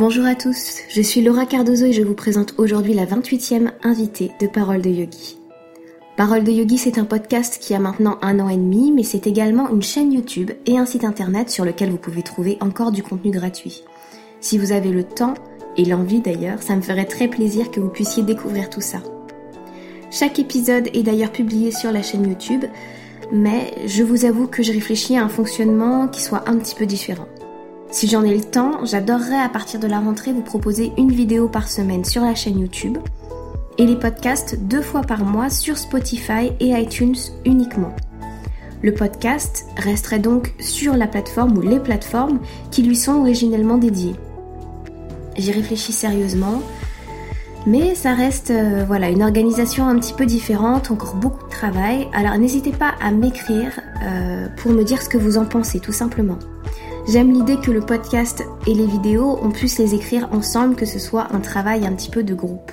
Bonjour 0.00 0.24
à 0.24 0.34
tous, 0.34 0.78
je 0.88 1.02
suis 1.02 1.20
Laura 1.20 1.44
Cardozo 1.44 1.84
et 1.84 1.92
je 1.92 2.02
vous 2.02 2.14
présente 2.14 2.54
aujourd'hui 2.56 2.94
la 2.94 3.04
28e 3.04 3.70
invitée 3.82 4.30
de 4.40 4.46
Parole 4.46 4.80
de 4.80 4.88
Yogi. 4.88 5.38
Parole 6.16 6.42
de 6.42 6.50
Yogi, 6.50 6.78
c'est 6.78 6.96
un 6.96 7.04
podcast 7.04 7.58
qui 7.60 7.74
a 7.74 7.78
maintenant 7.78 8.16
un 8.22 8.40
an 8.40 8.48
et 8.48 8.56
demi, 8.56 8.92
mais 8.92 9.02
c'est 9.02 9.26
également 9.26 9.68
une 9.68 9.82
chaîne 9.82 10.10
YouTube 10.10 10.52
et 10.64 10.78
un 10.78 10.86
site 10.86 11.04
internet 11.04 11.50
sur 11.50 11.66
lequel 11.66 11.90
vous 11.90 11.98
pouvez 11.98 12.22
trouver 12.22 12.56
encore 12.62 12.92
du 12.92 13.02
contenu 13.02 13.30
gratuit. 13.30 13.84
Si 14.40 14.56
vous 14.56 14.72
avez 14.72 14.88
le 14.88 15.04
temps, 15.04 15.34
et 15.76 15.84
l'envie 15.84 16.20
d'ailleurs, 16.20 16.62
ça 16.62 16.76
me 16.76 16.80
ferait 16.80 17.04
très 17.04 17.28
plaisir 17.28 17.70
que 17.70 17.80
vous 17.80 17.90
puissiez 17.90 18.22
découvrir 18.22 18.70
tout 18.70 18.80
ça. 18.80 19.02
Chaque 20.10 20.38
épisode 20.38 20.88
est 20.94 21.02
d'ailleurs 21.02 21.30
publié 21.30 21.72
sur 21.72 21.92
la 21.92 22.02
chaîne 22.02 22.26
YouTube, 22.26 22.64
mais 23.32 23.74
je 23.84 24.02
vous 24.02 24.24
avoue 24.24 24.46
que 24.46 24.62
je 24.62 24.72
réfléchis 24.72 25.18
à 25.18 25.24
un 25.24 25.28
fonctionnement 25.28 26.08
qui 26.08 26.22
soit 26.22 26.48
un 26.48 26.56
petit 26.56 26.74
peu 26.74 26.86
différent. 26.86 27.26
Si 27.92 28.06
j'en 28.06 28.22
ai 28.22 28.36
le 28.36 28.44
temps, 28.44 28.84
j'adorerais 28.84 29.40
à 29.40 29.48
partir 29.48 29.80
de 29.80 29.88
la 29.88 29.98
rentrée 29.98 30.32
vous 30.32 30.42
proposer 30.42 30.92
une 30.96 31.10
vidéo 31.10 31.48
par 31.48 31.68
semaine 31.68 32.04
sur 32.04 32.22
la 32.22 32.36
chaîne 32.36 32.60
YouTube 32.60 32.98
et 33.78 33.84
les 33.84 33.96
podcasts 33.96 34.56
deux 34.60 34.80
fois 34.80 35.00
par 35.00 35.24
mois 35.24 35.50
sur 35.50 35.76
Spotify 35.76 36.52
et 36.60 36.68
iTunes 36.68 37.16
uniquement. 37.44 37.92
Le 38.82 38.94
podcast 38.94 39.66
resterait 39.76 40.20
donc 40.20 40.54
sur 40.60 40.94
la 40.96 41.08
plateforme 41.08 41.58
ou 41.58 41.62
les 41.62 41.80
plateformes 41.80 42.38
qui 42.70 42.84
lui 42.84 42.94
sont 42.94 43.16
originellement 43.16 43.76
dédiées. 43.76 44.14
J'y 45.36 45.50
réfléchis 45.50 45.92
sérieusement, 45.92 46.62
mais 47.66 47.96
ça 47.96 48.14
reste 48.14 48.52
euh, 48.52 48.84
voilà 48.86 49.10
une 49.10 49.22
organisation 49.22 49.88
un 49.88 49.98
petit 49.98 50.14
peu 50.14 50.26
différente, 50.26 50.92
encore 50.92 51.16
beaucoup 51.16 51.44
de 51.44 51.50
travail. 51.50 52.06
Alors 52.14 52.38
n'hésitez 52.38 52.72
pas 52.72 52.94
à 53.02 53.10
m'écrire 53.10 53.80
euh, 54.04 54.46
pour 54.58 54.70
me 54.70 54.84
dire 54.84 55.02
ce 55.02 55.08
que 55.08 55.18
vous 55.18 55.38
en 55.38 55.44
pensez 55.44 55.80
tout 55.80 55.92
simplement. 55.92 56.38
J'aime 57.10 57.32
l'idée 57.32 57.56
que 57.56 57.72
le 57.72 57.80
podcast 57.80 58.44
et 58.68 58.74
les 58.74 58.86
vidéos, 58.86 59.36
on 59.42 59.50
puisse 59.50 59.80
les 59.80 59.96
écrire 59.96 60.28
ensemble, 60.30 60.76
que 60.76 60.86
ce 60.86 61.00
soit 61.00 61.26
un 61.34 61.40
travail 61.40 61.84
un 61.84 61.92
petit 61.92 62.08
peu 62.08 62.22
de 62.22 62.34
groupe. 62.34 62.70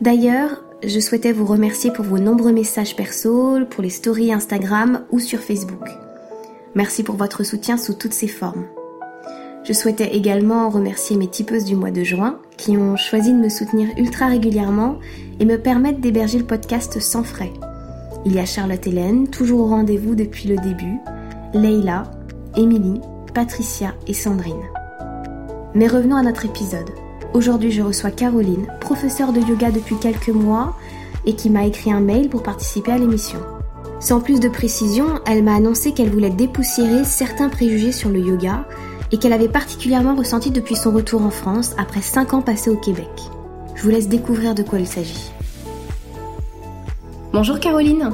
D'ailleurs, 0.00 0.64
je 0.84 0.98
souhaitais 0.98 1.30
vous 1.30 1.46
remercier 1.46 1.92
pour 1.92 2.04
vos 2.04 2.18
nombreux 2.18 2.52
messages 2.52 2.96
perso, 2.96 3.60
pour 3.70 3.84
les 3.84 3.90
stories 3.90 4.32
Instagram 4.32 5.04
ou 5.12 5.20
sur 5.20 5.38
Facebook. 5.38 5.88
Merci 6.74 7.04
pour 7.04 7.14
votre 7.14 7.44
soutien 7.44 7.76
sous 7.76 7.94
toutes 7.94 8.12
ses 8.12 8.26
formes. 8.26 8.64
Je 9.62 9.72
souhaitais 9.72 10.16
également 10.16 10.68
remercier 10.68 11.16
mes 11.16 11.28
tipeuses 11.28 11.64
du 11.64 11.76
mois 11.76 11.92
de 11.92 12.02
juin 12.02 12.40
qui 12.56 12.76
ont 12.76 12.96
choisi 12.96 13.32
de 13.32 13.38
me 13.38 13.50
soutenir 13.50 13.86
ultra 13.98 14.26
régulièrement 14.26 14.98
et 15.38 15.44
me 15.44 15.58
permettre 15.58 16.00
d'héberger 16.00 16.38
le 16.38 16.46
podcast 16.46 16.98
sans 16.98 17.22
frais. 17.22 17.52
Il 18.24 18.34
y 18.34 18.40
a 18.40 18.46
Charlotte 18.46 18.84
Hélène, 18.84 19.28
toujours 19.28 19.60
au 19.60 19.66
rendez-vous 19.66 20.16
depuis 20.16 20.48
le 20.48 20.56
début, 20.56 20.98
Leila, 21.54 22.10
Émilie, 22.56 23.00
Patricia 23.34 23.94
et 24.06 24.14
Sandrine. 24.14 24.62
Mais 25.74 25.86
revenons 25.86 26.16
à 26.16 26.22
notre 26.22 26.44
épisode. 26.44 26.90
Aujourd'hui, 27.32 27.70
je 27.70 27.82
reçois 27.82 28.10
Caroline, 28.10 28.66
professeure 28.80 29.32
de 29.32 29.40
yoga 29.40 29.70
depuis 29.70 29.96
quelques 29.96 30.28
mois 30.28 30.76
et 31.24 31.34
qui 31.34 31.48
m'a 31.48 31.64
écrit 31.64 31.92
un 31.92 32.00
mail 32.00 32.28
pour 32.28 32.42
participer 32.42 32.92
à 32.92 32.98
l'émission. 32.98 33.38
Sans 34.00 34.20
plus 34.20 34.40
de 34.40 34.48
précision, 34.48 35.06
elle 35.26 35.42
m'a 35.42 35.54
annoncé 35.54 35.92
qu'elle 35.92 36.10
voulait 36.10 36.30
dépoussiérer 36.30 37.04
certains 37.04 37.48
préjugés 37.48 37.92
sur 37.92 38.10
le 38.10 38.18
yoga 38.18 38.66
et 39.12 39.18
qu'elle 39.18 39.32
avait 39.32 39.48
particulièrement 39.48 40.14
ressenti 40.14 40.50
depuis 40.50 40.76
son 40.76 40.90
retour 40.90 41.22
en 41.22 41.30
France 41.30 41.74
après 41.78 42.02
5 42.02 42.34
ans 42.34 42.42
passés 42.42 42.70
au 42.70 42.76
Québec. 42.76 43.10
Je 43.74 43.82
vous 43.82 43.90
laisse 43.90 44.08
découvrir 44.08 44.54
de 44.54 44.62
quoi 44.62 44.78
il 44.78 44.86
s'agit. 44.86 45.32
Bonjour 47.32 47.60
Caroline. 47.60 48.10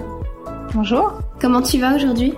Bonjour. 0.75 1.15
Comment 1.41 1.63
tu 1.63 1.79
vas 1.81 1.97
aujourd'hui? 1.97 2.35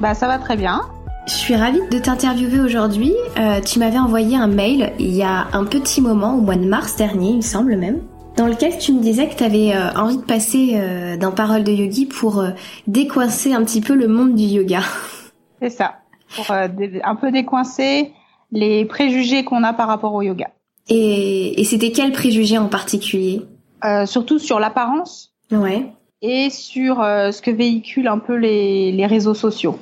Bah 0.00 0.14
ça 0.14 0.26
va 0.26 0.38
très 0.38 0.56
bien. 0.56 0.82
Je 1.30 1.36
suis 1.36 1.54
ravie 1.54 1.78
de 1.92 1.98
t'interviewer 2.00 2.58
aujourd'hui. 2.58 3.14
Euh, 3.38 3.60
tu 3.60 3.78
m'avais 3.78 3.98
envoyé 3.98 4.36
un 4.36 4.48
mail 4.48 4.92
il 4.98 5.14
y 5.14 5.22
a 5.22 5.46
un 5.52 5.64
petit 5.64 6.00
moment, 6.00 6.34
au 6.34 6.40
mois 6.40 6.56
de 6.56 6.66
mars 6.66 6.96
dernier, 6.96 7.30
il 7.30 7.36
me 7.36 7.40
semble 7.40 7.76
même, 7.76 8.00
dans 8.36 8.48
lequel 8.48 8.76
tu 8.78 8.92
me 8.92 9.00
disais 9.00 9.28
que 9.28 9.36
tu 9.36 9.44
avais 9.44 9.72
euh, 9.72 9.92
envie 9.92 10.16
de 10.16 10.24
passer 10.24 10.72
euh, 10.74 11.16
dans 11.16 11.30
Parole 11.30 11.62
de 11.62 11.70
Yogi 11.70 12.06
pour 12.06 12.44
décoincer 12.88 13.52
un 13.52 13.62
petit 13.62 13.80
peu 13.80 13.94
le 13.94 14.08
monde 14.08 14.34
du 14.34 14.42
yoga. 14.42 14.80
C'est 15.62 15.70
ça, 15.70 15.98
pour 16.34 16.50
un 16.50 17.14
peu 17.14 17.30
décoincer 17.30 18.10
les 18.50 18.84
préjugés 18.84 19.44
qu'on 19.44 19.62
a 19.62 19.72
par 19.72 19.86
rapport 19.86 20.14
au 20.14 20.22
yoga. 20.22 20.48
Et, 20.88 21.60
et 21.60 21.64
c'était 21.64 21.92
quel 21.92 22.10
préjugé 22.10 22.58
en 22.58 22.66
particulier? 22.66 23.42
Surtout 24.04 24.40
sur 24.40 24.58
l'apparence. 24.58 25.32
Ouais. 25.52 25.86
Et 26.22 26.50
sur 26.50 26.96
ce 26.96 27.40
que 27.40 27.52
véhiculent 27.52 28.08
un 28.08 28.18
peu 28.18 28.34
les, 28.34 28.90
les 28.90 29.06
réseaux 29.06 29.34
sociaux. 29.34 29.78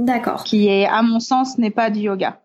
D'accord. 0.00 0.44
Qui 0.44 0.68
est, 0.68 0.86
à 0.86 1.02
mon 1.02 1.20
sens, 1.20 1.58
n'est 1.58 1.70
pas 1.70 1.90
du 1.90 2.00
yoga. 2.00 2.40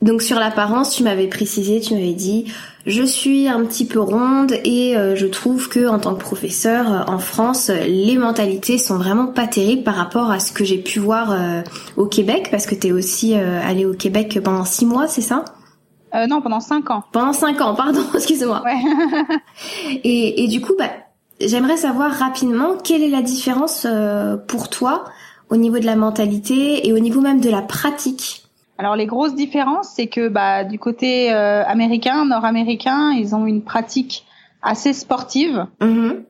Donc 0.00 0.22
sur 0.22 0.38
l'apparence, 0.38 0.94
tu 0.94 1.02
m'avais 1.02 1.26
précisé, 1.26 1.78
tu 1.80 1.92
m'avais 1.92 2.14
dit, 2.14 2.50
je 2.86 3.02
suis 3.02 3.48
un 3.48 3.62
petit 3.66 3.86
peu 3.86 4.00
ronde 4.00 4.54
et 4.64 4.96
euh, 4.96 5.14
je 5.14 5.26
trouve 5.26 5.68
que 5.68 5.86
en 5.88 5.98
tant 5.98 6.14
que 6.14 6.20
professeur 6.20 6.90
euh, 6.90 7.02
en 7.06 7.18
France, 7.18 7.68
les 7.68 8.16
mentalités 8.16 8.78
sont 8.78 8.96
vraiment 8.96 9.26
pas 9.26 9.46
terribles 9.46 9.82
par 9.82 9.96
rapport 9.96 10.30
à 10.30 10.40
ce 10.40 10.52
que 10.52 10.64
j'ai 10.64 10.78
pu 10.78 11.00
voir 11.00 11.32
euh, 11.32 11.60
au 11.98 12.06
Québec, 12.06 12.48
parce 12.50 12.64
que 12.64 12.74
t'es 12.74 12.92
aussi 12.92 13.34
allé 13.34 13.84
au 13.84 13.92
Québec 13.92 14.40
pendant 14.42 14.64
six 14.64 14.86
mois, 14.86 15.06
c'est 15.06 15.20
ça? 15.20 15.44
Non, 16.28 16.40
pendant 16.40 16.60
cinq 16.60 16.90
ans. 16.90 17.04
Pendant 17.12 17.34
cinq 17.34 17.60
ans, 17.60 17.74
pardon, 17.74 18.00
excuse-moi. 18.14 18.62
Ouais. 18.64 18.80
et, 20.02 20.44
et 20.44 20.48
du 20.48 20.62
coup, 20.62 20.72
bah, 20.78 20.90
j'aimerais 21.40 21.76
savoir 21.76 22.10
rapidement 22.10 22.78
quelle 22.82 23.02
est 23.02 23.10
la 23.10 23.22
différence 23.22 23.86
pour 24.48 24.70
toi 24.70 25.04
au 25.50 25.56
niveau 25.56 25.78
de 25.78 25.86
la 25.86 25.96
mentalité 25.96 26.86
et 26.86 26.92
au 26.92 26.98
niveau 26.98 27.20
même 27.20 27.40
de 27.40 27.50
la 27.50 27.62
pratique 27.62 28.44
alors 28.78 28.96
les 28.96 29.04
grosses 29.04 29.34
différences, 29.34 29.90
c'est 29.94 30.06
que 30.06 30.28
bah, 30.28 30.64
du 30.64 30.78
côté 30.78 31.30
euh, 31.34 31.62
américain, 31.66 32.24
nord-américain, 32.24 33.12
ils 33.12 33.34
ont 33.34 33.44
une 33.44 33.62
pratique 33.62 34.24
assez 34.62 34.94
sportive, 34.94 35.66
mm-hmm. 35.82 36.22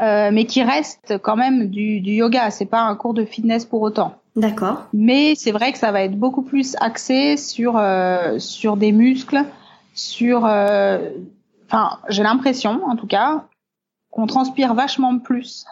euh, 0.00 0.30
mais 0.32 0.46
qui 0.46 0.62
reste 0.62 1.18
quand 1.22 1.36
même 1.36 1.68
du, 1.68 2.00
du 2.00 2.12
yoga. 2.12 2.50
C'est 2.50 2.64
pas 2.64 2.80
un 2.80 2.96
cours 2.96 3.12
de 3.12 3.26
fitness 3.26 3.66
pour 3.66 3.82
autant. 3.82 4.14
D'accord. 4.36 4.86
Mais 4.94 5.34
c'est 5.34 5.52
vrai 5.52 5.70
que 5.70 5.76
ça 5.76 5.92
va 5.92 6.00
être 6.00 6.16
beaucoup 6.18 6.40
plus 6.40 6.76
axé 6.80 7.36
sur 7.36 7.76
euh, 7.76 8.38
sur 8.38 8.78
des 8.78 8.92
muscles, 8.92 9.44
sur. 9.92 10.46
euh, 10.46 11.10
Enfin, 11.70 11.98
j'ai 12.08 12.22
l'impression, 12.22 12.80
en 12.86 12.96
tout 12.96 13.06
cas, 13.06 13.44
qu'on 14.10 14.26
transpire 14.26 14.72
vachement 14.72 15.18
plus. 15.18 15.66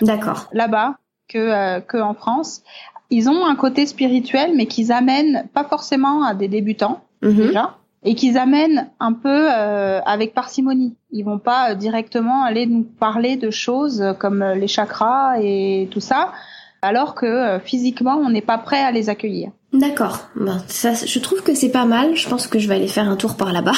D'accord. 0.00 0.48
Là-bas 0.52 0.96
que, 1.32 1.38
euh, 1.38 1.80
que 1.80 1.96
en 1.98 2.14
France. 2.14 2.62
Ils 3.10 3.28
ont 3.28 3.44
un 3.44 3.56
côté 3.56 3.86
spirituel, 3.86 4.52
mais 4.56 4.66
qu'ils 4.66 4.90
amènent 4.92 5.46
pas 5.52 5.64
forcément 5.64 6.22
à 6.24 6.34
des 6.34 6.48
débutants 6.48 7.00
Mhm. 7.20 7.46
déjà, 7.46 7.76
et 8.04 8.14
qu'ils 8.14 8.36
amènent 8.38 8.88
un 8.98 9.12
peu 9.12 9.28
euh, 9.50 10.00
avec 10.04 10.34
parcimonie. 10.34 10.96
Ils 11.10 11.24
vont 11.24 11.38
pas 11.38 11.70
euh, 11.70 11.74
directement 11.74 12.42
aller 12.42 12.66
nous 12.66 12.82
parler 12.82 13.36
de 13.36 13.50
choses 13.50 14.02
comme 14.18 14.42
euh, 14.42 14.54
les 14.54 14.66
chakras 14.66 15.38
et 15.40 15.88
tout 15.90 16.00
ça, 16.00 16.32
alors 16.80 17.14
que 17.14 17.26
euh, 17.26 17.60
physiquement 17.60 18.16
on 18.16 18.30
n'est 18.30 18.40
pas 18.40 18.58
prêt 18.58 18.82
à 18.82 18.90
les 18.90 19.08
accueillir. 19.08 19.50
D'accord. 19.72 20.28
Bon, 20.36 20.58
ça, 20.66 20.92
je 20.92 21.18
trouve 21.18 21.42
que 21.42 21.54
c'est 21.54 21.70
pas 21.70 21.86
mal. 21.86 22.14
Je 22.14 22.28
pense 22.28 22.46
que 22.46 22.58
je 22.58 22.68
vais 22.68 22.74
aller 22.74 22.88
faire 22.88 23.08
un 23.08 23.16
tour 23.16 23.36
par 23.36 23.54
là-bas 23.54 23.72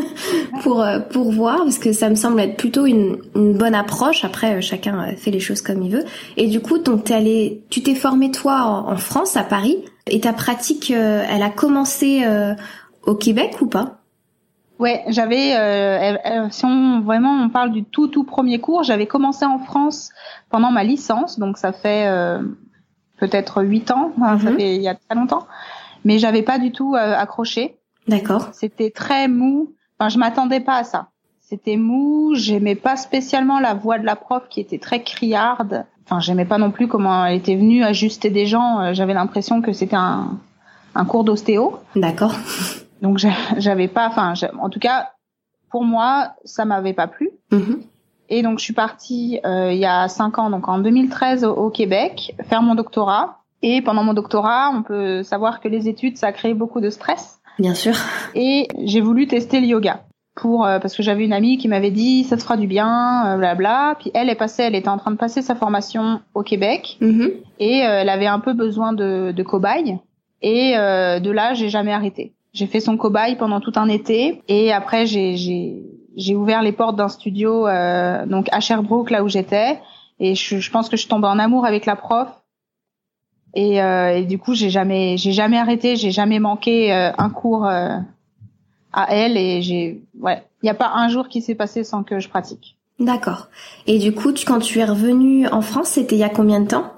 pour 0.62 0.82
euh, 0.82 0.98
pour 0.98 1.30
voir 1.30 1.58
parce 1.58 1.78
que 1.78 1.92
ça 1.92 2.10
me 2.10 2.16
semble 2.16 2.40
être 2.40 2.56
plutôt 2.56 2.86
une, 2.86 3.18
une 3.36 3.52
bonne 3.54 3.76
approche. 3.76 4.24
Après, 4.24 4.56
euh, 4.56 4.60
chacun 4.60 5.00
euh, 5.00 5.16
fait 5.16 5.30
les 5.30 5.38
choses 5.38 5.60
comme 5.60 5.80
il 5.82 5.92
veut. 5.92 6.04
Et 6.36 6.48
du 6.48 6.58
coup, 6.60 6.78
donc 6.78 7.04
t'es 7.04 7.14
allé, 7.14 7.62
tu 7.70 7.84
t'es 7.84 7.94
formé 7.94 8.32
toi 8.32 8.62
en, 8.64 8.96
France, 8.96 9.36
à 9.36 9.44
Paris, 9.44 9.78
et 10.08 10.20
ta 10.20 10.32
pratique, 10.32 10.90
elle 10.90 11.42
a 11.42 11.50
commencé 11.50 12.22
euh, 12.24 12.54
au 13.04 13.14
Québec 13.14 13.60
ou 13.60 13.66
pas? 13.66 13.98
Ouais, 14.80 15.04
j'avais, 15.08 15.54
euh, 15.56 16.48
si 16.50 16.64
on 16.64 17.00
vraiment 17.00 17.32
on 17.32 17.48
parle 17.48 17.70
du 17.70 17.84
tout 17.84 18.08
tout 18.08 18.24
premier 18.24 18.58
cours, 18.60 18.82
j'avais 18.82 19.06
commencé 19.06 19.44
en 19.44 19.58
France 19.58 20.10
pendant 20.50 20.70
ma 20.70 20.84
licence, 20.84 21.38
donc 21.38 21.58
ça 21.58 21.72
fait 21.72 22.06
peut-être 23.18 23.62
huit 23.62 23.90
ans, 23.90 24.12
enfin, 24.16 24.38
ça 24.38 24.50
Mhm. 24.50 24.56
fait 24.56 24.76
il 24.76 24.82
y 24.82 24.88
a 24.88 24.94
très 24.94 25.14
longtemps, 25.14 25.46
mais 26.04 26.18
j'avais 26.18 26.42
pas 26.42 26.58
du 26.58 26.72
tout 26.72 26.94
euh, 26.94 27.14
accroché. 27.16 27.76
D'accord. 28.06 28.48
C'était 28.52 28.90
très 28.90 29.28
mou. 29.28 29.72
Enfin, 29.98 30.08
je 30.08 30.18
m'attendais 30.18 30.60
pas 30.60 30.76
à 30.76 30.84
ça. 30.84 31.08
C'était 31.40 31.76
mou. 31.76 32.32
J'aimais 32.34 32.74
pas 32.74 32.96
spécialement 32.96 33.58
la 33.60 33.74
voix 33.74 33.98
de 33.98 34.04
la 34.06 34.16
prof 34.16 34.44
qui 34.48 34.60
était 34.60 34.78
très 34.78 35.02
criarde. 35.02 35.84
Enfin, 36.04 36.20
j'aimais 36.20 36.44
pas 36.46 36.56
non 36.58 36.70
plus 36.70 36.88
comment 36.88 37.24
elle 37.26 37.36
était 37.36 37.56
venue 37.56 37.82
ajuster 37.84 38.30
des 38.30 38.46
gens. 38.46 38.80
Euh, 38.80 38.92
J'avais 38.94 39.12
l'impression 39.14 39.60
que 39.60 39.72
c'était 39.72 39.96
un, 39.96 40.38
un 40.94 41.04
cours 41.04 41.24
d'ostéo. 41.24 41.78
D'accord. 41.96 42.34
Donc, 43.02 43.18
j'a- 43.18 43.32
j'avais 43.58 43.88
pas. 43.88 44.08
Enfin, 44.08 44.32
en 44.58 44.70
tout 44.70 44.78
cas, 44.80 45.10
pour 45.70 45.84
moi, 45.84 46.32
ça 46.44 46.64
m'avait 46.64 46.94
pas 46.94 47.06
plu. 47.08 47.28
Mhm. 47.52 47.82
Et 48.28 48.42
donc, 48.42 48.58
je 48.58 48.64
suis 48.64 48.74
partie 48.74 49.40
euh, 49.44 49.72
il 49.72 49.78
y 49.78 49.86
a 49.86 50.08
cinq 50.08 50.38
ans, 50.38 50.50
donc 50.50 50.68
en 50.68 50.78
2013 50.78 51.44
au, 51.44 51.52
au 51.54 51.70
Québec, 51.70 52.34
faire 52.48 52.62
mon 52.62 52.74
doctorat. 52.74 53.38
Et 53.62 53.82
pendant 53.82 54.04
mon 54.04 54.14
doctorat, 54.14 54.70
on 54.74 54.82
peut 54.82 55.22
savoir 55.22 55.60
que 55.60 55.68
les 55.68 55.88
études, 55.88 56.16
ça 56.16 56.28
a 56.28 56.32
créé 56.32 56.54
beaucoup 56.54 56.80
de 56.80 56.90
stress. 56.90 57.40
Bien 57.58 57.74
sûr. 57.74 57.94
Et 58.34 58.68
j'ai 58.84 59.00
voulu 59.00 59.26
tester 59.26 59.60
le 59.60 59.66
yoga 59.66 60.02
pour 60.36 60.64
euh, 60.64 60.78
parce 60.78 60.94
que 60.96 61.02
j'avais 61.02 61.24
une 61.24 61.32
amie 61.32 61.58
qui 61.58 61.66
m'avait 61.66 61.90
dit 61.90 62.22
ça 62.22 62.36
te 62.36 62.42
fera 62.42 62.56
du 62.56 62.68
bien, 62.68 63.26
euh, 63.26 63.36
blabla. 63.36 63.96
Puis 63.98 64.12
elle 64.14 64.30
est 64.30 64.36
passée, 64.36 64.62
elle 64.62 64.76
était 64.76 64.88
en 64.88 64.96
train 64.98 65.10
de 65.10 65.16
passer 65.16 65.42
sa 65.42 65.56
formation 65.56 66.20
au 66.34 66.42
Québec 66.44 66.98
Mhm. 67.00 67.30
et 67.58 67.84
euh, 67.84 68.02
elle 68.02 68.08
avait 68.08 68.28
un 68.28 68.38
peu 68.38 68.52
besoin 68.52 68.92
de, 68.92 69.32
de 69.32 69.42
cobayes. 69.42 69.98
Et 70.40 70.74
euh, 70.76 71.18
de 71.18 71.32
là, 71.32 71.54
j'ai 71.54 71.68
jamais 71.68 71.92
arrêté. 71.92 72.34
J'ai 72.52 72.66
fait 72.68 72.78
son 72.78 72.96
cobaye 72.96 73.34
pendant 73.34 73.58
tout 73.58 73.72
un 73.74 73.88
été 73.88 74.40
et 74.46 74.72
après 74.72 75.04
j'ai 75.06 75.82
j'ai 76.18 76.34
ouvert 76.34 76.62
les 76.62 76.72
portes 76.72 76.96
d'un 76.96 77.08
studio 77.08 77.66
euh, 77.66 78.26
donc 78.26 78.48
à 78.52 78.60
Sherbrooke 78.60 79.10
là 79.10 79.22
où 79.22 79.28
j'étais. 79.28 79.80
Et 80.18 80.34
je, 80.34 80.58
je, 80.58 80.70
pense 80.70 80.88
que 80.88 80.96
je 80.96 81.02
suis 81.02 81.08
tombée 81.08 81.28
en 81.28 81.38
amour 81.38 81.64
avec 81.64 81.86
la 81.86 81.94
prof. 81.94 82.28
Et, 83.54 83.80
euh, 83.80 84.16
et 84.16 84.24
du 84.24 84.36
coup 84.36 84.52
j'ai 84.52 84.68
jamais 84.68 85.16
j'ai 85.16 85.32
jamais 85.32 85.56
arrêté 85.56 85.96
j'ai 85.96 86.10
jamais 86.10 86.38
manqué 86.38 86.92
euh, 86.92 87.12
un 87.16 87.30
cours 87.30 87.66
euh, 87.66 87.96
à 88.92 89.14
elle. 89.14 89.36
Et 89.36 89.62
j'ai 89.62 90.02
ouais 90.20 90.44
il 90.62 90.66
n'y 90.66 90.70
a 90.70 90.74
pas 90.74 90.90
un 90.94 91.08
jour 91.08 91.28
qui 91.28 91.40
s'est 91.40 91.54
passé 91.54 91.84
sans 91.84 92.02
que 92.02 92.18
je 92.18 92.28
pratique. 92.28 92.76
D'accord. 92.98 93.46
Et 93.86 94.00
du 94.00 94.12
coup 94.12 94.32
tu, 94.32 94.44
quand 94.44 94.58
tu 94.58 94.80
es 94.80 94.84
revenue 94.84 95.46
en 95.46 95.60
France 95.60 95.90
c'était 95.90 96.16
il 96.16 96.18
y 96.18 96.24
a 96.24 96.28
combien 96.28 96.60
de 96.60 96.66
temps? 96.66 96.92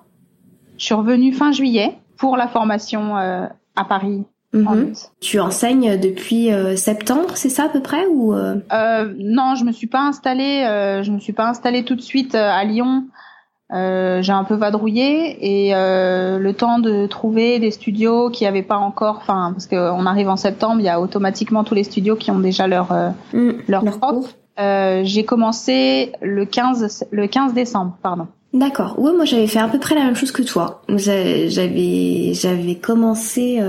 Je 0.79 0.87
suis 0.87 0.95
revenue 0.95 1.35
fin 1.35 1.53
juillet 1.53 1.99
pour 2.17 2.39
la 2.39 2.49
formation 2.49 3.19
euh, 3.19 3.47
à 3.77 3.85
Paris 3.85 4.25
Mhm. 4.53 4.93
Tu 5.21 5.39
enseignes 5.39 5.99
depuis 5.99 6.53
euh, 6.53 6.75
septembre, 6.75 7.31
c'est 7.35 7.49
ça 7.49 7.65
à 7.65 7.69
peu 7.69 7.81
près 7.81 8.07
ou 8.07 8.35
euh... 8.35 8.57
Euh, 8.73 9.13
Non, 9.19 9.55
je 9.55 9.65
me 9.65 9.73
suis 9.73 9.87
pas 9.87 10.01
installée. 10.01 10.65
Euh, 10.67 11.03
je 11.03 11.13
me 11.13 11.21
suis 11.21 11.33
pas 11.33 11.49
installée 11.49 11.85
tout 11.85 11.95
de 11.95 12.01
suite 12.01 12.35
euh, 12.35 12.51
à 12.51 12.65
Lyon. 12.65 13.05
j'ai 13.71 14.33
un 14.33 14.45
peu 14.45 14.55
vadrouillé 14.55 15.69
et 15.69 15.73
le 15.73 16.53
temps 16.53 16.81
de 16.81 17.07
trouver 17.07 17.61
des 17.61 17.71
studios 17.71 18.29
qui 18.31 18.45
avaient 18.45 18.65
pas 18.65 18.79
encore, 18.79 19.19
enfin 19.21 19.53
parce 19.53 19.69
qu'on 19.69 20.07
arrive 20.07 20.29
en 20.29 20.37
septembre, 20.37 20.81
il 20.81 20.87
y 20.87 20.89
a 20.89 21.01
automatiquement 21.01 21.63
tous 21.63 21.75
les 21.75 21.85
studios 21.85 22.17
qui 22.17 22.33
ont 22.33 22.41
déjà 22.41 22.67
leur 22.67 22.93
mmh, 23.33 23.51
leur, 23.69 23.85
leur 23.85 24.01
prof. 24.01 24.35
j'ai 24.59 25.25
commencé 25.25 26.11
le 26.21 26.45
15 26.47 27.07
le 27.13 27.29
15 27.29 27.55
décembre, 27.55 27.97
pardon. 28.03 28.27
D'accord. 28.53 28.99
Ouais, 28.99 29.13
moi 29.13 29.25
j'avais 29.25 29.47
fait 29.47 29.61
à 29.61 29.69
peu 29.69 29.79
près 29.79 29.95
la 29.95 30.03
même 30.03 30.17
chose 30.17 30.33
que 30.33 30.43
toi. 30.43 30.83
J'avais 30.89 31.49
j'avais 32.35 32.75
commencé 32.75 33.61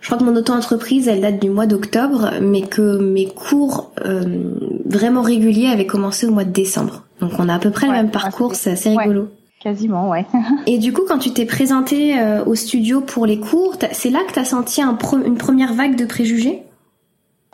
je 0.00 0.06
crois 0.06 0.18
que 0.18 0.24
mon 0.24 0.34
auto-entreprise, 0.34 1.08
elle 1.08 1.20
date 1.20 1.40
du 1.40 1.50
mois 1.50 1.66
d'octobre, 1.66 2.30
mais 2.40 2.62
que 2.62 2.98
mes 2.98 3.26
cours 3.26 3.92
euh, 4.04 4.54
vraiment 4.86 5.22
réguliers 5.22 5.68
avaient 5.68 5.86
commencé 5.86 6.26
au 6.26 6.30
mois 6.30 6.44
de 6.44 6.52
décembre. 6.52 7.04
Donc 7.20 7.32
on 7.38 7.48
a 7.48 7.54
à 7.54 7.58
peu 7.58 7.70
près 7.70 7.86
le 7.86 7.92
même 7.92 8.10
parcours, 8.10 8.54
c'est 8.54 8.72
assez 8.72 8.96
rigolo. 8.96 9.28
quasiment, 9.60 10.08
ouais. 10.08 10.26
Et 10.66 10.78
du 10.78 10.92
coup, 10.92 11.02
quand 11.06 11.18
tu 11.18 11.32
t'es 11.32 11.44
présenté 11.44 12.18
euh, 12.18 12.44
au 12.44 12.54
studio 12.54 13.02
pour 13.02 13.26
les 13.26 13.38
cours, 13.38 13.76
c'est 13.92 14.10
là 14.10 14.20
que 14.26 14.32
tu 14.32 14.38
as 14.38 14.44
senti 14.44 14.80
un 14.80 14.96
une 15.24 15.36
première 15.36 15.74
vague 15.74 15.96
de 15.96 16.06
préjugés? 16.06 16.62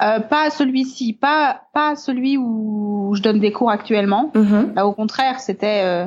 Euh, 0.02 0.20
pas 0.20 0.50
celui-ci, 0.50 1.14
pas 1.14 1.62
pas 1.72 1.96
celui 1.96 2.36
où 2.36 3.14
je 3.14 3.22
donne 3.22 3.40
des 3.40 3.50
cours 3.50 3.70
actuellement. 3.70 4.30
Mm-hmm. 4.34 4.74
Là, 4.74 4.86
au 4.86 4.92
contraire, 4.92 5.40
c'était 5.40 5.82
euh, 5.84 6.06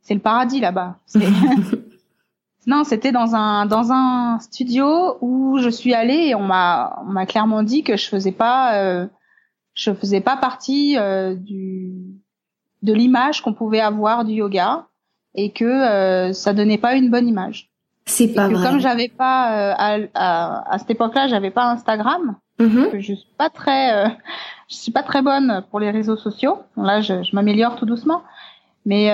c'est 0.00 0.14
le 0.14 0.20
paradis 0.20 0.60
là-bas. 0.60 0.96
Non, 2.66 2.82
c'était 2.82 3.12
dans 3.12 3.36
un 3.36 3.64
dans 3.66 3.92
un 3.92 4.40
studio 4.40 5.18
où 5.20 5.58
je 5.58 5.68
suis 5.68 5.94
allée 5.94 6.28
et 6.28 6.34
on 6.34 6.42
m'a 6.42 7.00
on 7.06 7.12
m'a 7.12 7.24
clairement 7.24 7.62
dit 7.62 7.84
que 7.84 7.96
je 7.96 8.08
faisais 8.08 8.32
pas 8.32 8.74
euh, 8.82 9.06
je 9.74 9.92
faisais 9.92 10.20
pas 10.20 10.36
partie 10.36 10.98
euh, 10.98 11.34
du 11.34 11.92
de 12.82 12.92
l'image 12.92 13.40
qu'on 13.40 13.54
pouvait 13.54 13.80
avoir 13.80 14.24
du 14.24 14.32
yoga 14.32 14.86
et 15.34 15.52
que 15.52 15.64
euh, 15.64 16.32
ça 16.32 16.54
donnait 16.54 16.78
pas 16.78 16.94
une 16.96 17.10
bonne 17.10 17.28
image. 17.28 17.70
C'est 18.06 18.34
pas 18.34 18.48
vrai. 18.48 18.64
Comme 18.64 18.80
j'avais 18.80 19.08
pas 19.08 19.52
euh, 19.52 19.74
à, 19.76 19.98
à, 20.14 20.74
à, 20.74 20.78
cette 20.78 20.90
époque-là, 20.90 21.28
j'avais 21.28 21.50
pas 21.50 21.66
Instagram. 21.70 22.36
Mm-hmm. 22.58 23.00
Je 23.00 23.14
suis 23.14 23.32
pas 23.38 23.50
très 23.50 24.06
je 24.68 24.74
suis 24.74 24.92
pas 24.92 25.02
très 25.04 25.22
bonne 25.22 25.62
pour 25.70 25.78
les 25.78 25.92
réseaux 25.92 26.16
sociaux. 26.16 26.58
Là, 26.76 27.00
je, 27.00 27.22
je 27.22 27.34
m'améliore 27.36 27.76
tout 27.76 27.86
doucement, 27.86 28.22
mais 28.86 29.12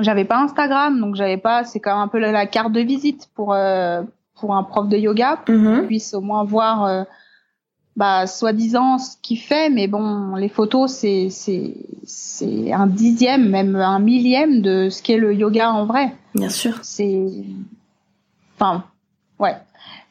j'avais 0.00 0.24
pas 0.24 0.38
Instagram, 0.38 1.00
donc 1.00 1.14
j'avais 1.14 1.36
pas. 1.36 1.64
C'est 1.64 1.80
quand 1.80 1.92
même 1.92 2.02
un 2.02 2.08
peu 2.08 2.18
la, 2.18 2.46
carte 2.46 2.72
de 2.72 2.80
visite 2.80 3.28
pour 3.34 3.54
euh, 3.54 4.02
pour 4.40 4.54
un 4.54 4.62
prof 4.62 4.88
de 4.88 4.96
yoga, 4.96 5.36
pour 5.44 5.54
mm 5.54 5.86
puisse 5.86 6.14
au 6.14 6.20
moins 6.20 6.44
voir, 6.44 6.84
euh, 6.84 7.04
bah, 7.96 8.26
soi-disant 8.26 8.98
ce 8.98 9.16
qu'il 9.22 9.38
fait. 9.38 9.70
Mais 9.70 9.88
bon, 9.88 10.34
les 10.36 10.48
photos, 10.48 10.92
c'est 10.92 11.28
c'est 11.30 11.74
c'est 12.04 12.72
un 12.72 12.86
dixième, 12.86 13.48
même 13.48 13.76
un 13.76 13.98
millième 13.98 14.62
de 14.62 14.88
ce 14.90 15.02
qu'est 15.02 15.18
le 15.18 15.34
yoga 15.34 15.70
en 15.70 15.86
vrai. 15.86 16.14
Bien 16.34 16.50
sûr. 16.50 16.78
C'est, 16.82 17.26
enfin, 18.56 18.84
ouais. 19.38 19.56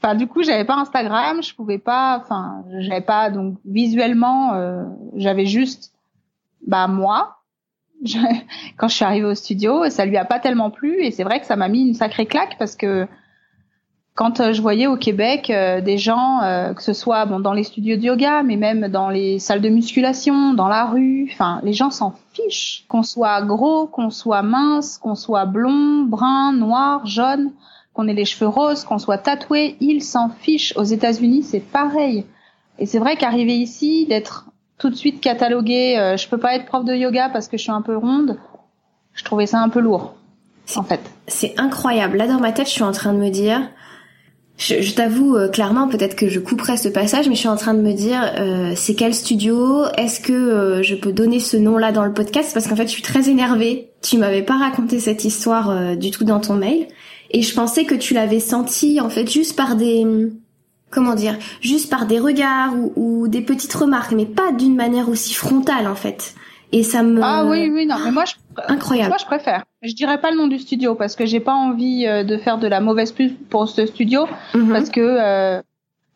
Enfin, 0.02 0.16
du 0.16 0.28
coup, 0.28 0.44
j'avais 0.44 0.66
pas 0.66 0.76
Instagram, 0.76 1.42
je 1.42 1.56
pouvais 1.56 1.80
pas. 1.80 2.20
Enfin, 2.22 2.64
j'avais 2.80 3.02
pas 3.02 3.30
donc 3.30 3.56
visuellement, 3.66 4.54
euh, 4.54 4.84
j'avais 5.16 5.46
juste, 5.46 5.92
bah 6.66 6.88
moi 6.88 7.37
je, 8.06 8.18
quand 8.78 8.88
je 8.88 8.96
suis 8.96 9.06
arrivée 9.06 9.28
au 9.28 9.36
studio, 9.36 9.90
ça 9.90 10.06
lui 10.06 10.18
a 10.18 10.26
pas 10.26 10.40
tellement 10.40 10.70
plu 10.70 11.04
et 11.04 11.12
c'est 11.12 11.24
vrai 11.24 11.40
que 11.40 11.46
ça 11.46 11.56
m'a 11.56 11.68
mis 11.68 11.82
une 11.88 11.94
sacrée 11.94 12.26
claque 12.26 12.58
parce 12.58 12.76
que 12.76 13.08
quand 14.18 14.40
euh, 14.40 14.52
je 14.52 14.64
voyais 14.64 14.88
au 14.88 14.98
Québec 14.98 15.52
euh, 15.52 15.80
des 15.80 16.00
gens, 16.00 16.42
euh, 16.42 16.74
que 16.74 16.82
ce 16.82 16.92
soit 16.92 17.26
bon 17.26 17.40
dans 17.40 17.54
les 17.54 17.64
studios 17.64 17.98
de 17.98 18.02
yoga, 18.02 18.42
mais 18.42 18.56
même 18.56 18.88
dans 18.88 19.10
les 19.10 19.38
salles 19.38 19.62
de 19.62 19.70
musculation, 19.70 20.56
dans 20.56 20.68
la 20.68 20.86
rue, 20.86 21.30
enfin 21.32 21.62
les 21.64 21.74
gens 21.74 21.92
s'en 21.92 22.16
fichent. 22.34 22.84
Qu'on 22.90 23.04
soit 23.04 23.44
gros, 23.44 23.86
qu'on 23.86 24.10
soit 24.10 24.42
mince, 24.42 24.98
qu'on 24.98 25.14
soit 25.14 25.46
blond, 25.46 26.04
brun, 26.04 26.52
noir, 26.52 27.06
jaune, 27.06 27.52
qu'on 27.94 28.08
ait 28.08 28.14
les 28.16 28.26
cheveux 28.26 28.50
roses, 28.50 28.84
qu'on 28.84 28.98
soit 28.98 29.20
tatoué, 29.20 29.78
ils 29.80 30.04
s'en 30.04 30.30
fichent. 30.30 30.76
Aux 30.78 30.84
États-Unis, 30.84 31.44
c'est 31.44 31.60
pareil. 31.60 32.26
Et 32.80 32.88
c'est 32.88 33.00
vrai 33.00 33.18
qu'arriver 33.18 33.56
ici, 33.56 34.08
d'être 34.08 34.48
tout 34.78 34.90
de 34.90 34.96
suite 34.96 35.22
cataloguer 35.22 35.98
euh, 35.98 36.18
je 36.18 36.28
peux 36.28 36.38
pas 36.38 36.56
être 36.56 36.66
prof 36.66 36.86
de 36.86 36.94
yoga 36.94 37.30
parce 37.30 37.48
que 37.48 37.58
je 37.58 37.64
suis 37.64 37.72
un 37.72 37.82
peu 37.82 37.98
ronde, 37.98 38.38
je 39.14 39.24
trouvais 39.24 39.48
ça 39.48 39.60
un 39.60 39.70
peu 39.70 39.80
lourd. 39.80 40.16
En 40.76 40.84
fait. 40.84 41.00
C'est 41.28 41.54
incroyable. 41.58 42.18
Là 42.18 42.28
dans 42.28 42.40
ma 42.40 42.52
tête, 42.52 42.68
je 42.68 42.74
suis 42.74 42.84
en 42.84 42.92
train 42.92 43.14
de 43.14 43.20
me 43.20 43.30
dire 43.30 43.62
je, 44.58 44.82
je 44.82 44.94
t'avoue 44.96 45.36
euh, 45.36 45.48
clairement, 45.48 45.88
peut-être 45.88 46.16
que 46.16 46.28
je 46.28 46.40
couperai 46.40 46.78
ce 46.78 46.90
passage, 46.90 47.30
mais 47.30 47.36
je 47.36 47.40
suis 47.40 47.48
en 47.48 47.58
train 47.58 47.76
de 47.76 47.82
me 47.82 47.94
dire, 47.94 48.34
euh, 48.40 48.74
c'est 48.76 48.96
quel 48.96 49.14
studio? 49.14 49.86
Est-ce 49.98 50.20
que 50.20 50.34
euh, 50.34 50.82
je 50.82 50.96
peux 50.96 51.14
donner 51.14 51.40
ce 51.40 51.58
nom-là 51.58 51.92
dans 51.92 52.04
le 52.04 52.14
podcast? 52.14 52.52
Parce 52.54 52.68
qu'en 52.68 52.76
fait, 52.76 52.88
je 52.88 52.92
suis 52.92 53.04
très 53.04 53.30
énervée. 53.30 53.92
Tu 54.02 54.18
m'avais 54.18 54.42
pas 54.42 54.58
raconté 54.58 55.00
cette 55.00 55.24
histoire 55.26 55.96
du 55.96 56.12
tout 56.12 56.24
dans 56.24 56.40
ton 56.40 56.56
mail, 56.56 56.88
et 57.32 57.42
je 57.42 57.54
pensais 57.54 57.86
que 57.86 57.96
tu 57.96 58.14
l'avais 58.14 58.40
senti 58.40 59.00
en 59.00 59.10
fait 59.10 59.30
juste 59.30 59.56
par 59.56 59.76
des 59.76 60.06
comment 60.90 61.16
dire, 61.16 61.38
juste 61.62 61.90
par 61.90 62.06
des 62.06 62.20
regards 62.20 62.74
ou, 62.96 63.28
des 63.28 63.42
petites 63.42 63.74
remarques, 63.74 64.12
mais 64.12 64.26
pas 64.26 64.52
d'une 64.52 64.76
manière 64.76 65.10
aussi 65.10 65.34
frontale 65.34 65.88
en 65.88 65.96
fait. 65.96 66.34
Et 66.74 66.84
ça 66.84 67.02
me 67.02 67.22
ah 67.24 67.46
oui 67.46 67.70
oui 67.74 67.86
non 67.86 67.96
mais 68.04 68.12
moi 68.12 68.26
je 68.26 68.34
incroyable. 68.68 69.10
moi 69.10 69.18
je 69.18 69.26
préfère. 69.26 69.64
Je 69.84 69.94
dirais 69.94 70.20
pas 70.20 70.32
le 70.32 70.38
nom 70.38 70.48
du 70.48 70.60
studio 70.60 70.96
parce 70.96 71.16
que 71.16 71.26
j'ai 71.26 71.40
pas 71.40 71.54
envie 71.54 72.06
euh, 72.06 72.26
de 72.26 72.38
faire 72.38 72.58
de 72.58 72.68
la 72.68 72.82
mauvaise 72.82 73.14
pub 73.14 73.34
pour 73.50 73.70
ce 73.70 73.86
studio 73.86 74.28
mhm. 74.54 74.74
parce 74.74 74.90
que 74.90 75.00
euh, 75.00 75.62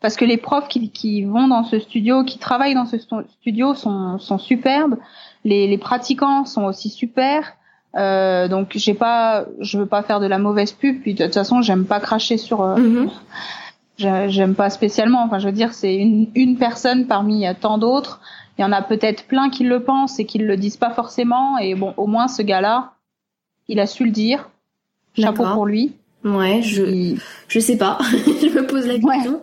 parce 0.00 0.16
que 0.16 0.26
les 0.26 0.36
profs 0.36 0.68
qui, 0.68 0.90
qui 0.90 1.24
vont 1.24 1.48
dans 1.48 1.64
ce 1.64 1.78
studio 1.78 2.22
qui 2.24 2.38
travaillent 2.38 2.74
dans 2.74 2.84
ce 2.84 2.98
studio 2.98 3.74
sont 3.74 4.18
sont 4.18 4.38
superbes. 4.38 4.98
Les 5.44 5.66
les 5.68 5.78
pratiquants 5.78 6.44
sont 6.44 6.64
aussi 6.64 6.90
super. 6.90 7.54
Euh, 7.96 8.46
donc 8.48 8.72
j'ai 8.74 8.94
pas 8.94 9.46
je 9.60 9.78
veux 9.78 9.86
pas 9.86 10.02
faire 10.02 10.20
de 10.20 10.26
la 10.26 10.38
mauvaise 10.38 10.72
pub 10.72 11.00
puis 11.00 11.14
de 11.14 11.24
toute 11.24 11.34
façon 11.34 11.60
j'aime 11.60 11.84
pas 11.84 12.00
cracher 12.00 12.38
sur 12.38 12.62
euh, 12.62 12.76
mhm 12.76 13.10
j'aime 13.98 14.54
pas 14.54 14.70
spécialement. 14.70 15.22
Enfin, 15.22 15.38
je 15.38 15.46
veux 15.46 15.52
dire, 15.52 15.74
c'est 15.74 15.94
une, 15.94 16.28
une 16.34 16.56
personne 16.56 17.06
parmi 17.06 17.44
tant 17.60 17.78
d'autres. 17.78 18.20
Il 18.58 18.62
y 18.62 18.64
en 18.64 18.72
a 18.72 18.82
peut-être 18.82 19.24
plein 19.26 19.50
qui 19.50 19.64
le 19.64 19.82
pensent 19.82 20.18
et 20.18 20.26
qui 20.26 20.38
le 20.38 20.56
disent 20.56 20.76
pas 20.76 20.90
forcément. 20.90 21.58
Et 21.58 21.74
bon, 21.74 21.94
au 21.96 22.06
moins 22.06 22.28
ce 22.28 22.42
gars-là, 22.42 22.92
il 23.68 23.80
a 23.80 23.86
su 23.86 24.04
le 24.04 24.10
dire. 24.10 24.50
Chapeau 25.16 25.44
pour 25.54 25.66
lui. 25.66 25.92
Ouais, 26.24 26.62
je 26.62 27.16
je 27.48 27.58
sais 27.58 27.76
pas. 27.76 27.98
je 28.12 28.58
me 28.58 28.66
pose 28.66 28.86
la 28.86 28.98
question. 28.98 29.40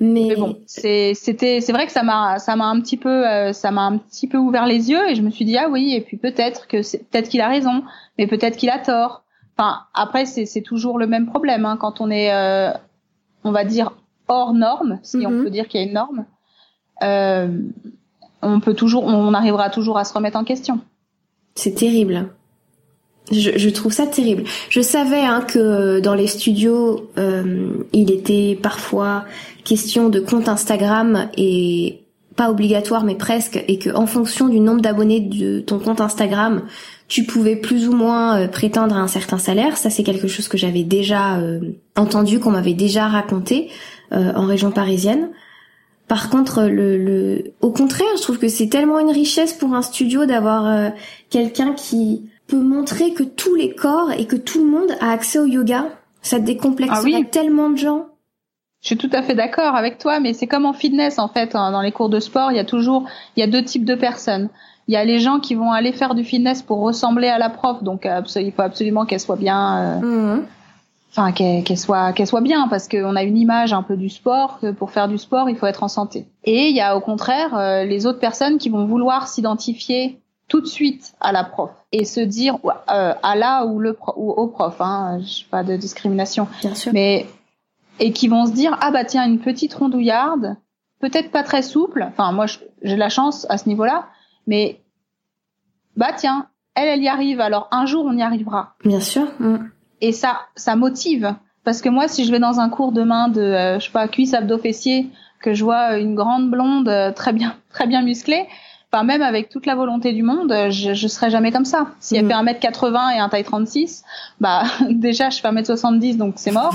Mais... 0.00 0.36
bon, 0.36 0.60
c'est 0.66 1.14
c'était 1.14 1.60
c'est 1.60 1.72
vrai 1.72 1.86
que 1.86 1.92
ça 1.92 2.04
m'a 2.04 2.38
ça 2.38 2.54
m'a 2.54 2.66
un 2.66 2.80
petit 2.80 2.96
peu 2.96 3.26
euh, 3.26 3.52
ça 3.52 3.72
m'a 3.72 3.82
un 3.82 3.98
petit 3.98 4.28
peu 4.28 4.38
ouvert 4.38 4.64
les 4.64 4.90
yeux 4.90 5.08
et 5.08 5.16
je 5.16 5.22
me 5.22 5.30
suis 5.30 5.44
dit 5.44 5.56
ah 5.56 5.68
oui 5.68 5.92
et 5.92 6.00
puis 6.00 6.16
peut-être 6.16 6.68
que 6.68 6.82
c'est 6.82 6.98
peut-être 6.98 7.28
qu'il 7.28 7.40
a 7.40 7.48
raison 7.48 7.82
mais 8.16 8.28
peut-être 8.28 8.56
qu'il 8.56 8.70
a 8.70 8.78
tort. 8.78 9.24
Enfin 9.56 9.80
après 9.94 10.24
c'est 10.24 10.46
c'est 10.46 10.60
toujours 10.62 10.98
le 10.98 11.08
même 11.08 11.26
problème 11.26 11.64
hein, 11.64 11.76
quand 11.76 12.00
on 12.00 12.10
est 12.10 12.32
euh, 12.32 12.70
on 13.44 13.52
va 13.52 13.64
dire 13.64 13.92
hors 14.28 14.52
norme, 14.52 14.98
si 15.02 15.18
on 15.26 15.30
mhm. 15.30 15.44
peut 15.44 15.50
dire 15.50 15.68
qu'il 15.68 15.80
y 15.80 15.84
a 15.84 15.86
une 15.86 15.94
norme, 15.94 16.24
euh, 17.02 17.48
on 18.42 18.60
peut 18.60 18.74
toujours, 18.74 19.04
on 19.04 19.34
arrivera 19.34 19.70
toujours 19.70 19.98
à 19.98 20.04
se 20.04 20.12
remettre 20.12 20.36
en 20.36 20.44
question. 20.44 20.80
C'est 21.54 21.74
terrible. 21.74 22.28
Je, 23.30 23.68
trouve 23.68 23.92
ça 23.92 24.06
terrible. 24.06 24.44
Je 24.70 24.80
savais 24.80 25.20
hein, 25.20 25.42
que 25.46 26.00
dans 26.00 26.14
les 26.14 26.26
studios, 26.26 27.10
euh, 27.18 27.84
il 27.92 28.10
était 28.10 28.58
parfois 28.60 29.24
question 29.64 30.08
de 30.08 30.18
compte 30.18 30.48
Instagram 30.48 31.28
et 31.36 32.04
pas 32.36 32.50
obligatoire 32.50 33.04
mais 33.04 33.16
presque, 33.16 33.62
et 33.68 33.78
que 33.78 33.90
en 33.94 34.06
fonction 34.06 34.48
du 34.48 34.60
nombre 34.60 34.80
d'abonnés 34.80 35.20
de 35.20 35.60
ton 35.60 35.78
compte 35.78 36.00
Instagram, 36.00 36.62
tu 37.08 37.24
pouvais 37.24 37.56
plus 37.56 37.88
ou 37.88 37.92
moins 37.92 38.38
euh, 38.38 38.48
prétendre 38.48 38.94
à 38.94 39.00
un 39.00 39.08
certain 39.08 39.38
salaire. 39.38 39.76
Ça, 39.76 39.90
c'est 39.90 40.02
quelque 40.02 40.28
chose 40.28 40.46
que 40.46 40.58
j'avais 40.58 40.84
déjà 40.84 41.38
euh, 41.38 41.60
entendu, 41.96 42.38
qu'on 42.38 42.50
m'avait 42.50 42.74
déjà 42.74 43.08
raconté 43.08 43.70
euh, 44.12 44.32
en 44.34 44.44
région 44.44 44.70
parisienne. 44.70 45.30
Par 46.06 46.30
contre, 46.30 46.64
le, 46.64 46.96
le, 46.96 47.52
au 47.60 47.70
contraire, 47.70 48.08
je 48.16 48.22
trouve 48.22 48.38
que 48.38 48.48
c'est 48.48 48.68
tellement 48.68 48.98
une 48.98 49.10
richesse 49.10 49.52
pour 49.52 49.74
un 49.74 49.82
studio 49.82 50.24
d'avoir 50.24 50.92
quelqu'un 51.28 51.74
qui 51.74 52.30
peut 52.46 52.60
montrer 52.62 53.12
que 53.12 53.22
tous 53.22 53.54
les 53.54 53.74
corps 53.74 54.10
et 54.12 54.24
que 54.24 54.36
tout 54.36 54.64
le 54.64 54.70
monde 54.70 54.90
a 55.00 55.10
accès 55.10 55.38
au 55.38 55.44
yoga. 55.44 55.84
Ça 56.22 56.38
décomplexe 56.38 56.94
ah 56.94 57.24
tellement 57.30 57.68
de 57.68 57.76
gens. 57.76 58.06
Je 58.80 58.88
suis 58.88 58.96
tout 58.96 59.10
à 59.12 59.22
fait 59.22 59.34
d'accord 59.34 59.74
avec 59.74 59.98
toi, 59.98 60.18
mais 60.18 60.32
c'est 60.32 60.46
comme 60.46 60.64
en 60.64 60.72
fitness 60.72 61.18
en 61.18 61.28
fait. 61.28 61.54
Hein, 61.54 61.72
dans 61.72 61.82
les 61.82 61.92
cours 61.92 62.08
de 62.08 62.20
sport, 62.20 62.52
il 62.52 62.56
y 62.56 62.60
a 62.60 62.64
toujours, 62.64 63.04
il 63.36 63.40
y 63.40 63.42
a 63.42 63.46
deux 63.46 63.62
types 63.62 63.84
de 63.84 63.94
personnes. 63.94 64.48
Il 64.88 64.94
y 64.94 64.96
a 64.96 65.04
les 65.04 65.18
gens 65.18 65.38
qui 65.38 65.54
vont 65.54 65.70
aller 65.70 65.92
faire 65.92 66.14
du 66.14 66.24
fitness 66.24 66.62
pour 66.62 66.80
ressembler 66.80 67.28
à 67.28 67.36
la 67.36 67.50
prof, 67.50 67.82
donc 67.82 68.08
il 68.36 68.52
faut 68.52 68.62
absolument 68.62 69.04
qu'elle 69.04 69.20
soit 69.20 69.36
bien, 69.36 70.00
euh, 70.02 70.36
mmh. 70.36 70.46
enfin 71.10 71.32
qu'elle 71.32 71.78
soit 71.78 72.14
qu'elle 72.14 72.26
soit 72.26 72.40
bien, 72.40 72.68
parce 72.68 72.88
qu'on 72.88 73.14
a 73.14 73.22
une 73.22 73.36
image 73.36 73.74
un 73.74 73.82
peu 73.82 73.98
du 73.98 74.08
sport 74.08 74.58
que 74.60 74.70
pour 74.70 74.90
faire 74.90 75.06
du 75.06 75.18
sport, 75.18 75.50
il 75.50 75.56
faut 75.56 75.66
être 75.66 75.82
en 75.82 75.88
santé. 75.88 76.26
Et 76.44 76.68
il 76.68 76.74
y 76.76 76.80
a 76.80 76.96
au 76.96 77.00
contraire 77.00 77.54
euh, 77.54 77.84
les 77.84 78.06
autres 78.06 78.18
personnes 78.18 78.56
qui 78.56 78.70
vont 78.70 78.86
vouloir 78.86 79.28
s'identifier 79.28 80.20
tout 80.48 80.62
de 80.62 80.66
suite 80.66 81.12
à 81.20 81.32
la 81.32 81.44
prof 81.44 81.70
et 81.92 82.06
se 82.06 82.20
dire 82.20 82.56
euh, 82.64 83.12
à 83.22 83.36
la 83.36 83.66
ou 83.66 83.80
le 83.80 83.94
ou 84.16 84.30
au 84.30 84.46
prof, 84.46 84.80
hein, 84.80 85.20
pas 85.50 85.64
de 85.64 85.76
discrimination, 85.76 86.48
Bien 86.62 86.74
sûr. 86.74 86.92
mais 86.94 87.26
et 88.00 88.12
qui 88.12 88.28
vont 88.28 88.46
se 88.46 88.52
dire 88.52 88.78
ah 88.80 88.90
bah 88.90 89.04
tiens 89.04 89.26
une 89.26 89.40
petite 89.40 89.74
rondouillarde, 89.74 90.56
peut-être 91.00 91.30
pas 91.30 91.42
très 91.42 91.60
souple. 91.60 92.06
Enfin 92.08 92.32
moi 92.32 92.46
j'ai 92.80 92.96
la 92.96 93.10
chance 93.10 93.46
à 93.50 93.58
ce 93.58 93.68
niveau-là, 93.68 94.06
mais 94.48 94.80
bah 95.96 96.10
tiens 96.16 96.48
elle 96.74 96.88
elle 96.88 97.02
y 97.02 97.08
arrive 97.08 97.40
alors 97.40 97.68
un 97.70 97.86
jour 97.86 98.04
on 98.04 98.16
y 98.16 98.22
arrivera. 98.22 98.74
Bien 98.84 99.00
sûr. 99.00 99.28
Mm. 99.38 99.58
Et 100.00 100.10
ça 100.10 100.40
ça 100.56 100.74
motive 100.74 101.34
parce 101.62 101.80
que 101.80 101.88
moi 101.88 102.08
si 102.08 102.24
je 102.24 102.32
vais 102.32 102.40
dans 102.40 102.58
un 102.58 102.68
cours 102.68 102.90
demain 102.90 103.28
de 103.28 103.40
euh, 103.40 103.78
je 103.78 103.86
sais 103.86 103.92
pas 103.92 104.08
cuisse 104.08 104.34
abdos 104.34 104.58
fessiers 104.58 105.10
que 105.40 105.54
je 105.54 105.62
vois 105.62 105.98
une 105.98 106.16
grande 106.16 106.50
blonde 106.50 106.88
euh, 106.88 107.12
très 107.12 107.32
bien 107.32 107.54
très 107.70 107.86
bien 107.86 108.02
musclée 108.02 108.48
Enfin, 108.90 109.04
même 109.04 109.20
avec 109.20 109.50
toute 109.50 109.66
la 109.66 109.74
volonté 109.74 110.14
du 110.14 110.22
monde, 110.22 110.50
je, 110.70 110.94
je 110.94 111.08
serais 111.08 111.28
jamais 111.28 111.52
comme 111.52 111.66
ça. 111.66 111.88
Si 112.00 112.16
elle 112.16 112.24
mm. 112.24 112.28
fait 112.28 112.68
1m80 112.68 113.16
et 113.16 113.18
un 113.18 113.28
taille 113.28 113.44
36, 113.44 114.02
bah, 114.40 114.62
déjà, 114.88 115.28
je 115.28 115.40
fais 115.40 115.48
1m70, 115.48 116.16
donc 116.16 116.34
c'est 116.36 116.52
mort. 116.52 116.74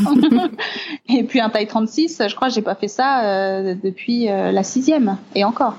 et 1.10 1.24
puis 1.24 1.42
un 1.42 1.50
taille 1.50 1.66
36, 1.66 2.22
je 2.28 2.36
crois 2.36 2.50
que 2.50 2.54
j'ai 2.54 2.62
pas 2.62 2.76
fait 2.76 2.88
ça 2.88 3.24
euh, 3.24 3.76
depuis 3.82 4.30
euh, 4.30 4.52
la 4.52 4.62
sixième. 4.62 5.18
Et 5.34 5.44
encore. 5.44 5.76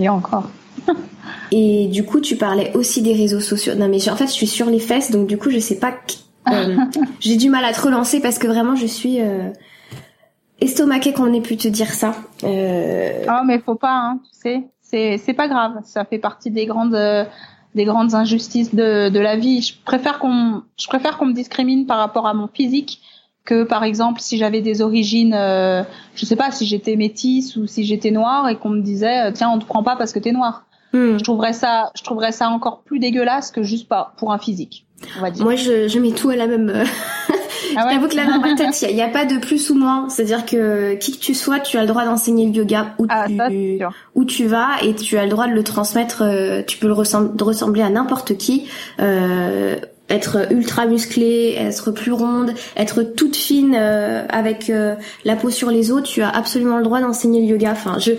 Et 0.00 0.08
encore. 0.08 0.48
et 1.52 1.86
du 1.88 2.04
coup, 2.04 2.20
tu 2.20 2.36
parlais 2.36 2.72
aussi 2.74 3.02
des 3.02 3.14
réseaux 3.14 3.40
sociaux. 3.40 3.74
Non, 3.74 3.88
mais 3.88 4.08
en 4.08 4.16
fait, 4.16 4.26
je 4.26 4.32
suis 4.32 4.46
sur 4.46 4.70
les 4.70 4.80
fesses, 4.80 5.10
donc 5.10 5.26
du 5.26 5.38
coup, 5.38 5.50
je 5.50 5.58
sais 5.58 5.78
pas. 5.78 5.94
Euh, 6.50 6.76
j'ai 7.20 7.36
du 7.36 7.50
mal 7.50 7.64
à 7.64 7.72
te 7.72 7.80
relancer 7.80 8.20
parce 8.20 8.38
que 8.38 8.46
vraiment, 8.46 8.74
je 8.76 8.86
suis 8.86 9.18
estomaquée 10.60 11.12
qu'on 11.12 11.32
ait 11.32 11.40
pu 11.40 11.56
te 11.56 11.68
dire 11.68 11.92
ça. 11.92 12.14
Euh... 12.44 13.24
Oh, 13.28 13.44
mais 13.46 13.58
faut 13.58 13.74
pas, 13.74 13.94
hein, 13.94 14.20
tu 14.24 14.38
sais 14.40 14.64
c'est 14.92 15.18
c'est 15.18 15.32
pas 15.32 15.48
grave. 15.48 15.80
Ça 15.84 16.04
fait 16.04 16.18
partie 16.18 16.50
des 16.50 16.66
grandes 16.66 17.26
des 17.74 17.84
grandes 17.84 18.14
injustices 18.14 18.74
de, 18.74 19.08
de 19.08 19.20
la 19.20 19.36
vie. 19.36 19.62
Je 19.62 19.74
préfère 19.84 20.18
qu'on 20.18 20.62
je 20.78 20.86
préfère 20.86 21.16
qu'on 21.18 21.26
me 21.26 21.32
discrimine 21.32 21.86
par 21.86 21.98
rapport 21.98 22.26
à 22.26 22.34
mon 22.34 22.46
physique 22.46 23.00
que 23.44 23.64
par 23.64 23.84
exemple 23.84 24.20
si 24.20 24.38
j'avais 24.38 24.60
des 24.60 24.82
origines 24.82 25.34
euh, 25.34 25.82
je 26.14 26.24
sais 26.26 26.36
pas 26.36 26.50
si 26.50 26.66
j'étais 26.66 26.96
métisse 26.96 27.56
ou 27.56 27.66
si 27.66 27.84
j'étais 27.84 28.10
noire 28.10 28.48
et 28.48 28.56
qu'on 28.56 28.70
me 28.70 28.80
disait 28.80 29.28
euh, 29.28 29.32
tiens 29.32 29.50
on 29.50 29.58
te 29.58 29.64
prend 29.64 29.82
pas 29.82 29.96
parce 29.96 30.12
que 30.12 30.18
t'es 30.18 30.32
noire. 30.32 30.64
Hmm. 30.92 31.16
Je 31.18 31.24
trouverais 31.24 31.52
ça 31.52 31.90
je 31.96 32.02
trouverais 32.02 32.32
ça 32.32 32.48
encore 32.48 32.82
plus 32.82 32.98
dégueulasse 32.98 33.50
que 33.50 33.62
juste 33.62 33.88
pas 33.88 34.14
pour 34.18 34.32
un 34.32 34.38
physique. 34.38 34.86
On 35.18 35.22
va 35.22 35.30
dire. 35.30 35.44
Moi 35.44 35.56
je 35.56 35.88
je 35.88 35.98
mets 35.98 36.12
tout 36.12 36.30
à 36.30 36.36
la 36.36 36.46
même 36.46 36.68
euh, 36.68 36.84
Ah 37.76 37.86
ouais? 37.86 38.08
que 38.08 38.16
là 38.16 38.26
dans 38.26 38.40
ma 38.40 38.54
tête, 38.54 38.84
il 38.88 38.94
n'y 38.94 39.02
a, 39.02 39.08
pas 39.08 39.24
de 39.24 39.38
plus 39.38 39.70
ou 39.70 39.74
moins. 39.74 40.08
C'est-à-dire 40.08 40.44
que 40.44 40.94
qui 40.94 41.12
que 41.12 41.18
tu 41.18 41.34
sois, 41.34 41.60
tu 41.60 41.76
as 41.78 41.82
le 41.82 41.86
droit 41.86 42.04
d'enseigner 42.04 42.46
le 42.46 42.52
yoga 42.52 42.94
où, 42.98 43.06
ah, 43.08 43.26
tu, 43.48 43.80
où 44.14 44.24
tu 44.24 44.46
vas 44.46 44.82
et 44.82 44.94
tu 44.94 45.16
as 45.18 45.24
le 45.24 45.30
droit 45.30 45.46
de 45.46 45.52
le 45.52 45.62
transmettre. 45.62 46.22
Euh, 46.22 46.62
tu 46.66 46.78
peux 46.78 46.86
le 46.86 46.92
ressembler 46.92 47.82
à 47.82 47.90
n'importe 47.90 48.36
qui. 48.36 48.68
Euh, 49.00 49.76
être 50.12 50.52
ultra 50.52 50.86
musclée, 50.86 51.56
être 51.58 51.90
plus 51.90 52.12
ronde, 52.12 52.52
être 52.76 53.02
toute 53.02 53.36
fine 53.36 53.76
euh, 53.78 54.24
avec 54.28 54.70
euh, 54.70 54.94
la 55.24 55.36
peau 55.36 55.50
sur 55.50 55.70
les 55.70 55.90
os, 55.90 56.02
tu 56.02 56.22
as 56.22 56.28
absolument 56.28 56.76
le 56.76 56.84
droit 56.84 57.00
d'enseigner 57.00 57.40
le 57.40 57.46
yoga. 57.46 57.72
Enfin, 57.72 57.98
je 57.98 58.12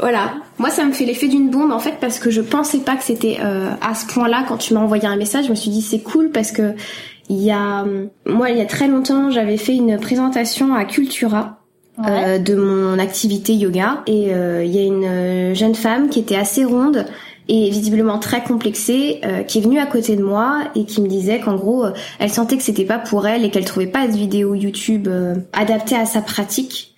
voilà, 0.00 0.34
moi 0.58 0.70
ça 0.70 0.84
me 0.84 0.92
fait 0.92 1.04
l'effet 1.04 1.26
d'une 1.26 1.50
bombe 1.50 1.72
en 1.72 1.80
fait 1.80 1.96
parce 2.00 2.20
que 2.20 2.30
je 2.30 2.40
pensais 2.40 2.78
pas 2.78 2.94
que 2.94 3.02
c'était 3.02 3.38
à 3.40 3.96
ce 3.96 4.06
point-là 4.06 4.44
quand 4.46 4.56
tu 4.56 4.72
m'as 4.72 4.80
envoyé 4.80 5.06
un 5.06 5.16
message. 5.16 5.46
Je 5.46 5.50
me 5.50 5.56
suis 5.56 5.70
dit 5.70 5.82
c'est 5.82 5.98
cool 5.98 6.30
parce 6.30 6.52
que 6.52 6.74
il 7.28 7.42
y 7.42 7.50
a, 7.50 7.84
moi, 8.24 8.50
il 8.50 8.58
y 8.58 8.60
a 8.60 8.66
très 8.66 8.86
longtemps, 8.86 9.30
j'avais 9.30 9.56
fait 9.56 9.74
une 9.74 9.98
présentation 9.98 10.72
à 10.72 10.84
Cultura. 10.84 11.58
Euh, 12.06 12.38
de 12.38 12.54
mon 12.54 12.96
activité 13.00 13.54
yoga 13.54 14.04
et 14.06 14.32
euh, 14.32 14.62
il 14.62 14.70
y 14.70 14.78
a 14.78 14.84
une 14.84 15.04
euh, 15.04 15.54
jeune 15.54 15.74
femme 15.74 16.08
qui 16.08 16.20
était 16.20 16.36
assez 16.36 16.64
ronde 16.64 17.04
et 17.48 17.70
visiblement 17.70 18.18
très 18.18 18.42
complexée 18.42 19.20
qui 19.46 19.58
est 19.58 19.60
venue 19.62 19.78
à 19.78 19.86
côté 19.86 20.16
de 20.16 20.22
moi 20.22 20.64
et 20.74 20.84
qui 20.84 21.00
me 21.00 21.08
disait 21.08 21.40
qu'en 21.40 21.56
gros 21.56 21.86
elle 22.18 22.30
sentait 22.30 22.56
que 22.56 22.62
c'était 22.62 22.84
pas 22.84 22.98
pour 22.98 23.26
elle 23.26 23.44
et 23.44 23.50
qu'elle 23.50 23.64
trouvait 23.64 23.86
pas 23.86 24.06
de 24.06 24.12
vidéo 24.12 24.54
YouTube 24.54 25.08
adaptée 25.52 25.96
à 25.96 26.04
sa 26.04 26.20
pratique 26.20 26.94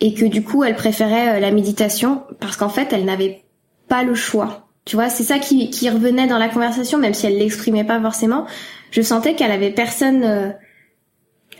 et 0.00 0.14
que 0.14 0.24
du 0.24 0.42
coup 0.42 0.64
elle 0.64 0.74
préférait 0.74 1.38
la 1.40 1.50
méditation 1.52 2.22
parce 2.40 2.56
qu'en 2.56 2.68
fait 2.68 2.92
elle 2.92 3.04
n'avait 3.04 3.42
pas 3.88 4.02
le 4.02 4.14
choix 4.14 4.66
tu 4.84 4.96
vois 4.96 5.08
c'est 5.08 5.22
ça 5.22 5.38
qui, 5.38 5.70
qui 5.70 5.88
revenait 5.88 6.26
dans 6.26 6.38
la 6.38 6.48
conversation 6.48 6.98
même 6.98 7.14
si 7.14 7.26
elle 7.26 7.38
l'exprimait 7.38 7.84
pas 7.84 8.00
forcément 8.00 8.46
je 8.92 9.02
sentais 9.02 9.34
qu'elle 9.34 9.50
avait 9.50 9.70
personne. 9.70 10.22
Euh, 10.22 10.50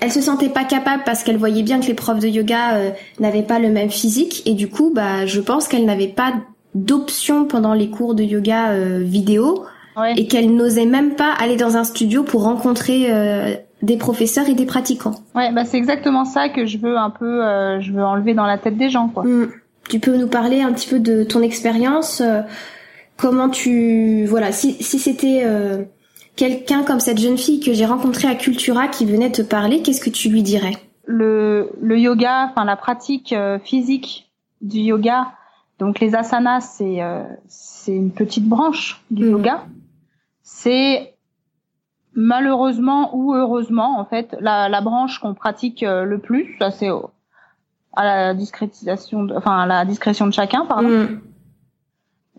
elle 0.00 0.12
se 0.12 0.20
sentait 0.20 0.48
pas 0.48 0.64
capable 0.64 1.02
parce 1.04 1.22
qu'elle 1.22 1.36
voyait 1.36 1.62
bien 1.62 1.80
que 1.80 1.86
les 1.86 1.94
profs 1.94 2.18
de 2.18 2.28
yoga 2.28 2.74
euh, 2.74 2.90
n'avaient 3.18 3.42
pas 3.42 3.58
le 3.58 3.70
même 3.70 3.90
physique 3.90 4.42
et 4.46 4.54
du 4.54 4.68
coup, 4.68 4.92
bah, 4.94 5.26
je 5.26 5.40
pense 5.40 5.68
qu'elle 5.68 5.84
n'avait 5.84 6.08
pas 6.08 6.34
d'option 6.74 7.44
pendant 7.44 7.74
les 7.74 7.90
cours 7.90 8.14
de 8.14 8.22
yoga 8.22 8.70
euh, 8.70 9.00
vidéo 9.02 9.64
et 10.16 10.26
qu'elle 10.26 10.54
n'osait 10.54 10.86
même 10.86 11.16
pas 11.16 11.32
aller 11.32 11.56
dans 11.56 11.76
un 11.76 11.84
studio 11.84 12.22
pour 12.22 12.44
rencontrer 12.44 13.12
des 13.82 13.98
professeurs 13.98 14.48
et 14.48 14.54
des 14.54 14.64
pratiquants. 14.64 15.16
Ouais, 15.34 15.52
bah 15.52 15.66
c'est 15.66 15.76
exactement 15.76 16.24
ça 16.24 16.48
que 16.48 16.64
je 16.64 16.78
veux 16.78 16.96
un 16.96 17.10
peu, 17.10 17.42
je 17.78 17.92
veux 17.92 18.02
enlever 18.02 18.32
dans 18.32 18.46
la 18.46 18.56
tête 18.56 18.78
des 18.78 18.88
gens, 18.88 19.08
quoi. 19.08 19.24
Mm. 19.24 19.50
Tu 19.90 20.00
peux 20.00 20.16
nous 20.16 20.28
parler 20.28 20.62
un 20.62 20.72
petit 20.72 20.88
peu 20.88 20.98
de 20.98 21.24
ton 21.24 21.42
expérience, 21.42 22.22
comment 23.18 23.50
tu, 23.50 24.24
voilà, 24.24 24.50
si 24.50 24.82
si 24.82 24.98
c'était 24.98 25.44
quelqu'un 26.36 26.82
comme 26.82 27.00
cette 27.00 27.18
jeune 27.18 27.38
fille 27.38 27.60
que 27.60 27.72
j'ai 27.72 27.84
rencontrée 27.84 28.28
à 28.28 28.34
Cultura 28.34 28.88
qui 28.88 29.06
venait 29.06 29.30
te 29.30 29.42
parler, 29.42 29.82
qu'est-ce 29.82 30.00
que 30.00 30.10
tu 30.10 30.28
lui 30.28 30.42
dirais? 30.42 30.72
Le, 31.04 31.70
le 31.80 31.98
yoga, 31.98 32.48
enfin 32.50 32.64
la 32.64 32.76
pratique 32.76 33.32
euh, 33.32 33.58
physique 33.58 34.30
du 34.60 34.78
yoga, 34.78 35.32
donc 35.82 35.98
les 36.00 36.14
asanas, 36.14 36.60
c'est 36.60 37.02
euh, 37.02 37.24
c'est 37.48 37.94
une 37.94 38.12
petite 38.12 38.48
branche 38.48 39.02
du 39.10 39.24
mmh. 39.24 39.30
yoga. 39.30 39.64
C'est 40.42 41.14
malheureusement 42.14 43.10
ou 43.14 43.34
heureusement 43.34 43.98
en 43.98 44.04
fait 44.04 44.36
la, 44.40 44.68
la 44.68 44.80
branche 44.80 45.18
qu'on 45.18 45.34
pratique 45.34 45.82
euh, 45.82 46.04
le 46.04 46.18
plus. 46.18 46.56
Ça 46.60 46.70
c'est 46.70 46.90
à 47.94 48.04
la 48.04 48.34
discrétisation, 48.34 49.26
enfin 49.36 49.58
à 49.58 49.66
la 49.66 49.84
discrétion 49.84 50.26
de 50.26 50.32
chacun, 50.32 50.64
pardon. 50.66 50.88
Mmh. 50.88 51.20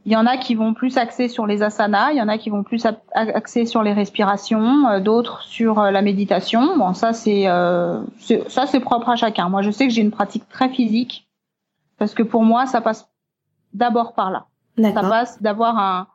Il 0.05 0.11
y 0.11 0.17
en 0.17 0.25
a 0.25 0.37
qui 0.37 0.53
vont 0.55 0.73
plus 0.73 0.97
axer 0.97 1.29
sur 1.29 1.45
les 1.45 1.63
asanas, 1.63 2.11
il 2.11 2.17
y 2.17 2.21
en 2.21 2.27
a 2.27 2.37
qui 2.37 2.49
vont 2.49 2.63
plus 2.63 2.85
axer 3.13 3.65
sur 3.65 3.83
les 3.83 3.93
respirations, 3.93 4.87
euh, 4.87 4.99
d'autres 4.99 5.43
sur 5.43 5.79
euh, 5.79 5.91
la 5.91 6.01
méditation. 6.01 6.77
Bon, 6.77 6.93
ça 6.93 7.13
c'est 7.13 7.47
euh, 7.47 8.01
ça 8.47 8.65
c'est 8.67 8.81
propre 8.81 9.09
à 9.09 9.15
chacun. 9.15 9.47
Moi, 9.49 9.61
je 9.61 9.71
sais 9.71 9.87
que 9.87 9.93
j'ai 9.93 10.01
une 10.01 10.11
pratique 10.11 10.47
très 10.49 10.69
physique 10.69 11.27
parce 11.97 12.13
que 12.13 12.23
pour 12.23 12.43
moi, 12.43 12.65
ça 12.65 12.81
passe 12.81 13.07
d'abord 13.73 14.13
par 14.13 14.31
là. 14.31 14.45
Ça 14.81 15.01
passe 15.01 15.41
d'avoir 15.41 15.77
un 15.77 16.07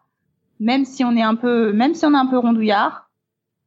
même 0.61 0.85
si 0.85 1.05
on 1.05 1.15
est 1.17 1.23
un 1.23 1.37
peu 1.37 1.73
même 1.73 1.95
si 1.95 2.05
on 2.05 2.13
est 2.13 2.19
un 2.19 2.27
peu 2.27 2.39
rondouillard, 2.39 3.09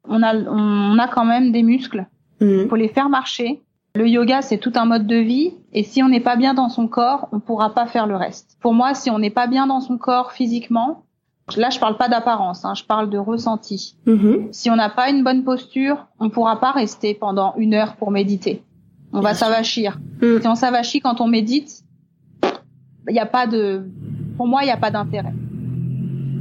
on 0.08 0.22
a 0.24 0.36
on 0.36 1.00
a 1.00 1.08
quand 1.08 1.26
même 1.26 1.52
des 1.52 1.64
muscles. 1.64 2.06
Il 2.42 2.48
mmh. 2.48 2.70
faut 2.70 2.76
les 2.76 2.90
faire 2.90 3.10
marcher 3.10 3.62
le 3.94 4.08
yoga, 4.08 4.42
c'est 4.42 4.58
tout 4.58 4.72
un 4.76 4.86
mode 4.86 5.06
de 5.06 5.18
vie, 5.18 5.54
et 5.74 5.84
si 5.84 6.02
on 6.02 6.08
n'est 6.08 6.22
pas 6.22 6.38
bien 6.38 6.54
dans 6.54 6.70
son 6.70 6.88
corps, 6.88 7.28
on 7.32 7.40
pourra 7.40 7.74
pas 7.74 7.88
faire 7.88 8.08
le 8.08 8.16
reste. 8.16 8.58
Pour 8.62 8.74
moi, 8.74 8.94
si 8.94 9.10
on 9.10 9.20
n'est 9.20 9.30
pas 9.30 9.48
bien 9.48 9.68
dans 9.68 9.82
son 9.82 9.98
corps 9.98 10.32
physiquement, 10.32 11.04
là, 11.58 11.70
je 11.70 11.80
parle 11.80 11.98
pas 11.98 12.08
d'apparence, 12.08 12.64
hein, 12.64 12.74
je 12.74 12.86
parle 12.86 13.10
de 13.10 13.18
ressenti. 13.18 13.98
Mm-hmm. 14.08 14.54
Si 14.54 14.70
on 14.70 14.78
n'a 14.78 14.90
pas 14.90 15.10
une 15.10 15.24
bonne 15.24 15.44
posture, 15.44 16.08
on 16.20 16.30
pourra 16.30 16.62
pas 16.62 16.72
rester 16.72 17.14
pendant 17.14 17.54
une 17.58 17.74
heure 17.74 17.98
pour 17.98 18.12
méditer. 18.12 18.64
On 19.12 19.20
va 19.20 19.34
s'avachir. 19.34 20.00
Mm. 20.22 20.40
Si 20.40 20.48
on 20.48 20.56
s'avachit 20.56 21.02
quand 21.02 21.20
on 21.20 21.28
médite, 21.28 21.84
il 23.08 23.14
n'y 23.14 23.20
a 23.20 23.26
pas 23.26 23.48
de, 23.48 23.90
pour 24.38 24.48
moi, 24.48 24.62
il 24.64 24.66
n'y 24.66 24.72
a 24.72 24.78
pas 24.78 24.92
d'intérêt. 24.92 25.34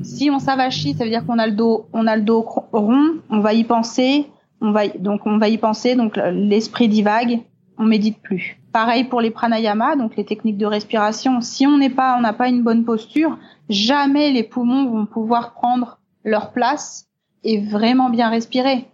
Si 0.02 0.30
on 0.30 0.38
s'avachit, 0.38 0.94
ça 0.94 1.04
veut 1.04 1.10
dire 1.10 1.26
qu'on 1.26 1.38
a 1.38 1.46
le 1.46 1.52
dos, 1.52 1.86
on 1.92 2.06
a 2.06 2.16
le 2.16 2.22
dos 2.22 2.42
rond, 2.72 3.16
on 3.28 3.40
va 3.40 3.52
y 3.52 3.64
penser, 3.64 4.26
on 4.60 4.72
va 4.72 4.88
donc 4.88 5.22
on 5.26 5.38
va 5.38 5.48
y 5.48 5.58
penser, 5.58 5.94
donc 5.94 6.18
l'esprit 6.32 6.88
divague, 6.88 7.40
on 7.78 7.84
médite 7.84 8.20
plus. 8.22 8.60
Pareil 8.72 9.04
pour 9.04 9.20
les 9.20 9.30
pranayama, 9.30 9.96
donc 9.96 10.16
les 10.16 10.24
techniques 10.24 10.58
de 10.58 10.66
respiration. 10.66 11.40
Si 11.40 11.66
on 11.66 11.78
n'est 11.78 11.90
pas, 11.90 12.16
on 12.16 12.20
n'a 12.20 12.32
pas 12.32 12.48
une 12.48 12.62
bonne 12.62 12.84
posture, 12.84 13.38
jamais 13.68 14.30
les 14.30 14.42
poumons 14.42 14.86
vont 14.90 15.06
pouvoir 15.06 15.54
prendre 15.54 15.98
leur 16.24 16.52
place 16.52 17.08
et 17.42 17.60
vraiment 17.60 18.10
bien 18.10 18.28
respirer. 18.28 18.86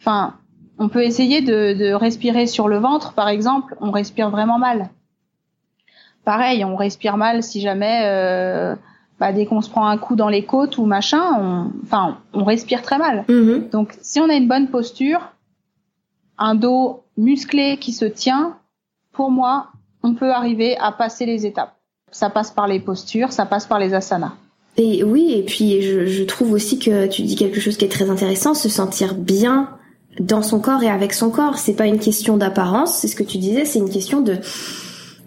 Enfin, 0.00 0.34
on 0.78 0.88
peut 0.88 1.02
essayer 1.02 1.40
de, 1.40 1.74
de 1.74 1.92
respirer 1.92 2.46
sur 2.46 2.68
le 2.68 2.78
ventre, 2.78 3.12
par 3.12 3.28
exemple, 3.28 3.76
on 3.80 3.90
respire 3.90 4.30
vraiment 4.30 4.58
mal. 4.58 4.90
Pareil, 6.28 6.62
on 6.62 6.76
respire 6.76 7.16
mal 7.16 7.42
si 7.42 7.62
jamais 7.62 8.02
euh, 8.04 8.76
bah, 9.18 9.32
dès 9.32 9.46
qu'on 9.46 9.62
se 9.62 9.70
prend 9.70 9.86
un 9.86 9.96
coup 9.96 10.14
dans 10.14 10.28
les 10.28 10.44
côtes 10.44 10.76
ou 10.76 10.84
machin, 10.84 11.22
on, 11.40 11.70
enfin, 11.84 12.18
on 12.34 12.44
respire 12.44 12.82
très 12.82 12.98
mal. 12.98 13.24
Mm-hmm. 13.30 13.70
Donc, 13.70 13.96
si 14.02 14.20
on 14.20 14.28
a 14.28 14.34
une 14.34 14.46
bonne 14.46 14.68
posture, 14.68 15.32
un 16.36 16.54
dos 16.54 17.04
musclé 17.16 17.78
qui 17.78 17.92
se 17.92 18.04
tient, 18.04 18.58
pour 19.14 19.30
moi, 19.30 19.68
on 20.02 20.12
peut 20.12 20.30
arriver 20.30 20.76
à 20.76 20.92
passer 20.92 21.24
les 21.24 21.46
étapes. 21.46 21.74
Ça 22.10 22.28
passe 22.28 22.50
par 22.50 22.66
les 22.66 22.78
postures, 22.78 23.32
ça 23.32 23.46
passe 23.46 23.64
par 23.64 23.78
les 23.78 23.94
asanas. 23.94 24.34
Et 24.76 25.02
oui, 25.04 25.32
et 25.34 25.44
puis 25.44 25.80
je, 25.80 26.04
je 26.04 26.24
trouve 26.24 26.52
aussi 26.52 26.78
que 26.78 27.06
tu 27.06 27.22
dis 27.22 27.36
quelque 27.36 27.58
chose 27.58 27.78
qui 27.78 27.86
est 27.86 27.90
très 27.90 28.10
intéressant, 28.10 28.52
se 28.52 28.68
sentir 28.68 29.14
bien 29.14 29.70
dans 30.20 30.42
son 30.42 30.60
corps 30.60 30.82
et 30.82 30.90
avec 30.90 31.14
son 31.14 31.30
corps. 31.30 31.56
C'est 31.56 31.72
pas 31.72 31.86
une 31.86 31.98
question 31.98 32.36
d'apparence, 32.36 32.98
c'est 32.98 33.08
ce 33.08 33.16
que 33.16 33.24
tu 33.24 33.38
disais, 33.38 33.64
c'est 33.64 33.78
une 33.78 33.88
question 33.88 34.20
de 34.20 34.36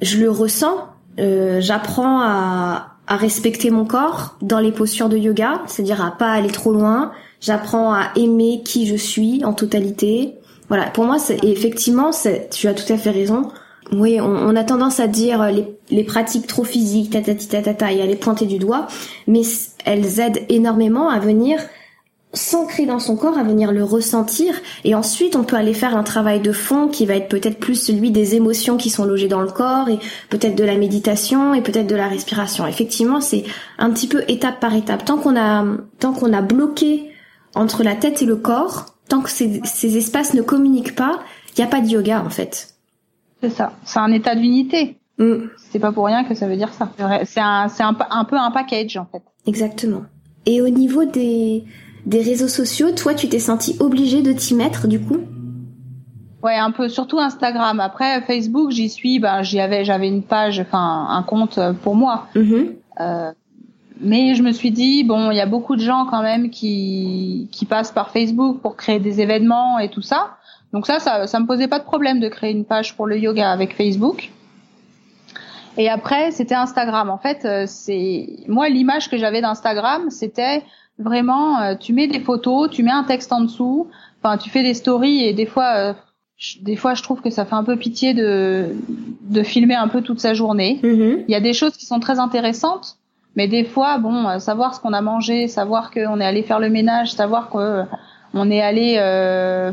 je 0.01 0.17
le 0.17 0.29
ressens, 0.29 0.90
j'apprends 1.17 2.21
à, 2.21 2.91
à 3.07 3.15
respecter 3.17 3.71
mon 3.71 3.85
corps 3.85 4.37
dans 4.41 4.59
les 4.59 4.71
postures 4.71 5.09
de 5.09 5.17
yoga, 5.17 5.61
c'est-à-dire 5.67 6.03
à 6.03 6.11
pas 6.11 6.31
aller 6.31 6.49
trop 6.49 6.71
loin. 6.71 7.11
J'apprends 7.41 7.93
à 7.93 8.11
aimer 8.15 8.61
qui 8.63 8.87
je 8.87 8.95
suis 8.95 9.43
en 9.43 9.53
totalité. 9.53 10.35
Voilà, 10.69 10.85
pour 10.85 11.05
moi, 11.05 11.19
c'est 11.19 11.43
effectivement, 11.43 12.11
tu 12.51 12.67
as 12.67 12.73
tout 12.73 12.93
à 12.93 12.97
fait 12.97 13.09
raison. 13.09 13.49
Oui, 13.91 14.21
on, 14.21 14.29
on, 14.29 14.55
a 14.55 14.63
tendance 14.63 15.01
à 15.01 15.07
dire 15.07 15.51
les, 15.51 15.65
les 15.89 16.05
pratiques 16.05 16.47
trop 16.47 16.63
physiques, 16.63 17.11
ta 17.11 17.21
ta, 17.73 17.91
et 17.91 18.01
à 18.01 18.05
les 18.05 18.15
pointer 18.15 18.45
du 18.45 18.57
doigt, 18.57 18.87
mais 19.27 19.41
elles 19.83 20.21
aident 20.21 20.45
énormément 20.47 21.09
à 21.09 21.19
venir 21.19 21.59
s'ancrer 22.33 22.85
dans 22.85 22.99
son 22.99 23.15
corps, 23.17 23.37
à 23.37 23.43
venir 23.43 23.71
le 23.71 23.83
ressentir, 23.83 24.53
et 24.83 24.95
ensuite 24.95 25.35
on 25.35 25.43
peut 25.43 25.57
aller 25.57 25.73
faire 25.73 25.97
un 25.97 26.03
travail 26.03 26.39
de 26.39 26.51
fond 26.51 26.87
qui 26.87 27.05
va 27.05 27.15
être 27.15 27.27
peut-être 27.27 27.59
plus 27.59 27.75
celui 27.75 28.11
des 28.11 28.35
émotions 28.35 28.77
qui 28.77 28.89
sont 28.89 29.03
logées 29.03 29.27
dans 29.27 29.41
le 29.41 29.51
corps, 29.51 29.89
et 29.89 29.99
peut-être 30.29 30.55
de 30.55 30.63
la 30.63 30.77
méditation, 30.77 31.53
et 31.53 31.61
peut-être 31.61 31.87
de 31.87 31.95
la 31.95 32.07
respiration. 32.07 32.65
Effectivement, 32.65 33.19
c'est 33.19 33.43
un 33.77 33.91
petit 33.91 34.07
peu 34.07 34.23
étape 34.27 34.59
par 34.59 34.73
étape. 34.75 35.03
Tant 35.03 35.17
qu'on 35.17 35.35
a, 35.35 35.65
tant 35.99 36.13
qu'on 36.13 36.31
a 36.31 36.41
bloqué 36.41 37.11
entre 37.53 37.83
la 37.83 37.95
tête 37.95 38.21
et 38.21 38.25
le 38.25 38.37
corps, 38.37 38.95
tant 39.09 39.21
que 39.21 39.29
ces, 39.29 39.59
ces 39.65 39.97
espaces 39.97 40.33
ne 40.33 40.41
communiquent 40.41 40.95
pas, 40.95 41.19
il 41.57 41.61
n'y 41.61 41.67
a 41.67 41.69
pas 41.69 41.81
de 41.81 41.87
yoga 41.87 42.23
en 42.25 42.29
fait. 42.29 42.75
C'est 43.41 43.49
ça. 43.49 43.73
C'est 43.83 43.99
un 43.99 44.11
état 44.11 44.35
d'unité. 44.35 44.97
Mm. 45.17 45.47
C'est 45.57 45.79
pas 45.79 45.91
pour 45.91 46.05
rien 46.05 46.23
que 46.23 46.33
ça 46.33 46.47
veut 46.47 46.55
dire 46.55 46.73
ça. 46.73 46.91
C'est 47.25 47.41
un, 47.41 47.67
c'est 47.67 47.83
un, 47.83 47.97
un 48.09 48.23
peu 48.23 48.37
un 48.37 48.51
package 48.51 48.95
en 48.95 49.05
fait. 49.11 49.23
Exactement. 49.45 50.03
Et 50.45 50.61
au 50.61 50.69
niveau 50.69 51.05
des 51.05 51.65
des 52.05 52.21
réseaux 52.21 52.47
sociaux, 52.47 52.91
toi, 52.91 53.13
tu 53.13 53.29
t'es 53.29 53.39
senti 53.39 53.75
obligé 53.79 54.21
de 54.21 54.31
t'y 54.33 54.53
mettre 54.53 54.87
du 54.87 54.99
coup? 54.99 55.17
Ouais, 56.43 56.55
un 56.55 56.71
peu, 56.71 56.89
surtout 56.89 57.19
Instagram. 57.19 57.79
Après 57.79 58.21
Facebook, 58.21 58.71
j'y 58.71 58.89
suis. 58.89 59.19
Ben, 59.19 59.43
j'y 59.43 59.59
avais, 59.59 59.85
j'avais 59.85 60.07
une 60.07 60.23
page, 60.23 60.59
enfin 60.59 61.07
un 61.09 61.23
compte 61.23 61.59
pour 61.83 61.95
moi. 61.95 62.27
Mm-hmm. 62.35 62.71
Euh, 62.99 63.31
mais 63.99 64.33
je 64.33 64.41
me 64.41 64.51
suis 64.51 64.71
dit 64.71 65.03
bon, 65.03 65.29
il 65.29 65.37
y 65.37 65.41
a 65.41 65.45
beaucoup 65.45 65.75
de 65.75 65.81
gens 65.81 66.07
quand 66.09 66.23
même 66.23 66.49
qui 66.49 67.47
qui 67.51 67.65
passent 67.65 67.91
par 67.91 68.09
Facebook 68.09 68.59
pour 68.59 68.75
créer 68.75 68.99
des 68.99 69.21
événements 69.21 69.77
et 69.77 69.89
tout 69.89 70.01
ça. 70.01 70.37
Donc 70.73 70.87
ça, 70.87 70.99
ça, 70.99 71.27
ça 71.27 71.39
me 71.39 71.45
posait 71.45 71.67
pas 71.67 71.79
de 71.79 71.83
problème 71.83 72.19
de 72.19 72.27
créer 72.27 72.51
une 72.51 72.65
page 72.65 72.95
pour 72.95 73.05
le 73.05 73.19
yoga 73.19 73.51
avec 73.51 73.75
Facebook. 73.75 74.31
Et 75.77 75.89
après, 75.89 76.31
c'était 76.31 76.55
Instagram. 76.55 77.09
En 77.09 77.17
fait, 77.17 77.45
euh, 77.45 77.65
c'est 77.67 78.27
moi 78.47 78.69
l'image 78.69 79.09
que 79.09 79.17
j'avais 79.17 79.41
d'Instagram, 79.41 80.09
c'était 80.09 80.63
Vraiment, 81.01 81.59
euh, 81.61 81.75
tu 81.75 81.93
mets 81.93 82.07
des 82.07 82.19
photos, 82.19 82.69
tu 82.69 82.83
mets 82.83 82.91
un 82.91 83.03
texte 83.03 83.33
en 83.33 83.41
dessous. 83.41 83.87
Enfin, 84.21 84.37
tu 84.37 84.49
fais 84.49 84.63
des 84.63 84.73
stories 84.73 85.23
et 85.23 85.33
des 85.33 85.45
fois, 85.45 85.73
euh, 85.75 85.93
des 86.61 86.75
fois, 86.75 86.93
je 86.93 87.03
trouve 87.03 87.21
que 87.21 87.29
ça 87.29 87.45
fait 87.45 87.55
un 87.55 87.63
peu 87.63 87.75
pitié 87.75 88.13
de 88.13 88.75
de 89.21 89.43
filmer 89.43 89.75
un 89.75 89.87
peu 89.87 90.01
toute 90.01 90.19
sa 90.19 90.33
journée. 90.33 90.79
Mm-hmm. 90.83 91.25
Il 91.27 91.31
y 91.31 91.35
a 91.35 91.39
des 91.39 91.53
choses 91.53 91.75
qui 91.77 91.85
sont 91.85 91.99
très 91.99 92.19
intéressantes, 92.19 92.97
mais 93.35 93.47
des 93.47 93.63
fois, 93.63 93.97
bon, 93.97 94.27
euh, 94.27 94.39
savoir 94.39 94.75
ce 94.75 94.79
qu'on 94.79 94.93
a 94.93 95.01
mangé, 95.01 95.47
savoir 95.47 95.91
qu'on 95.91 96.19
est 96.19 96.25
allé 96.25 96.43
faire 96.43 96.59
le 96.59 96.69
ménage, 96.69 97.13
savoir 97.13 97.49
que 97.49 97.83
on 98.33 98.49
est 98.49 98.61
allé 98.61 98.93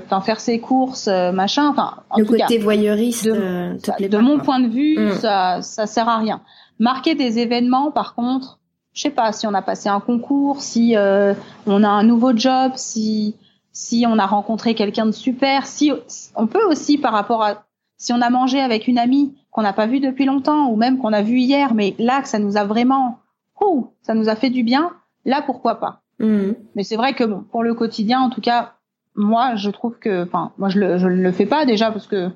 enfin 0.04 0.20
faire 0.20 0.40
ses 0.40 0.58
courses 0.58 1.06
machin 1.06 1.68
enfin 1.68 1.98
en 2.10 2.18
le 2.18 2.24
côté 2.24 2.58
voyeuriste 2.58 3.24
de, 3.24 4.08
de 4.08 4.18
mon 4.18 4.40
point 4.40 4.58
de 4.58 4.66
vue 4.66 4.98
mm. 4.98 5.12
ça 5.12 5.62
ça 5.62 5.86
sert 5.86 6.08
à 6.08 6.18
rien 6.18 6.40
marquer 6.80 7.14
des 7.14 7.38
événements 7.38 7.92
par 7.92 8.16
contre 8.16 8.57
je 8.98 9.04
sais 9.04 9.10
pas 9.10 9.30
si 9.30 9.46
on 9.46 9.54
a 9.54 9.62
passé 9.62 9.88
un 9.88 10.00
concours, 10.00 10.60
si 10.60 10.96
euh, 10.96 11.32
on 11.68 11.84
a 11.84 11.88
un 11.88 12.02
nouveau 12.02 12.36
job, 12.36 12.72
si 12.74 13.36
si 13.70 14.04
on 14.08 14.18
a 14.18 14.26
rencontré 14.26 14.74
quelqu'un 14.74 15.06
de 15.06 15.12
super, 15.12 15.66
si 15.66 15.92
on 16.34 16.48
peut 16.48 16.64
aussi 16.68 16.98
par 16.98 17.12
rapport 17.12 17.44
à 17.44 17.66
si 17.96 18.12
on 18.12 18.20
a 18.20 18.28
mangé 18.28 18.60
avec 18.60 18.88
une 18.88 18.98
amie 18.98 19.36
qu'on 19.52 19.62
n'a 19.62 19.72
pas 19.72 19.86
vue 19.86 20.00
depuis 20.00 20.24
longtemps 20.24 20.68
ou 20.68 20.74
même 20.74 20.98
qu'on 20.98 21.12
a 21.12 21.22
vue 21.22 21.38
hier, 21.38 21.74
mais 21.74 21.94
là 22.00 22.22
que 22.22 22.28
ça 22.28 22.40
nous 22.40 22.56
a 22.56 22.64
vraiment, 22.64 23.20
ouh, 23.60 23.86
ça 24.02 24.14
nous 24.14 24.28
a 24.28 24.34
fait 24.34 24.50
du 24.50 24.64
bien, 24.64 24.90
là 25.24 25.42
pourquoi 25.46 25.76
pas? 25.76 26.02
Mmh. 26.18 26.54
Mais 26.74 26.82
c'est 26.82 26.96
vrai 26.96 27.14
que 27.14 27.22
bon, 27.22 27.44
pour 27.52 27.62
le 27.62 27.74
quotidien, 27.74 28.18
en 28.18 28.30
tout 28.30 28.40
cas, 28.40 28.74
moi 29.14 29.54
je 29.54 29.70
trouve 29.70 29.96
que, 30.00 30.24
enfin, 30.24 30.50
moi 30.58 30.70
je 30.70 30.80
le 30.80 30.98
je 30.98 31.06
ne 31.06 31.22
le 31.22 31.30
fais 31.30 31.46
pas 31.46 31.66
déjà 31.66 31.92
parce 31.92 32.08
que 32.08 32.30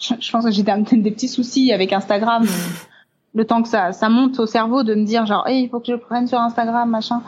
je, 0.00 0.14
je 0.18 0.32
pense 0.32 0.44
que 0.44 0.50
j'ai 0.50 0.64
des 0.64 1.12
petits 1.12 1.28
soucis 1.28 1.72
avec 1.72 1.92
Instagram. 1.92 2.44
Le 3.34 3.44
temps 3.44 3.62
que 3.62 3.68
ça, 3.68 3.92
ça 3.92 4.08
monte 4.08 4.38
au 4.38 4.46
cerveau 4.46 4.82
de 4.82 4.94
me 4.94 5.04
dire 5.04 5.26
genre, 5.26 5.46
hey, 5.46 5.64
il 5.64 5.68
faut 5.68 5.80
que 5.80 5.86
je 5.86 5.94
prenne 5.94 6.26
sur 6.26 6.38
Instagram, 6.38 6.88
machin, 6.88 7.22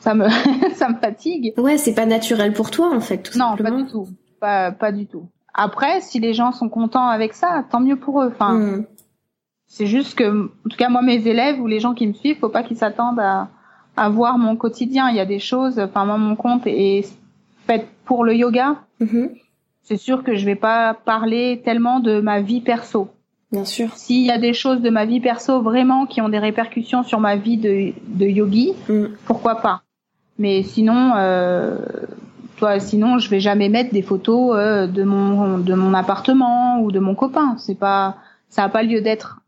ça 0.00 0.14
me, 0.14 0.28
ça 0.74 0.88
me 0.88 0.96
fatigue. 0.96 1.52
Ouais, 1.56 1.76
c'est 1.76 1.94
pas 1.94 2.06
naturel 2.06 2.52
pour 2.52 2.70
toi 2.70 2.94
en 2.94 3.00
fait. 3.00 3.18
Tout 3.18 3.38
non, 3.38 3.56
pas 3.56 3.70
du 3.70 3.86
tout, 3.86 4.08
pas, 4.40 4.72
pas 4.72 4.92
du 4.92 5.06
tout. 5.06 5.26
Après, 5.54 6.00
si 6.00 6.18
les 6.18 6.32
gens 6.32 6.52
sont 6.52 6.68
contents 6.68 7.08
avec 7.08 7.34
ça, 7.34 7.64
tant 7.70 7.80
mieux 7.80 7.96
pour 7.96 8.22
eux. 8.22 8.32
Enfin, 8.34 8.54
hmm. 8.54 8.86
c'est 9.66 9.86
juste 9.86 10.16
que, 10.16 10.46
en 10.46 10.68
tout 10.68 10.76
cas, 10.76 10.88
moi, 10.88 11.02
mes 11.02 11.26
élèves 11.26 11.60
ou 11.60 11.66
les 11.66 11.80
gens 11.80 11.94
qui 11.94 12.06
me 12.06 12.14
suivent, 12.14 12.38
faut 12.38 12.48
pas 12.48 12.62
qu'ils 12.62 12.78
s'attendent 12.78 13.20
à, 13.20 13.48
à 13.96 14.08
voir 14.08 14.38
mon 14.38 14.56
quotidien. 14.56 15.10
Il 15.10 15.16
y 15.16 15.20
a 15.20 15.26
des 15.26 15.38
choses. 15.38 15.78
Enfin, 15.78 16.06
moi, 16.06 16.16
mon 16.16 16.36
compte 16.36 16.66
est 16.66 17.06
fait 17.66 17.86
pour 18.04 18.24
le 18.24 18.34
yoga. 18.34 18.76
Mm-hmm. 19.00 19.30
C'est 19.82 19.96
sûr 19.96 20.22
que 20.22 20.36
je 20.36 20.46
vais 20.46 20.56
pas 20.56 20.94
parler 20.94 21.60
tellement 21.64 22.00
de 22.00 22.20
ma 22.20 22.40
vie 22.40 22.60
perso. 22.60 23.08
Bien 23.52 23.66
sûr. 23.66 23.90
S'il 23.96 24.24
y 24.24 24.30
a 24.30 24.38
des 24.38 24.54
choses 24.54 24.80
de 24.80 24.88
ma 24.88 25.04
vie 25.04 25.20
perso 25.20 25.60
vraiment 25.60 26.06
qui 26.06 26.22
ont 26.22 26.30
des 26.30 26.38
répercussions 26.38 27.02
sur 27.02 27.20
ma 27.20 27.36
vie 27.36 27.58
de, 27.58 27.92
de 28.08 28.26
yogi, 28.26 28.72
mm. 28.88 29.04
pourquoi 29.26 29.56
pas. 29.56 29.82
Mais 30.38 30.62
sinon, 30.62 31.12
euh, 31.16 31.76
toi, 32.56 32.80
sinon, 32.80 33.18
je 33.18 33.28
vais 33.28 33.40
jamais 33.40 33.68
mettre 33.68 33.92
des 33.92 34.00
photos 34.00 34.56
euh, 34.56 34.86
de 34.86 35.04
mon 35.04 35.58
de 35.58 35.74
mon 35.74 35.92
appartement 35.92 36.80
ou 36.80 36.90
de 36.90 36.98
mon 36.98 37.14
copain. 37.14 37.56
C'est 37.58 37.74
pas, 37.74 38.16
ça 38.48 38.64
a 38.64 38.68
pas 38.70 38.82
lieu 38.82 39.02
d'être. 39.02 39.40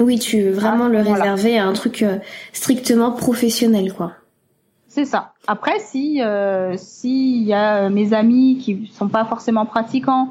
Oui, 0.00 0.18
tu 0.18 0.42
veux 0.42 0.52
vraiment 0.52 0.86
ah, 0.86 0.90
le 0.90 0.98
réserver 0.98 1.58
à 1.58 1.66
un 1.66 1.72
truc 1.72 2.02
euh, 2.02 2.18
strictement 2.52 3.12
professionnel, 3.12 3.94
quoi. 3.94 4.12
C'est 4.88 5.06
ça. 5.06 5.32
Après, 5.46 5.78
si 5.78 6.22
euh, 6.22 6.74
s'il 6.76 7.42
y 7.42 7.54
a 7.54 7.88
mes 7.88 8.12
amis 8.12 8.58
qui 8.58 8.92
sont 8.92 9.08
pas 9.08 9.24
forcément 9.24 9.64
pratiquants 9.64 10.28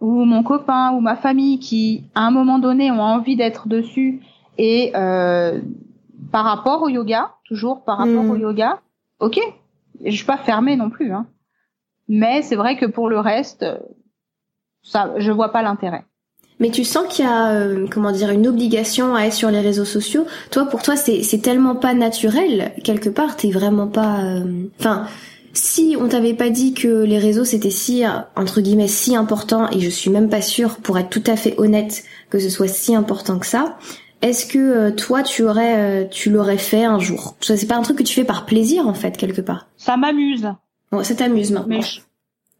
ou 0.00 0.24
mon 0.24 0.42
copain 0.42 0.92
ou 0.92 1.00
ma 1.00 1.16
famille 1.16 1.58
qui, 1.58 2.04
à 2.14 2.22
un 2.22 2.30
moment 2.30 2.58
donné, 2.58 2.90
ont 2.90 3.02
envie 3.02 3.36
d'être 3.36 3.68
dessus 3.68 4.20
et 4.58 4.92
euh, 4.94 5.60
par 6.32 6.44
rapport 6.44 6.82
au 6.82 6.88
yoga, 6.88 7.32
toujours 7.44 7.84
par 7.84 7.98
rapport 7.98 8.24
au 8.24 8.36
hmm. 8.36 8.40
yoga, 8.40 8.80
ok, 9.18 9.38
je 10.04 10.10
suis 10.10 10.24
pas 10.24 10.38
fermée 10.38 10.76
non 10.76 10.90
plus, 10.90 11.12
hein. 11.12 11.26
Mais 12.08 12.42
c'est 12.42 12.56
vrai 12.56 12.76
que 12.76 12.86
pour 12.86 13.08
le 13.08 13.20
reste, 13.20 13.64
ça, 14.82 15.12
je 15.18 15.30
vois 15.30 15.52
pas 15.52 15.62
l'intérêt. 15.62 16.04
Mais 16.58 16.70
tu 16.70 16.84
sens 16.84 17.06
qu'il 17.08 17.24
y 17.24 17.28
a, 17.28 17.52
euh, 17.52 17.86
comment 17.90 18.12
dire, 18.12 18.30
une 18.30 18.46
obligation 18.46 19.14
à 19.14 19.22
être 19.22 19.32
sur 19.32 19.50
les 19.50 19.60
réseaux 19.60 19.84
sociaux? 19.84 20.26
Toi, 20.50 20.66
pour 20.66 20.82
toi, 20.82 20.96
c'est, 20.96 21.40
tellement 21.40 21.74
pas 21.74 21.94
naturel 21.94 22.72
quelque 22.84 23.08
part. 23.08 23.36
T'es 23.36 23.50
vraiment 23.50 23.86
pas, 23.86 24.20
euh, 24.24 24.64
enfin 24.78 25.06
si 25.52 25.96
on 25.98 26.08
t'avait 26.08 26.34
pas 26.34 26.50
dit 26.50 26.74
que 26.74 27.02
les 27.02 27.18
réseaux 27.18 27.44
c'était 27.44 27.70
si 27.70 28.04
entre 28.36 28.60
guillemets 28.60 28.88
si 28.88 29.16
important 29.16 29.70
et 29.70 29.80
je 29.80 29.90
suis 29.90 30.10
même 30.10 30.28
pas 30.28 30.42
sûre 30.42 30.76
pour 30.76 30.98
être 30.98 31.10
tout 31.10 31.24
à 31.26 31.36
fait 31.36 31.54
honnête 31.58 32.04
que 32.30 32.38
ce 32.38 32.48
soit 32.48 32.68
si 32.68 32.94
important 32.94 33.38
que 33.38 33.46
ça, 33.46 33.78
est-ce 34.22 34.46
que 34.46 34.58
euh, 34.58 34.90
toi 34.90 35.22
tu 35.22 35.42
aurais 35.42 36.04
euh, 36.04 36.08
tu 36.08 36.30
l'aurais 36.30 36.58
fait 36.58 36.84
un 36.84 36.98
jour? 36.98 37.36
Ça 37.40 37.56
c'est 37.56 37.66
pas 37.66 37.76
un 37.76 37.82
truc 37.82 37.98
que 37.98 38.02
tu 38.02 38.14
fais 38.14 38.24
par 38.24 38.46
plaisir 38.46 38.86
en 38.86 38.94
fait 38.94 39.16
quelque 39.16 39.40
part. 39.40 39.66
Ça 39.76 39.96
m'amuse. 39.96 40.48
Bon, 40.92 41.02
ça 41.02 41.14
t'amuse 41.14 41.52
maintenant. 41.52 41.80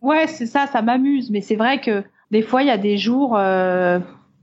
Ouais, 0.03 0.27
c'est 0.27 0.47
ça, 0.47 0.67
ça 0.67 0.83
m'amuse, 0.83 1.31
mais 1.31 1.41
c'est 1.41 1.57
vrai 1.57 1.81
que 1.81 2.03
des 2.31 2.43
fois 2.43 2.63
il 2.63 2.69
y 2.69 2.73
a 2.73 2.79
des 2.79 2.97
jours 2.97 3.37
euh, 3.37 3.99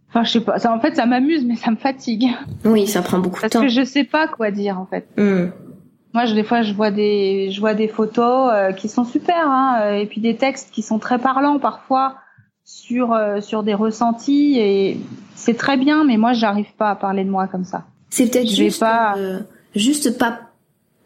Enfin, 0.09 0.23
je 0.23 0.31
sais 0.31 0.39
pas. 0.39 0.57
Ça, 0.57 0.73
en 0.73 0.79
fait, 0.79 0.95
ça 0.95 1.05
m'amuse, 1.05 1.45
mais 1.45 1.55
ça 1.55 1.71
me 1.71 1.75
fatigue. 1.75 2.27
Oui, 2.63 2.87
ça 2.87 3.01
prend 3.01 3.19
beaucoup 3.19 3.41
de 3.41 3.47
temps. 3.47 3.59
Parce 3.59 3.73
que 3.73 3.81
je 3.81 3.85
sais 3.85 4.03
pas 4.03 4.27
quoi 4.27 4.51
dire, 4.51 4.79
en 4.79 4.85
fait. 4.85 5.07
Hmm. 5.17 5.47
Moi, 6.13 6.25
je, 6.25 6.33
des 6.33 6.43
fois, 6.43 6.61
je 6.61 6.73
vois 6.73 6.91
des, 6.91 7.51
je 7.51 7.59
vois 7.59 7.73
des 7.73 7.87
photos 7.87 8.51
euh, 8.51 8.71
qui 8.71 8.89
sont 8.89 9.03
super, 9.03 9.47
hein, 9.47 9.79
euh, 9.81 9.93
et 9.93 10.05
puis 10.05 10.21
des 10.21 10.35
textes 10.35 10.71
qui 10.71 10.81
sont 10.81 10.99
très 10.99 11.19
parlants 11.19 11.59
parfois 11.59 12.15
sur 12.63 13.13
euh, 13.13 13.39
sur 13.39 13.63
des 13.63 13.73
ressentis, 13.73 14.57
et 14.57 14.99
c'est 15.35 15.55
très 15.55 15.77
bien, 15.77 16.03
mais 16.03 16.17
moi, 16.17 16.33
j'arrive 16.33 16.73
pas 16.77 16.89
à 16.89 16.95
parler 16.95 17.23
de 17.23 17.29
moi 17.29 17.47
comme 17.47 17.65
ça. 17.65 17.83
C'est 18.09 18.31
peut-être 18.31 18.49
juste 18.49 18.79
pas, 18.79 19.15
juste 19.75 20.17
pas 20.17 20.39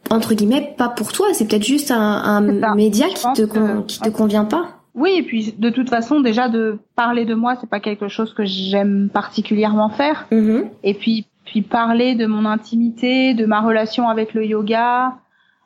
entre 0.10 0.34
guillemets 0.34 0.74
pas 0.78 0.90
pour 0.90 1.12
toi. 1.12 1.28
C'est 1.34 1.48
peut-être 1.48 1.66
juste 1.66 1.92
un, 1.92 1.98
un 1.98 2.76
média 2.76 3.08
qui 3.10 3.26
te 3.34 3.82
qui 3.82 4.00
te 4.00 4.10
convient 4.10 4.46
pas. 4.46 4.82
Oui, 4.94 5.12
et 5.18 5.24
puis 5.24 5.54
de 5.58 5.70
toute 5.70 5.90
façon, 5.90 6.20
déjà 6.20 6.50
de 6.50 6.80
parler 6.96 7.26
de 7.26 7.34
moi, 7.34 7.56
c'est 7.60 7.70
pas 7.70 7.80
quelque 7.80 8.08
chose 8.08 8.34
que 8.34 8.44
j'aime 8.44 9.10
particulièrement 9.12 9.90
faire. 9.90 10.28
Mm-hmm. 10.32 10.64
Et 10.84 10.94
puis 10.94 11.28
puis 11.52 11.62
parler 11.64 12.16
de 12.16 12.26
mon 12.28 12.46
intimité, 12.46 13.34
de 13.34 13.46
ma 13.46 13.60
relation 13.60 14.08
avec 14.08 14.34
le 14.34 14.46
yoga. 14.46 15.18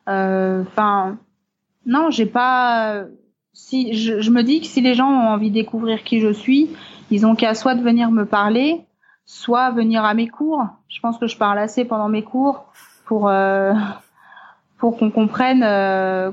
Euh, 0.09 0.63
enfin, 0.63 1.19
non, 1.85 2.09
j'ai 2.09 2.25
pas. 2.25 3.03
Si 3.53 3.93
je, 3.93 4.19
je, 4.19 4.31
me 4.31 4.41
dis 4.41 4.61
que 4.61 4.65
si 4.65 4.81
les 4.81 4.95
gens 4.95 5.07
ont 5.07 5.29
envie 5.29 5.51
de 5.51 5.53
découvrir 5.53 6.03
qui 6.03 6.21
je 6.21 6.33
suis, 6.33 6.71
ils 7.11 7.27
ont 7.27 7.35
qu'à 7.35 7.53
soit 7.53 7.75
de 7.75 7.83
venir 7.83 8.09
me 8.09 8.25
parler, 8.25 8.83
soit 9.25 9.69
venir 9.69 10.03
à 10.03 10.15
mes 10.15 10.27
cours. 10.27 10.65
Je 10.87 10.99
pense 11.01 11.19
que 11.19 11.27
je 11.27 11.37
parle 11.37 11.59
assez 11.59 11.85
pendant 11.85 12.09
mes 12.09 12.23
cours 12.23 12.65
pour 13.05 13.29
euh, 13.29 13.75
pour 14.79 14.97
qu'on 14.97 15.11
comprenne 15.11 15.61
euh, 15.61 16.31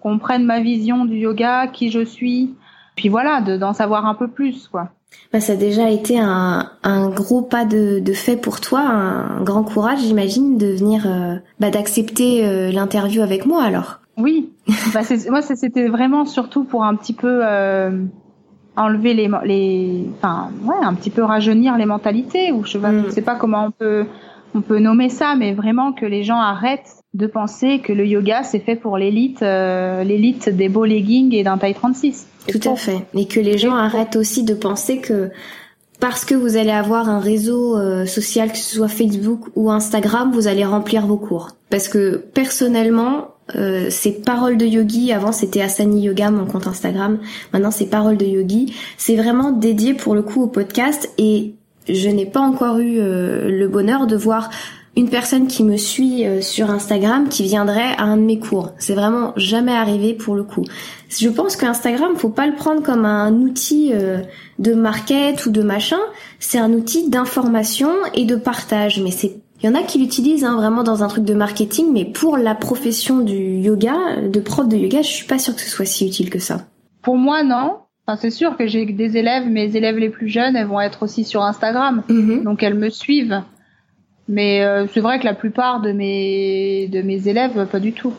qu'on 0.00 0.14
comprenne 0.14 0.44
ma 0.44 0.58
vision 0.58 1.04
du 1.04 1.18
yoga, 1.18 1.68
qui 1.68 1.92
je 1.92 2.04
suis, 2.04 2.56
puis 2.96 3.08
voilà, 3.08 3.42
d'en 3.42 3.72
savoir 3.74 4.06
un 4.06 4.14
peu 4.14 4.26
plus, 4.26 4.66
quoi. 4.66 4.88
Bah, 5.32 5.40
ça 5.40 5.52
a 5.52 5.56
déjà 5.56 5.90
été 5.90 6.18
un, 6.18 6.70
un 6.82 7.10
gros 7.10 7.42
pas 7.42 7.64
de, 7.66 7.98
de, 7.98 8.12
fait 8.14 8.36
pour 8.36 8.60
toi, 8.60 8.80
un 8.80 9.42
grand 9.42 9.62
courage, 9.62 10.00
j'imagine, 10.00 10.56
de 10.56 10.68
venir, 10.68 11.04
euh, 11.06 11.36
bah, 11.60 11.70
d'accepter 11.70 12.46
euh, 12.46 12.70
l'interview 12.70 13.20
avec 13.20 13.44
moi, 13.44 13.62
alors. 13.62 14.00
Oui, 14.16 14.50
bah, 14.94 15.00
moi 15.28 15.42
c'était 15.42 15.88
vraiment 15.88 16.24
surtout 16.24 16.64
pour 16.64 16.82
un 16.82 16.96
petit 16.96 17.12
peu 17.12 17.40
euh, 17.44 18.04
enlever 18.76 19.12
les, 19.12 19.30
les, 19.44 20.06
enfin 20.16 20.50
ouais, 20.64 20.74
un 20.82 20.94
petit 20.94 21.10
peu 21.10 21.22
rajeunir 21.22 21.76
les 21.76 21.86
mentalités 21.86 22.50
ou 22.50 22.64
je, 22.64 22.78
ne 22.78 23.08
mm. 23.08 23.10
sais 23.10 23.22
pas 23.22 23.34
comment 23.34 23.66
on 23.66 23.70
peut 23.70 24.06
on 24.54 24.62
peut 24.62 24.78
nommer 24.78 25.08
ça, 25.10 25.34
mais 25.36 25.52
vraiment 25.52 25.92
que 25.92 26.06
les 26.06 26.24
gens 26.24 26.38
arrêtent 26.38 26.97
de 27.14 27.26
penser 27.26 27.80
que 27.80 27.92
le 27.92 28.06
yoga 28.06 28.42
c'est 28.42 28.58
fait 28.58 28.76
pour 28.76 28.98
l'élite, 28.98 29.42
euh, 29.42 30.04
l'élite 30.04 30.48
des 30.48 30.68
beaux 30.68 30.84
leggings 30.84 31.34
et 31.34 31.42
d'un 31.42 31.58
taille 31.58 31.74
36. 31.74 32.26
Tout 32.48 32.68
à 32.68 32.76
fait. 32.76 33.06
Et 33.14 33.26
que 33.26 33.40
les 33.40 33.58
gens 33.58 33.74
arrêtent 33.74 34.16
aussi 34.16 34.42
de 34.42 34.54
penser 34.54 34.98
que 34.98 35.30
parce 36.00 36.24
que 36.24 36.34
vous 36.34 36.56
allez 36.56 36.70
avoir 36.70 37.08
un 37.08 37.18
réseau 37.18 37.76
euh, 37.76 38.06
social, 38.06 38.52
que 38.52 38.58
ce 38.58 38.76
soit 38.76 38.88
Facebook 38.88 39.46
ou 39.56 39.70
Instagram, 39.70 40.30
vous 40.32 40.46
allez 40.46 40.64
remplir 40.64 41.06
vos 41.06 41.16
cours. 41.16 41.50
Parce 41.70 41.88
que 41.88 42.16
personnellement, 42.16 43.34
euh, 43.56 43.86
ces 43.90 44.12
paroles 44.12 44.56
de 44.56 44.66
yogi, 44.66 45.12
avant 45.12 45.32
c'était 45.32 45.60
Asani 45.60 46.02
Yoga, 46.02 46.30
mon 46.30 46.46
compte 46.46 46.66
Instagram, 46.66 47.18
maintenant 47.52 47.70
c'est 47.70 47.86
paroles 47.86 48.16
de 48.16 48.26
yogi, 48.26 48.74
c'est 48.96 49.16
vraiment 49.16 49.50
dédié 49.50 49.94
pour 49.94 50.14
le 50.14 50.22
coup 50.22 50.42
au 50.42 50.46
podcast 50.46 51.10
et 51.18 51.54
je 51.88 52.08
n'ai 52.10 52.26
pas 52.26 52.40
encore 52.40 52.78
eu 52.78 52.98
euh, 52.98 53.48
le 53.48 53.66
bonheur 53.68 54.06
de 54.06 54.16
voir 54.16 54.50
une 54.98 55.08
personne 55.08 55.46
qui 55.46 55.62
me 55.62 55.76
suit 55.76 56.26
euh, 56.26 56.40
sur 56.40 56.70
Instagram 56.70 57.28
qui 57.28 57.44
viendrait 57.44 57.94
à 57.98 58.02
un 58.02 58.16
de 58.16 58.22
mes 58.22 58.40
cours. 58.40 58.72
C'est 58.78 58.94
vraiment 58.94 59.32
jamais 59.36 59.72
arrivé 59.72 60.12
pour 60.12 60.34
le 60.34 60.42
coup. 60.42 60.64
Je 61.08 61.28
pense 61.28 61.54
qu'Instagram, 61.54 62.16
faut 62.16 62.30
pas 62.30 62.48
le 62.48 62.56
prendre 62.56 62.82
comme 62.82 63.04
un 63.04 63.32
outil 63.32 63.92
euh, 63.94 64.18
de 64.58 64.74
market 64.74 65.46
ou 65.46 65.50
de 65.50 65.62
machin. 65.62 66.00
C'est 66.40 66.58
un 66.58 66.72
outil 66.72 67.08
d'information 67.08 67.90
et 68.12 68.24
de 68.24 68.34
partage. 68.34 69.00
Mais 69.00 69.12
c'est, 69.12 69.36
il 69.62 69.66
y 69.66 69.68
en 69.68 69.76
a 69.76 69.84
qui 69.84 70.00
l'utilisent 70.00 70.44
hein, 70.44 70.56
vraiment 70.56 70.82
dans 70.82 71.04
un 71.04 71.08
truc 71.08 71.24
de 71.24 71.34
marketing, 71.34 71.92
mais 71.92 72.04
pour 72.04 72.36
la 72.36 72.56
profession 72.56 73.20
du 73.20 73.36
yoga, 73.36 73.94
de 74.20 74.40
prof 74.40 74.66
de 74.66 74.76
yoga, 74.76 75.02
je 75.02 75.08
suis 75.08 75.26
pas 75.28 75.38
sûre 75.38 75.54
que 75.54 75.60
ce 75.60 75.70
soit 75.70 75.84
si 75.84 76.08
utile 76.08 76.28
que 76.28 76.40
ça. 76.40 76.66
Pour 77.02 77.16
moi, 77.16 77.44
non. 77.44 77.76
Enfin, 78.04 78.18
c'est 78.20 78.30
sûr 78.30 78.56
que 78.56 78.66
j'ai 78.66 78.84
des 78.84 79.16
élèves, 79.16 79.46
mes 79.46 79.76
élèves 79.76 79.96
les 79.96 80.10
plus 80.10 80.28
jeunes, 80.28 80.56
elles 80.56 80.66
vont 80.66 80.80
être 80.80 81.04
aussi 81.04 81.24
sur 81.24 81.42
Instagram, 81.42 82.02
mm-hmm. 82.08 82.42
donc 82.42 82.64
elles 82.64 82.74
me 82.74 82.88
suivent. 82.88 83.42
Mais 84.28 84.62
euh, 84.62 84.86
c'est 84.92 85.00
vrai 85.00 85.18
que 85.18 85.24
la 85.24 85.34
plupart 85.34 85.80
de 85.80 85.90
mes 85.92 86.86
de 86.88 87.00
mes 87.00 87.28
élèves, 87.28 87.66
pas 87.66 87.80
du 87.80 87.92
tout. 87.92 88.12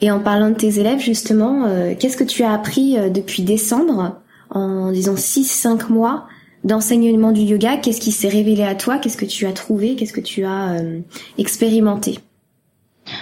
Et 0.00 0.10
en 0.10 0.20
parlant 0.20 0.50
de 0.50 0.54
tes 0.54 0.78
élèves, 0.78 1.00
justement, 1.00 1.64
euh, 1.64 1.94
qu'est-ce 1.98 2.16
que 2.16 2.24
tu 2.24 2.44
as 2.44 2.52
appris 2.52 2.96
euh, 2.96 3.10
depuis 3.10 3.42
décembre, 3.42 4.20
en 4.50 4.92
disons 4.92 5.14
6-5 5.14 5.90
mois 5.92 6.28
d'enseignement 6.62 7.32
du 7.32 7.40
yoga? 7.40 7.76
Qu'est-ce 7.76 8.00
qui 8.00 8.12
s'est 8.12 8.28
révélé 8.28 8.62
à 8.62 8.76
toi? 8.76 8.98
Qu'est-ce 8.98 9.16
que 9.16 9.24
tu 9.24 9.46
as 9.46 9.52
trouvé? 9.52 9.96
Qu'est-ce 9.96 10.12
que 10.12 10.20
tu 10.20 10.44
as 10.44 10.76
expérimenté? 11.38 12.20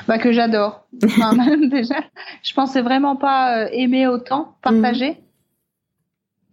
Bah 0.07 0.19
que 0.19 0.33
j'adore. 0.33 0.87
déjà, 0.93 1.97
je 2.43 2.55
pensais 2.55 2.83
vraiment 2.83 3.17
pas 3.17 3.71
aimer 3.73 4.07
autant, 4.07 4.57
partager. 4.63 5.11
Mhm. 5.11 5.17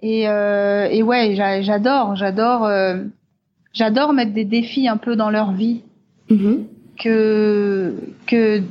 Et, 0.03 0.21
et 0.23 1.03
ouais, 1.03 1.35
j'adore, 1.63 2.15
j'adore 2.15 2.67
j'adore 3.73 4.13
mettre 4.13 4.33
des 4.33 4.45
défis 4.45 4.87
un 4.87 4.97
peu 4.97 5.15
dans 5.15 5.29
leur 5.29 5.51
vie. 5.51 5.81
Mm-hmm. 6.29 6.63
que 6.97 7.93
que 8.25 8.61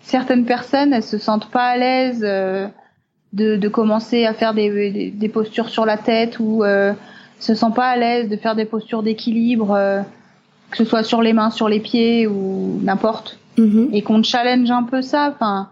certaines 0.00 0.44
personnes 0.44 0.92
elles 0.92 1.02
se 1.02 1.18
sentent 1.18 1.50
pas 1.50 1.64
à 1.64 1.76
l'aise 1.76 2.22
euh, 2.22 2.68
de, 3.32 3.56
de 3.56 3.68
commencer 3.68 4.26
à 4.26 4.34
faire 4.34 4.54
des, 4.54 5.10
des, 5.10 5.28
postures 5.28 5.68
sur 5.68 5.84
la 5.84 5.96
tête 5.96 6.38
ou 6.38 6.62
euh, 6.62 6.92
se 7.40 7.54
sentent 7.56 7.74
pas 7.74 7.88
à 7.88 7.96
l'aise 7.96 8.28
de 8.28 8.36
faire 8.36 8.54
des 8.54 8.64
postures 8.64 9.02
d'équilibre 9.02 9.72
euh, 9.72 10.02
que 10.70 10.76
ce 10.76 10.84
soit 10.84 11.02
sur 11.02 11.20
les 11.20 11.32
mains 11.32 11.50
sur 11.50 11.68
les 11.68 11.80
pieds 11.80 12.28
ou 12.28 12.78
n'importe. 12.82 13.40
Mm-hmm. 13.58 13.88
et 13.92 14.02
qu'on 14.02 14.22
challenge 14.22 14.70
un 14.70 14.84
peu 14.84 15.02
ça. 15.02 15.32
Enfin 15.34 15.70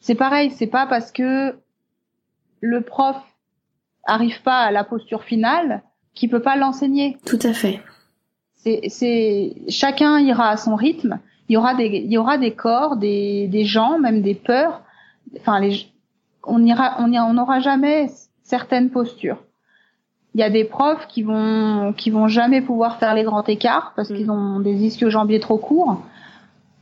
c'est 0.00 0.14
pareil 0.14 0.50
c'est 0.50 0.66
pas 0.66 0.86
parce 0.86 1.10
que 1.10 1.54
le 2.60 2.80
prof 2.82 3.16
arrive 4.04 4.42
pas 4.42 4.60
à 4.60 4.70
la 4.70 4.84
posture 4.84 5.24
finale 5.24 5.82
qu'il 6.14 6.28
peut 6.28 6.42
pas 6.42 6.56
l'enseigner. 6.56 7.16
Tout 7.24 7.38
à 7.42 7.54
fait 7.54 7.80
c'est 8.88 9.54
chacun 9.68 10.18
ira 10.18 10.50
à 10.50 10.56
son 10.56 10.74
rythme. 10.74 11.18
Il 11.48 11.54
y 11.54 11.56
aura 11.56 11.74
des 11.74 11.86
il 11.86 12.12
y 12.12 12.18
aura 12.18 12.38
des 12.38 12.52
corps, 12.52 12.96
des 12.96 13.48
des 13.48 13.64
gens, 13.64 13.98
même 13.98 14.22
des 14.22 14.34
peurs. 14.34 14.82
Enfin 15.38 15.60
les 15.60 15.86
on 16.44 16.62
ira 16.64 16.96
on 16.98 17.12
on 17.12 17.32
n'aura 17.34 17.60
jamais 17.60 18.08
certaines 18.42 18.90
postures. 18.90 19.38
Il 20.34 20.40
y 20.40 20.44
a 20.44 20.50
des 20.50 20.64
profs 20.64 21.06
qui 21.08 21.22
vont 21.22 21.94
qui 21.96 22.10
vont 22.10 22.28
jamais 22.28 22.60
pouvoir 22.60 22.98
faire 22.98 23.14
les 23.14 23.24
grands 23.24 23.44
écarts 23.44 23.92
parce 23.96 24.08
qu'ils 24.08 24.30
ont 24.30 24.60
des 24.60 24.74
ischio-jambiers 24.84 25.40
trop 25.40 25.58
courts. 25.58 26.02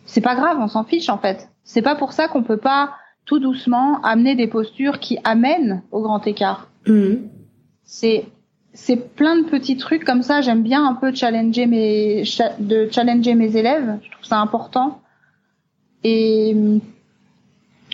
C'est 0.06 0.20
pas 0.20 0.34
grave, 0.34 0.58
on 0.60 0.68
s'en 0.68 0.84
fiche 0.84 1.08
en 1.08 1.18
fait. 1.18 1.48
C'est 1.62 1.82
pas 1.82 1.94
pour 1.94 2.12
ça 2.12 2.28
qu'on 2.28 2.42
peut 2.42 2.58
pas 2.58 2.94
tout 3.24 3.38
doucement 3.38 4.00
amener 4.02 4.34
des 4.34 4.48
postures 4.48 4.98
qui 4.98 5.18
amènent 5.24 5.82
au 5.92 6.02
grand 6.02 6.26
écart. 6.26 6.68
Mmh. 6.86 7.14
C'est 7.84 8.26
c'est 8.74 9.14
plein 9.14 9.36
de 9.36 9.44
petits 9.44 9.76
trucs 9.76 10.04
comme 10.04 10.22
ça. 10.22 10.40
J'aime 10.40 10.62
bien 10.62 10.84
un 10.84 10.94
peu 10.94 11.14
challenger 11.14 11.66
mes 11.66 12.24
de 12.58 12.88
challenger 12.90 13.34
mes 13.34 13.56
élèves. 13.56 13.98
Je 14.02 14.10
trouve 14.10 14.24
ça 14.24 14.40
important. 14.40 15.00
Et 16.02 16.54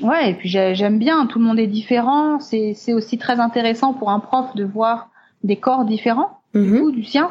ouais, 0.03 0.31
et 0.31 0.35
puis 0.35 0.49
j'aime 0.49 0.99
bien. 0.99 1.27
Tout 1.27 1.39
le 1.39 1.45
monde 1.45 1.59
est 1.59 1.67
différent. 1.67 2.41
C'est 2.41 2.73
c'est 2.75 2.95
aussi 2.95 3.19
très 3.19 3.39
intéressant 3.39 3.93
pour 3.93 4.11
un 4.11 4.21
prof 4.21 4.55
de 4.57 4.65
voir 4.65 5.11
des 5.45 5.57
corps 5.57 5.85
différents 5.85 6.41
mm 6.55 6.91
du 6.91 7.05
sien, 7.05 7.31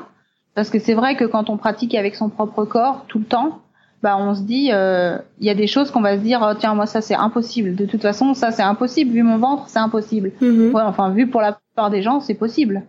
parce 0.55 0.69
que 0.69 0.79
c'est 0.79 0.93
vrai 0.93 1.15
que 1.15 1.25
quand 1.25 1.49
on 1.49 1.57
pratique 1.57 1.93
avec 1.93 2.15
son 2.15 2.29
propre 2.29 2.63
corps 2.63 3.05
tout 3.07 3.19
le 3.19 3.25
temps, 3.25 3.59
bah 4.01 4.15
on 4.17 4.33
se 4.33 4.41
dit 4.41 4.69
euh, 4.71 5.17
il 5.39 5.45
y 5.45 5.49
a 5.49 5.55
des 5.55 5.67
choses 5.67 5.91
qu'on 5.91 6.01
va 6.01 6.17
se 6.17 6.23
dire 6.23 6.39
oh, 6.41 6.55
tiens 6.57 6.73
moi 6.75 6.85
ça 6.85 7.01
c'est 7.01 7.15
impossible. 7.15 7.75
De 7.75 7.85
toute 7.85 8.01
façon 8.01 8.33
ça 8.33 8.51
c'est 8.51 8.63
impossible 8.63 9.11
vu 9.11 9.23
mon 9.23 9.37
ventre 9.37 9.67
c'est 9.67 9.79
impossible. 9.79 10.31
Mhm. 10.39 10.73
Ouais, 10.73 10.83
enfin 10.83 11.09
vu 11.09 11.27
pour 11.27 11.41
la 11.41 11.53
plupart 11.53 11.89
des 11.89 12.01
gens 12.01 12.19
c'est 12.21 12.35
possible. 12.35 12.83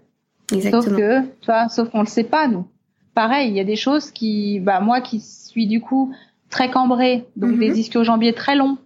Sauf 0.58 0.84
que, 0.86 1.20
tu 1.20 1.46
vois, 1.46 1.68
sauf 1.68 1.90
qu'on 1.90 2.00
le 2.00 2.06
sait 2.06 2.24
pas 2.24 2.48
nous. 2.48 2.66
Pareil, 3.14 3.50
il 3.50 3.56
y 3.56 3.60
a 3.60 3.64
des 3.64 3.76
choses 3.76 4.10
qui, 4.10 4.60
bah 4.60 4.80
moi 4.80 5.00
qui 5.00 5.20
suis 5.20 5.66
du 5.66 5.80
coup 5.80 6.12
très 6.48 6.70
cambrée, 6.70 7.26
donc 7.36 7.58
des 7.58 7.70
mhm. 7.70 7.76
ischio-jambiers 7.76 8.32
très 8.32 8.56
longs, 8.56 8.78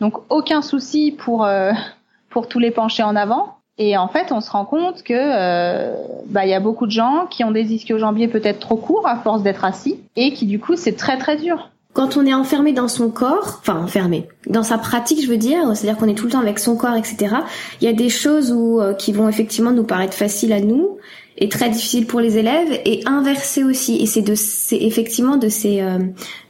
donc 0.00 0.14
aucun 0.30 0.62
souci 0.62 1.12
pour 1.12 1.44
euh, 1.44 1.72
pour 2.30 2.48
tous 2.48 2.58
les 2.58 2.70
pencher 2.70 3.02
en 3.02 3.16
avant. 3.16 3.56
Et 3.76 3.96
en 3.96 4.06
fait, 4.06 4.30
on 4.30 4.40
se 4.40 4.50
rend 4.52 4.64
compte 4.64 5.02
que 5.02 5.14
euh, 5.14 5.96
bah 6.26 6.46
il 6.46 6.50
y 6.50 6.54
a 6.54 6.60
beaucoup 6.60 6.86
de 6.86 6.92
gens 6.92 7.26
qui 7.28 7.42
ont 7.42 7.50
des 7.50 7.72
ischio-jambiers 7.72 8.28
peut-être 8.28 8.60
trop 8.60 8.76
courts 8.76 9.08
à 9.08 9.16
force 9.16 9.42
d'être 9.42 9.64
assis 9.64 9.98
et 10.14 10.32
qui 10.32 10.46
du 10.46 10.60
coup 10.60 10.76
c'est 10.76 10.94
très 10.94 11.18
très 11.18 11.36
dur 11.36 11.70
quand 11.94 12.16
on 12.16 12.26
est 12.26 12.34
enfermé 12.34 12.72
dans 12.72 12.88
son 12.88 13.08
corps, 13.08 13.60
enfin 13.60 13.78
enfermé, 13.80 14.26
dans 14.48 14.64
sa 14.64 14.78
pratique, 14.78 15.22
je 15.22 15.28
veux 15.28 15.36
dire, 15.36 15.60
c'est-à-dire 15.74 15.96
qu'on 15.96 16.08
est 16.08 16.16
tout 16.16 16.26
le 16.26 16.32
temps 16.32 16.40
avec 16.40 16.58
son 16.58 16.76
corps, 16.76 16.96
etc. 16.96 17.36
Il 17.80 17.84
y 17.84 17.88
a 17.88 17.92
des 17.92 18.08
choses 18.08 18.52
où, 18.52 18.80
euh, 18.80 18.94
qui 18.94 19.12
vont 19.12 19.28
effectivement 19.28 19.70
nous 19.70 19.84
paraître 19.84 20.14
faciles 20.14 20.52
à 20.52 20.60
nous 20.60 20.98
et 21.38 21.48
très 21.48 21.70
difficiles 21.70 22.06
pour 22.06 22.20
les 22.20 22.36
élèves, 22.36 22.80
et 22.84 23.02
inversé 23.06 23.64
aussi. 23.64 23.96
Et 24.02 24.06
c'est 24.06 24.22
de, 24.22 24.34
c'est 24.34 24.76
effectivement 24.76 25.36
de 25.36 25.48
ces, 25.48 25.82
euh, 25.82 25.98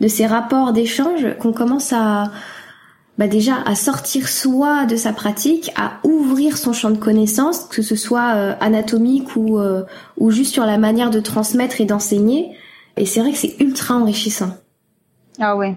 de 0.00 0.08
ces 0.08 0.26
rapports 0.26 0.72
d'échange 0.72 1.36
qu'on 1.38 1.52
commence 1.52 1.92
à, 1.92 2.30
bah 3.18 3.28
déjà 3.28 3.56
à 3.66 3.74
sortir 3.74 4.28
soi 4.28 4.86
de 4.86 4.96
sa 4.96 5.12
pratique, 5.12 5.70
à 5.76 5.98
ouvrir 6.04 6.56
son 6.56 6.72
champ 6.72 6.90
de 6.90 6.98
connaissances, 6.98 7.64
que 7.64 7.82
ce 7.82 7.96
soit 7.96 8.34
euh, 8.34 8.54
anatomique 8.60 9.36
ou 9.36 9.58
ou 10.18 10.30
juste 10.30 10.54
sur 10.54 10.64
la 10.64 10.78
manière 10.78 11.10
de 11.10 11.20
transmettre 11.20 11.82
et 11.82 11.84
d'enseigner. 11.84 12.48
Et 12.96 13.04
c'est 13.04 13.20
vrai 13.20 13.32
que 13.32 13.38
c'est 13.38 13.56
ultra 13.60 13.94
enrichissant. 13.94 14.56
Ah 15.40 15.56
ouais. 15.56 15.76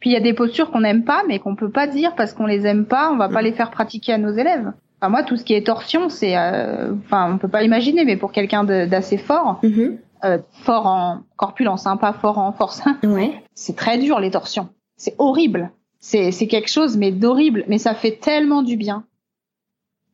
Puis 0.00 0.10
il 0.10 0.12
y 0.12 0.16
a 0.16 0.20
des 0.20 0.32
postures 0.32 0.70
qu'on 0.70 0.80
n'aime 0.80 1.04
pas, 1.04 1.22
mais 1.26 1.38
qu'on 1.38 1.56
peut 1.56 1.70
pas 1.70 1.86
dire 1.86 2.14
parce 2.14 2.32
qu'on 2.32 2.46
les 2.46 2.66
aime 2.66 2.86
pas, 2.86 3.10
on 3.10 3.16
va 3.16 3.28
pas 3.28 3.40
mm. 3.40 3.44
les 3.44 3.52
faire 3.52 3.70
pratiquer 3.70 4.12
à 4.12 4.18
nos 4.18 4.30
élèves. 4.30 4.72
Enfin, 5.00 5.10
moi, 5.10 5.22
tout 5.22 5.36
ce 5.36 5.44
qui 5.44 5.54
est 5.54 5.66
torsion, 5.66 6.08
c'est, 6.08 6.36
euh... 6.36 6.92
enfin, 7.04 7.32
on 7.32 7.38
peut 7.38 7.48
pas 7.48 7.62
imaginer, 7.62 8.04
mais 8.04 8.16
pour 8.16 8.32
quelqu'un 8.32 8.64
d'assez 8.64 9.16
fort, 9.16 9.60
mm-hmm. 9.62 9.98
euh, 10.24 10.38
fort 10.52 10.86
en 10.86 11.20
corpulence, 11.36 11.86
hein, 11.86 11.96
pas 11.96 12.12
fort 12.12 12.38
en 12.38 12.52
force, 12.52 12.82
ouais. 13.04 13.42
c'est 13.54 13.76
très 13.76 13.98
dur 13.98 14.18
les 14.20 14.30
torsions. 14.30 14.68
C'est 14.96 15.14
horrible. 15.18 15.70
C'est, 16.00 16.30
c'est 16.32 16.46
quelque 16.46 16.70
chose, 16.70 16.96
mais 16.96 17.10
d'horrible. 17.10 17.64
Mais 17.68 17.78
ça 17.78 17.94
fait 17.94 18.12
tellement 18.20 18.62
du 18.62 18.76
bien. 18.76 19.04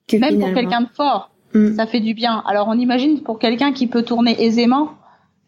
Que 0.07 0.17
Même 0.17 0.39
pour 0.39 0.53
quelqu'un 0.53 0.83
de 0.83 0.89
fort, 0.89 1.31
mm. 1.55 1.77
ça 1.77 1.87
fait 1.87 2.01
du 2.01 2.13
bien. 2.13 2.43
Alors 2.47 2.69
on 2.69 2.79
imagine 2.79 3.23
pour 3.23 3.39
quelqu'un 3.39 3.73
qui 3.73 3.87
peut 3.87 4.03
tourner 4.03 4.43
aisément, 4.43 4.91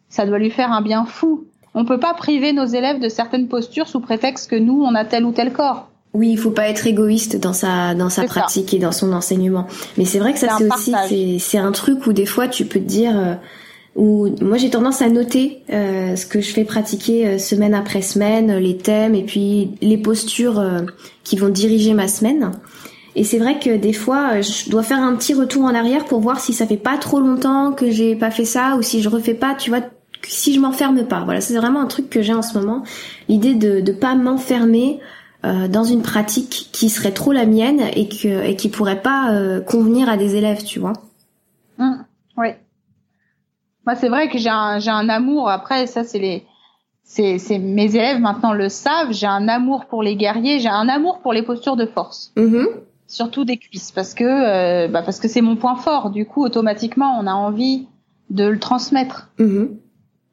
ça 0.08 0.24
doit 0.24 0.38
lui 0.38 0.50
faire 0.50 0.72
un 0.72 0.80
bien 0.80 1.04
fou 1.04 1.44
on 1.76 1.84
peut 1.84 2.00
pas 2.00 2.14
priver 2.14 2.52
nos 2.52 2.64
élèves 2.64 3.00
de 3.00 3.08
certaines 3.08 3.48
postures 3.48 3.86
sous 3.86 4.00
prétexte 4.00 4.50
que 4.50 4.56
nous, 4.56 4.82
on 4.82 4.94
a 4.94 5.04
tel 5.04 5.24
ou 5.24 5.32
tel 5.32 5.52
corps. 5.52 5.90
Oui, 6.14 6.30
il 6.30 6.38
faut 6.38 6.50
pas 6.50 6.68
être 6.68 6.86
égoïste 6.86 7.38
dans 7.38 7.52
sa 7.52 7.94
dans 7.94 8.08
sa 8.08 8.24
pratique 8.24 8.72
et 8.72 8.78
dans 8.78 8.92
son 8.92 9.12
enseignement. 9.12 9.66
Mais 9.98 10.06
c'est 10.06 10.18
vrai 10.18 10.32
que 10.32 10.38
ça 10.38 10.56
c'est 10.56 10.72
aussi 10.72 10.94
c'est 11.08 11.38
c'est 11.38 11.58
un 11.58 11.72
truc 11.72 12.06
où 12.06 12.14
des 12.14 12.24
fois 12.24 12.48
tu 12.48 12.64
peux 12.64 12.80
te 12.80 12.84
dire 12.86 13.12
euh, 13.14 13.34
où 13.96 14.30
moi 14.40 14.56
j'ai 14.56 14.70
tendance 14.70 15.02
à 15.02 15.10
noter 15.10 15.62
euh, 15.70 16.16
ce 16.16 16.24
que 16.24 16.40
je 16.40 16.54
fais 16.54 16.64
pratiquer 16.64 17.26
euh, 17.26 17.38
semaine 17.38 17.74
après 17.74 18.00
semaine, 18.00 18.56
les 18.56 18.78
thèmes 18.78 19.14
et 19.14 19.24
puis 19.24 19.72
les 19.82 19.98
postures 19.98 20.64
qui 21.22 21.36
vont 21.36 21.50
diriger 21.50 21.92
ma 21.92 22.08
semaine. 22.08 22.52
Et 23.14 23.24
c'est 23.24 23.38
vrai 23.38 23.58
que 23.58 23.76
des 23.76 23.94
fois, 23.94 24.42
je 24.42 24.70
dois 24.70 24.82
faire 24.82 24.98
un 24.98 25.14
petit 25.16 25.32
retour 25.32 25.64
en 25.64 25.74
arrière 25.74 26.04
pour 26.04 26.20
voir 26.20 26.38
si 26.40 26.52
ça 26.52 26.66
fait 26.66 26.76
pas 26.76 26.98
trop 26.98 27.20
longtemps 27.20 27.72
que 27.72 27.90
j'ai 27.90 28.14
pas 28.14 28.30
fait 28.30 28.44
ça 28.44 28.76
ou 28.76 28.82
si 28.82 29.00
je 29.02 29.08
refais 29.08 29.32
pas, 29.32 29.54
tu 29.54 29.70
vois, 29.70 29.80
si 30.28 30.54
je 30.54 30.60
m'enferme 30.60 31.06
pas. 31.06 31.24
Voilà, 31.24 31.40
c'est 31.40 31.56
vraiment 31.56 31.80
un 31.80 31.86
truc 31.86 32.10
que 32.10 32.22
j'ai 32.22 32.34
en 32.34 32.42
ce 32.42 32.58
moment, 32.58 32.82
l'idée 33.28 33.54
de 33.54 33.80
de 33.80 33.92
pas 33.92 34.14
m'enfermer 34.14 35.00
euh, 35.44 35.68
dans 35.68 35.84
une 35.84 36.02
pratique 36.02 36.70
qui 36.72 36.88
serait 36.88 37.12
trop 37.12 37.30
la 37.30 37.46
mienne 37.46 37.82
et 37.94 38.08
que 38.08 38.44
et 38.44 38.56
qui 38.56 38.68
pourrait 38.68 39.02
pas 39.02 39.32
euh, 39.32 39.60
convenir 39.60 40.08
à 40.08 40.16
des 40.16 40.34
élèves, 40.34 40.64
tu 40.64 40.80
vois. 40.80 40.94
Mmh, 41.78 41.92
oui. 42.38 42.48
Moi, 43.84 43.94
c'est 43.94 44.08
vrai 44.08 44.28
que 44.28 44.38
j'ai 44.38 44.48
un 44.48 44.78
j'ai 44.78 44.90
un 44.90 45.08
amour. 45.08 45.48
Après, 45.48 45.86
ça, 45.86 46.04
c'est 46.04 46.18
les 46.18 46.44
c'est 47.04 47.38
c'est 47.38 47.58
mes 47.58 47.94
élèves 47.94 48.18
maintenant 48.18 48.52
le 48.52 48.68
savent. 48.68 49.12
J'ai 49.12 49.26
un 49.26 49.46
amour 49.46 49.86
pour 49.86 50.02
les 50.02 50.16
guerriers. 50.16 50.58
J'ai 50.58 50.68
un 50.68 50.88
amour 50.88 51.20
pour 51.20 51.32
les 51.32 51.42
postures 51.42 51.76
de 51.76 51.86
force. 51.86 52.32
Mmh. 52.36 52.64
Surtout 53.06 53.44
des 53.44 53.56
cuisses, 53.56 53.92
parce 53.92 54.14
que 54.14 54.24
euh, 54.24 54.88
bah 54.88 55.02
parce 55.02 55.20
que 55.20 55.28
c'est 55.28 55.42
mon 55.42 55.54
point 55.54 55.76
fort. 55.76 56.10
Du 56.10 56.26
coup, 56.26 56.42
automatiquement, 56.42 57.16
on 57.20 57.26
a 57.28 57.34
envie 57.34 57.86
de 58.30 58.44
le 58.46 58.58
transmettre. 58.58 59.30
Mmh. 59.38 59.66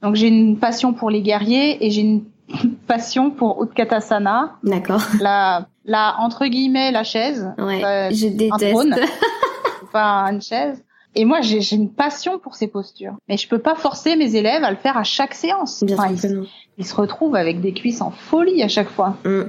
Donc 0.04 0.16
j'ai 0.16 0.28
une 0.28 0.58
passion 0.58 0.94
pour 0.94 1.10
les 1.10 1.22
guerriers 1.22 1.84
et 1.84 1.89
j'ai 1.89 2.02
une 2.02 2.24
passion 2.88 3.32
pour 3.32 3.63
Utkatasana. 3.63 4.58
D'accord. 4.63 5.02
La, 5.20 5.68
la, 5.86 6.16
entre 6.20 6.46
guillemets, 6.46 6.92
la 6.92 7.04
chaise. 7.04 7.52
Ouais, 7.58 7.84
euh, 7.84 8.10
je 8.12 8.28
déteste. 8.28 9.00
pas 9.94 10.26
une 10.32 10.42
chaise. 10.42 10.84
Et 11.16 11.26
moi, 11.26 11.42
j'ai 11.42 11.76
une 11.76 11.92
passion 11.92 12.39
pour 12.39 12.56
ces 12.56 12.68
postures. 12.68 13.13
Mais 13.30 13.38
je 13.38 13.48
peux 13.48 13.60
pas 13.60 13.76
forcer 13.76 14.16
mes 14.16 14.36
élèves 14.36 14.63
à 14.63 14.72
le 14.72 14.78
faire 14.78 14.98
à 14.98 15.04
chaque 15.04 15.36
séance. 15.36 15.84
Bien 15.84 15.98
ils, 16.78 16.86
se 16.86 16.96
retrouvent 16.96 17.36
avec 17.36 17.62
des 17.62 17.72
cuisses 17.72 18.02
en 18.02 18.10
folie 18.10 18.63
à 18.63 18.68
chaque 18.68 18.89
fois. 18.89 19.16
Mm. 19.24 19.44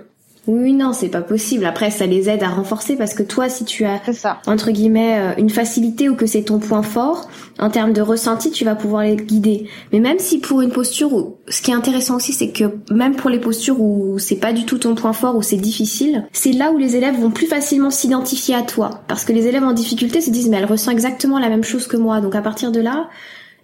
Oui, 0.46 0.74
non, 0.74 0.92
c'est 0.92 1.08
pas 1.08 1.22
possible. 1.22 1.64
Après, 1.64 1.90
ça 1.90 2.04
les 2.04 2.28
aide 2.28 2.42
à 2.42 2.48
renforcer 2.48 2.96
parce 2.96 3.14
que 3.14 3.22
toi, 3.22 3.48
si 3.48 3.64
tu 3.64 3.86
as, 3.86 4.00
entre 4.46 4.72
guillemets, 4.72 5.18
euh, 5.18 5.32
une 5.38 5.48
facilité 5.48 6.10
ou 6.10 6.16
que 6.16 6.26
c'est 6.26 6.42
ton 6.42 6.58
point 6.58 6.82
fort, 6.82 7.30
en 7.58 7.70
termes 7.70 7.94
de 7.94 8.02
ressenti, 8.02 8.50
tu 8.50 8.64
vas 8.64 8.74
pouvoir 8.74 9.04
les 9.04 9.16
guider. 9.16 9.68
Mais 9.92 10.00
même 10.00 10.18
si 10.18 10.38
pour 10.38 10.60
une 10.60 10.70
posture 10.70 11.14
où, 11.14 11.36
ce 11.48 11.62
qui 11.62 11.70
est 11.70 11.74
intéressant 11.74 12.16
aussi, 12.16 12.34
c'est 12.34 12.50
que 12.50 12.64
même 12.90 13.16
pour 13.16 13.30
les 13.30 13.38
postures 13.38 13.80
où 13.80 14.18
c'est 14.18 14.36
pas 14.36 14.52
du 14.52 14.66
tout 14.66 14.76
ton 14.76 14.94
point 14.94 15.14
fort, 15.14 15.34
où 15.34 15.42
c'est 15.42 15.56
difficile, 15.56 16.26
c'est 16.32 16.52
là 16.52 16.72
où 16.72 16.76
les 16.76 16.96
élèves 16.96 17.18
vont 17.18 17.30
plus 17.30 17.46
facilement 17.46 17.90
s'identifier 17.90 18.54
à 18.54 18.62
toi. 18.62 19.02
Parce 19.08 19.24
que 19.24 19.32
les 19.32 19.46
élèves 19.46 19.64
en 19.64 19.72
difficulté 19.72 20.20
se 20.20 20.30
disent, 20.30 20.50
mais 20.50 20.58
elle 20.58 20.66
ressent 20.66 20.90
exactement 20.90 21.38
la 21.38 21.48
même 21.48 21.64
chose 21.64 21.86
que 21.86 21.96
moi. 21.96 22.20
Donc 22.20 22.34
à 22.34 22.42
partir 22.42 22.70
de 22.70 22.80
là, 22.80 23.08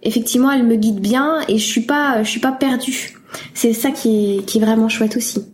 effectivement, 0.02 0.50
elle 0.50 0.64
me 0.64 0.76
guide 0.76 1.00
bien 1.00 1.40
et 1.46 1.58
je 1.58 1.66
suis 1.66 1.82
pas, 1.82 2.22
je 2.22 2.30
suis 2.30 2.40
pas 2.40 2.52
perdue. 2.52 3.18
C'est 3.52 3.74
ça 3.74 3.90
qui 3.90 4.38
est, 4.38 4.44
qui 4.46 4.58
est 4.58 4.60
vraiment 4.62 4.88
chouette 4.88 5.18
aussi. 5.18 5.44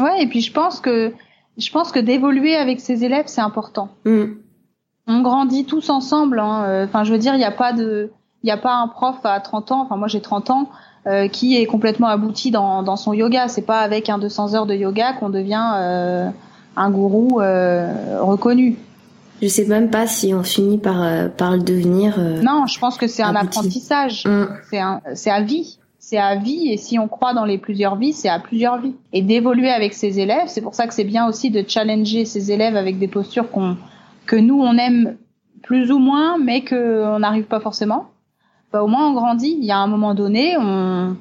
Ouais, 0.00 0.22
et 0.22 0.26
puis 0.26 0.40
je 0.40 0.52
pense 0.52 0.80
que 0.80 1.12
je 1.58 1.70
pense 1.70 1.92
que 1.92 1.98
d'évoluer 1.98 2.56
avec 2.56 2.80
ses 2.80 3.04
élèves 3.04 3.26
c'est 3.26 3.40
important. 3.40 3.88
Mm. 4.04 4.24
On 5.06 5.22
grandit 5.22 5.64
tous 5.64 5.90
ensemble. 5.90 6.38
Hein. 6.38 6.64
Euh, 6.64 6.84
enfin, 6.84 7.04
je 7.04 7.12
veux 7.12 7.18
dire, 7.18 7.34
il 7.34 7.38
n'y 7.38 7.44
a 7.44 7.50
pas 7.50 7.72
de, 7.72 8.10
il 8.42 8.46
n'y 8.46 8.52
a 8.52 8.56
pas 8.56 8.74
un 8.74 8.86
prof 8.88 9.16
à 9.24 9.40
30 9.40 9.72
ans. 9.72 9.82
Enfin, 9.82 9.96
moi 9.96 10.08
j'ai 10.08 10.20
30 10.20 10.50
ans. 10.50 10.70
Euh, 11.06 11.28
qui 11.28 11.56
est 11.56 11.64
complètement 11.64 12.08
abouti 12.08 12.50
dans, 12.50 12.82
dans 12.82 12.96
son 12.96 13.14
yoga. 13.14 13.48
C'est 13.48 13.62
pas 13.62 13.80
avec 13.80 14.10
un 14.10 14.18
200 14.18 14.54
heures 14.54 14.66
de 14.66 14.74
yoga 14.74 15.14
qu'on 15.14 15.30
devient 15.30 15.72
euh, 15.76 16.28
un 16.76 16.90
gourou 16.90 17.40
euh, 17.40 18.20
reconnu. 18.20 18.76
Je 19.40 19.48
sais 19.48 19.64
même 19.64 19.88
pas 19.88 20.06
si 20.06 20.34
on 20.34 20.42
finit 20.42 20.76
par 20.76 21.30
par 21.30 21.52
le 21.52 21.62
devenir. 21.62 22.18
non, 22.42 22.66
je 22.66 22.78
pense 22.78 22.98
que 22.98 23.06
c'est 23.06 23.22
un 23.22 23.34
apprentissage. 23.34 24.26
Mm. 24.26 24.44
C'est 24.70 24.80
c'est 25.14 25.30
à 25.30 25.40
vie 25.40 25.78
c'est 26.00 26.16
à 26.16 26.34
vie 26.34 26.72
et 26.72 26.78
si 26.78 26.98
on 26.98 27.08
croit 27.08 27.34
dans 27.34 27.44
les 27.44 27.58
plusieurs 27.58 27.94
vies, 27.96 28.14
c'est 28.14 28.30
à 28.30 28.40
plusieurs 28.40 28.80
vies. 28.80 28.94
Et 29.12 29.20
d'évoluer 29.20 29.68
avec 29.68 29.92
ses 29.92 30.18
élèves, 30.18 30.46
c'est 30.46 30.62
pour 30.62 30.74
ça 30.74 30.86
que 30.86 30.94
c'est 30.94 31.04
bien 31.04 31.28
aussi 31.28 31.50
de 31.50 31.62
challenger 31.66 32.24
ses 32.24 32.50
élèves 32.50 32.74
avec 32.74 32.98
des 32.98 33.06
postures 33.06 33.50
qu'on 33.50 33.76
que 34.24 34.36
nous 34.36 34.58
on 34.58 34.76
aime 34.78 35.18
plus 35.62 35.92
ou 35.92 35.98
moins, 35.98 36.38
mais 36.38 36.62
que 36.62 37.04
on 37.04 37.18
n'arrive 37.18 37.44
pas 37.44 37.60
forcément. 37.60 38.06
Bah, 38.72 38.82
au 38.82 38.86
moins 38.86 39.08
on 39.08 39.12
grandit. 39.12 39.56
Il 39.58 39.64
y 39.64 39.72
a 39.72 39.76
un 39.76 39.86
moment 39.86 40.14
donné, 40.14 40.56
on 40.58 41.16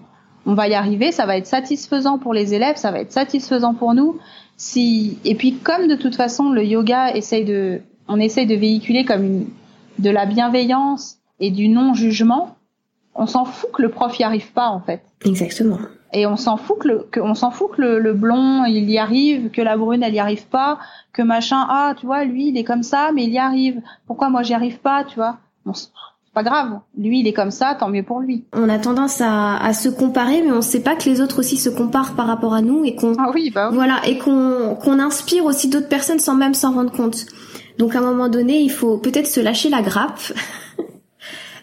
on 0.46 0.54
va 0.54 0.70
y 0.70 0.74
arriver, 0.74 1.12
ça 1.12 1.26
va 1.26 1.36
être 1.36 1.46
satisfaisant 1.46 2.18
pour 2.18 2.34
les 2.34 2.54
élèves, 2.54 2.78
ça 2.78 2.92
va 2.92 3.02
être 3.02 3.12
satisfaisant 3.12 3.74
pour 3.74 3.94
nous. 3.94 4.18
Si 4.56 5.20
et 5.26 5.36
puis 5.36 5.56
comme 5.56 5.88
de 5.88 5.96
toute 5.96 6.16
façon 6.16 6.52
le 6.52 6.64
yoga 6.64 7.14
essaye 7.14 7.44
de 7.44 7.82
on 8.08 8.18
essaye 8.18 8.48
de 8.48 8.56
véhiculer 8.56 9.04
comme 9.04 9.24
une 9.26 9.46
de 10.00 10.10
la 10.10 10.26
bienveillance 10.26 11.18
et 11.42 11.52
du 11.52 11.68
non 11.68 11.94
jugement, 11.94 12.56
on 13.20 13.28
s'en 13.28 13.46
fout 13.46 13.70
que 13.74 13.82
le 13.82 13.90
prof 13.90 14.18
y 14.18 14.24
arrive 14.24 14.52
pas 14.54 14.70
en 14.70 14.80
fait. 14.80 15.02
Exactement. 15.26 15.78
Et 16.14 16.26
on 16.26 16.38
s'en 16.38 16.58
fout 16.58 16.80
que, 16.80 16.88
le, 16.88 17.08
on 17.22 17.36
s'en 17.36 17.52
fout 17.52 17.72
que 17.76 17.82
le, 17.82 18.14
blond 18.14 18.64
il 18.64 18.90
y 18.90 18.98
arrive, 18.98 19.52
que 19.52 19.62
la 19.62 19.78
brune 19.78 20.02
elle 20.02 20.16
y 20.16 20.20
arrive 20.20 20.48
pas, 20.48 20.80
que 21.14 21.22
machin 21.22 21.68
ah 21.70 21.94
tu 21.98 22.06
vois 22.06 22.24
lui 22.24 22.48
il 22.48 22.58
est 22.58 22.64
comme 22.64 22.82
ça 22.82 23.12
mais 23.14 23.26
il 23.26 23.32
y 23.32 23.38
arrive. 23.38 23.82
Pourquoi 24.08 24.30
moi 24.30 24.42
j'y 24.42 24.54
arrive 24.54 24.80
pas 24.80 25.04
tu 25.04 25.16
vois? 25.16 25.38
C'est 25.74 25.90
pas 26.34 26.44
grave. 26.44 26.80
Lui 26.98 27.20
il 27.20 27.28
est 27.28 27.34
comme 27.34 27.52
ça 27.52 27.76
tant 27.78 27.90
mieux 27.90 28.04
pour 28.04 28.22
lui. 28.22 28.46
On 28.54 28.70
a 28.70 28.80
tendance 28.80 29.20
à, 29.20 29.58
à 29.58 29.74
se 29.74 29.90
comparer 29.90 30.42
mais 30.42 30.54
on 30.54 30.62
sait 30.62 30.82
pas 30.82 30.96
que 30.96 31.10
les 31.10 31.20
autres 31.20 31.40
aussi 31.40 31.58
se 31.58 31.70
comparent 31.70 32.16
par 32.16 32.26
rapport 32.26 32.54
à 32.54 32.62
nous 32.62 32.86
et 32.86 32.96
qu'on 32.96 33.16
ah 33.20 33.32
oui, 33.36 33.52
bah 33.54 33.70
voilà 33.72 34.00
et 34.08 34.18
qu'on 34.18 34.78
qu'on 34.82 34.98
inspire 34.98 35.44
aussi 35.44 35.68
d'autres 35.68 35.90
personnes 35.90 36.20
sans 36.20 36.36
même 36.36 36.54
s'en 36.54 36.72
rendre 36.72 36.94
compte. 36.94 37.26
Donc 37.78 37.96
à 37.96 38.00
un 38.00 38.02
moment 38.02 38.30
donné 38.30 38.62
il 38.62 38.72
faut 38.72 38.98
peut-être 38.98 39.28
se 39.28 39.42
lâcher 39.42 39.70
la 39.70 39.82
grappe. 39.82 40.22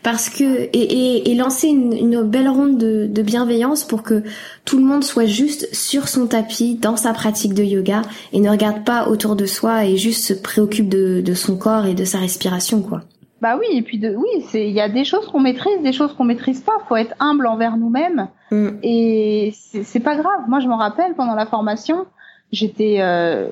parce 0.06 0.30
que 0.30 0.68
et, 0.72 1.32
et, 1.32 1.34
lancer 1.34 1.66
une, 1.66 1.92
une, 1.92 2.22
belle 2.22 2.48
ronde 2.48 2.78
de, 2.78 3.08
de, 3.08 3.22
bienveillance 3.22 3.82
pour 3.82 4.04
que 4.04 4.22
tout 4.64 4.78
le 4.78 4.84
monde 4.84 5.02
soit 5.02 5.24
juste 5.24 5.74
sur 5.74 6.06
son 6.06 6.28
tapis 6.28 6.76
dans 6.76 6.94
sa 6.94 7.12
pratique 7.12 7.54
de 7.54 7.64
yoga 7.64 8.02
et 8.32 8.38
ne 8.38 8.48
regarde 8.48 8.84
pas 8.84 9.08
autour 9.08 9.34
de 9.34 9.46
soi 9.46 9.84
et 9.84 9.96
juste 9.96 10.24
se 10.24 10.32
préoccupe 10.32 10.88
de, 10.88 11.22
de 11.22 11.34
son 11.34 11.58
corps 11.58 11.86
et 11.86 11.94
de 11.94 12.04
sa 12.04 12.18
respiration 12.18 12.82
quoi. 12.82 13.02
Bah 13.40 13.58
oui 13.58 13.66
et 13.76 13.82
puis 13.82 13.98
de 13.98 14.14
oui 14.14 14.44
c'est 14.48 14.68
il 14.68 14.74
y 14.76 14.80
a 14.80 14.88
des 14.88 15.02
choses 15.02 15.26
qu'on 15.26 15.40
maîtrise 15.40 15.82
des 15.82 15.92
choses 15.92 16.12
qu'on 16.12 16.22
maîtrise 16.22 16.60
pas 16.60 16.74
faut 16.88 16.94
être 16.94 17.16
humble 17.18 17.48
envers 17.48 17.76
nous-mêmes 17.76 18.28
mm. 18.52 18.68
et 18.84 19.52
c'est 19.82 19.98
pas 19.98 20.14
grave 20.14 20.42
moi 20.46 20.60
je 20.60 20.68
me 20.68 20.74
rappelle 20.74 21.14
pendant 21.16 21.34
la 21.34 21.46
formation 21.46 22.06
j'étais 22.52 22.98
euh, 23.00 23.48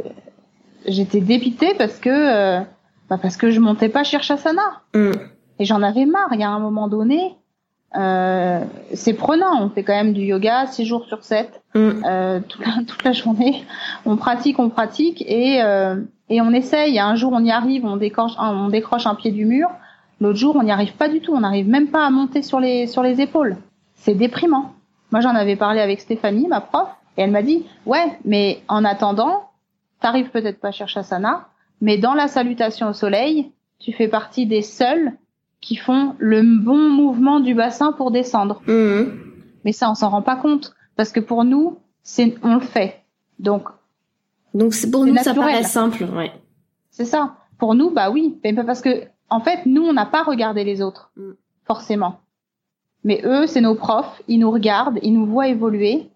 j'étais 0.86 1.20
dépitée 1.20 1.74
parce 1.76 1.98
que 1.98 2.10
euh, 2.10 2.60
bah 3.10 3.18
parce 3.20 3.36
que 3.36 3.50
je 3.50 3.58
montais 3.58 3.88
pas 3.88 4.04
Shirshasana. 4.04 4.82
Mm. 4.94 5.10
Et 5.58 5.64
j'en 5.64 5.82
avais 5.82 6.06
marre. 6.06 6.28
Il 6.32 6.40
y 6.40 6.44
a 6.44 6.50
un 6.50 6.58
moment 6.58 6.88
donné, 6.88 7.36
euh, 7.96 8.64
c'est 8.92 9.14
prenant. 9.14 9.62
On 9.62 9.70
fait 9.70 9.82
quand 9.82 9.94
même 9.94 10.12
du 10.12 10.22
yoga 10.22 10.66
6 10.66 10.84
jours 10.84 11.04
sur 11.06 11.22
7, 11.22 11.62
mm. 11.74 11.90
euh, 12.04 12.40
toute, 12.48 12.66
la, 12.66 12.72
toute, 12.86 13.04
la, 13.04 13.12
journée. 13.12 13.64
On 14.06 14.16
pratique, 14.16 14.58
on 14.58 14.68
pratique 14.68 15.22
et, 15.26 15.62
euh, 15.62 15.96
et 16.28 16.40
on 16.40 16.52
essaye. 16.52 16.98
Un 16.98 17.14
jour, 17.14 17.32
on 17.32 17.44
y 17.44 17.50
arrive, 17.50 17.84
on 17.84 17.96
décroche, 17.96 18.32
on 18.38 18.68
décroche 18.68 19.06
un 19.06 19.14
pied 19.14 19.30
du 19.30 19.44
mur. 19.44 19.68
L'autre 20.20 20.38
jour, 20.38 20.56
on 20.56 20.62
n'y 20.62 20.72
arrive 20.72 20.94
pas 20.94 21.08
du 21.08 21.20
tout. 21.20 21.34
On 21.34 21.40
n'arrive 21.40 21.68
même 21.68 21.88
pas 21.88 22.06
à 22.06 22.10
monter 22.10 22.42
sur 22.42 22.60
les, 22.60 22.86
sur 22.86 23.02
les 23.02 23.20
épaules. 23.20 23.56
C'est 23.94 24.14
déprimant. 24.14 24.72
Moi, 25.10 25.20
j'en 25.20 25.34
avais 25.34 25.56
parlé 25.56 25.80
avec 25.80 26.00
Stéphanie, 26.00 26.48
ma 26.48 26.60
prof, 26.60 26.88
et 27.16 27.22
elle 27.22 27.30
m'a 27.30 27.42
dit, 27.42 27.64
ouais, 27.86 28.18
mais 28.24 28.62
en 28.68 28.84
attendant, 28.84 29.48
t'arrives 30.00 30.30
peut-être 30.30 30.60
pas 30.60 30.68
à 30.68 30.72
Shirshasana, 30.72 31.46
mais 31.80 31.98
dans 31.98 32.14
la 32.14 32.28
salutation 32.28 32.88
au 32.88 32.92
soleil, 32.92 33.52
tu 33.78 33.92
fais 33.92 34.08
partie 34.08 34.46
des 34.46 34.62
seuls 34.62 35.12
qui 35.64 35.77
font 35.77 36.14
le 36.18 36.42
bon 36.42 36.90
mouvement 36.90 37.40
du 37.40 37.55
bassin 37.55 37.92
pour 37.92 38.11
descendre. 38.11 38.61
Mhm. 38.66 39.18
Mais 39.64 39.72
ça, 39.72 39.90
on 39.90 39.94
s'en 39.94 40.11
rend 40.11 40.20
pas 40.20 40.37
compte 40.37 40.74
parce 40.94 41.11
que 41.11 41.20
pour 41.20 41.42
nous, 41.44 41.79
c'est 42.03 42.35
on 42.42 42.57
le 42.57 42.61
fait. 42.61 43.03
Donc 43.38 43.68
donc 44.53 44.74
c'est 44.74 44.90
pour 44.90 45.07
nous 45.07 45.16
ça 45.16 45.33
paraît 45.33 45.62
simple, 45.62 46.05
ouais. 46.05 46.33
C'est 46.90 47.07
ça. 47.07 47.37
Pour 47.59 47.74
nous, 47.74 47.90
bah 47.90 48.11
oui, 48.11 48.38
parce 48.66 48.83
que 48.83 49.05
en 49.31 49.40
fait, 49.40 49.64
nous, 49.64 49.83
on 49.83 49.94
n'a 49.94 50.05
pas 50.05 50.22
regardé 50.22 50.64
les 50.64 50.83
autres, 50.83 51.11
mm. 51.16 51.33
forcément. 51.64 52.20
Mais 53.03 53.22
eux, 53.24 53.46
c'est 53.46 53.62
nos 53.62 53.74
profs, 53.74 54.22
ils 54.29 54.38
nous 54.38 54.50
regardent, 54.50 54.98
ils 55.03 55.14
nous 55.14 55.27
voient 55.27 55.48
évoluer, 55.48 56.11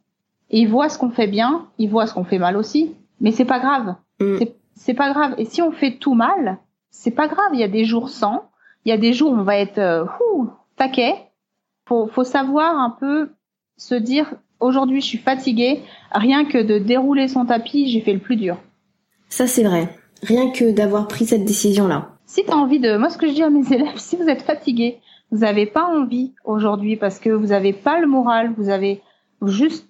et 0.51 0.61
ils 0.61 0.69
voient 0.69 0.91
ce 0.91 0.99
qu'on 0.99 1.11
fait 1.11 1.27
bien, 1.27 1.67
ils 1.79 1.89
voient 1.89 2.07
ce 2.07 2.13
qu'on 2.13 2.25
fait 2.25 2.39
mal 2.39 2.57
aussi. 2.57 2.95
Mais 3.21 3.33
c'est 3.33 3.47
pas 3.47 3.61
grave. 3.61 3.95
Mm. 4.21 4.45
C'est 4.75 4.95
pas 4.95 5.11
grave. 5.11 5.35
Et 5.39 5.47
si 5.47 5.63
on 5.63 5.73
fait 5.73 5.97
tout 5.97 6.15
mal, 6.15 6.59
c'est 6.91 7.13
pas 7.13 7.29
grave. 7.29 7.51
Il 7.55 7.61
y 7.61 7.65
a 7.65 7.69
des 7.69 7.85
jours 7.85 8.11
sans, 8.11 8.45
il 8.85 8.91
y 8.91 8.93
a 8.93 8.99
des 8.99 9.13
jours 9.13 9.33
où 9.33 9.37
on 9.37 9.43
va 9.43 9.57
être 9.57 9.79
euh, 9.79 10.05
taquet. 10.77 11.15
Faut, 11.87 12.07
faut 12.09 12.25
savoir 12.25 12.77
un 12.79 12.91
peu 12.91 13.31
se 13.77 13.95
dire 13.95 14.35
aujourd'hui 14.61 15.01
je 15.01 15.07
suis 15.07 15.19
fatiguée. 15.19 15.83
Rien 16.13 16.45
que 16.45 16.59
de 16.59 16.79
dérouler 16.79 17.29
son 17.29 17.47
tapis, 17.47 17.89
j'ai 17.89 18.01
fait 18.01 18.13
le 18.13 18.19
plus 18.19 18.37
dur. 18.37 18.57
Ça 19.29 19.47
c'est 19.47 19.65
vrai. 19.65 19.89
Rien 20.23 20.51
que 20.51 20.71
d'avoir 20.71 21.07
pris 21.07 21.27
cette 21.27 21.45
décision 21.45 21.87
là. 21.87 22.11
Si 22.27 22.45
tu 22.45 22.51
as 22.51 22.57
envie 22.57 22.81
de, 22.81 22.97
moi 22.97 23.11
ce 23.11 23.19
que 23.19 23.29
je 23.29 23.33
dis 23.33 23.43
à 23.43 23.51
mes 23.51 23.67
élèves, 23.73 23.97
si 23.97 24.17
vous 24.17 24.29
êtes 24.29 24.43
fatigué, 24.43 25.01
vous 25.31 25.39
n'avez 25.39 25.67
pas 25.67 25.85
envie 25.85 26.35
aujourd'hui 26.45 26.97
parce 26.97 27.19
que 27.19 27.31
vous 27.31 27.49
n'avez 27.49 27.73
pas 27.73 28.01
le 28.01 28.07
moral, 28.07 28.55
vous 28.57 28.71
avez 28.71 29.03
juste 29.43 29.89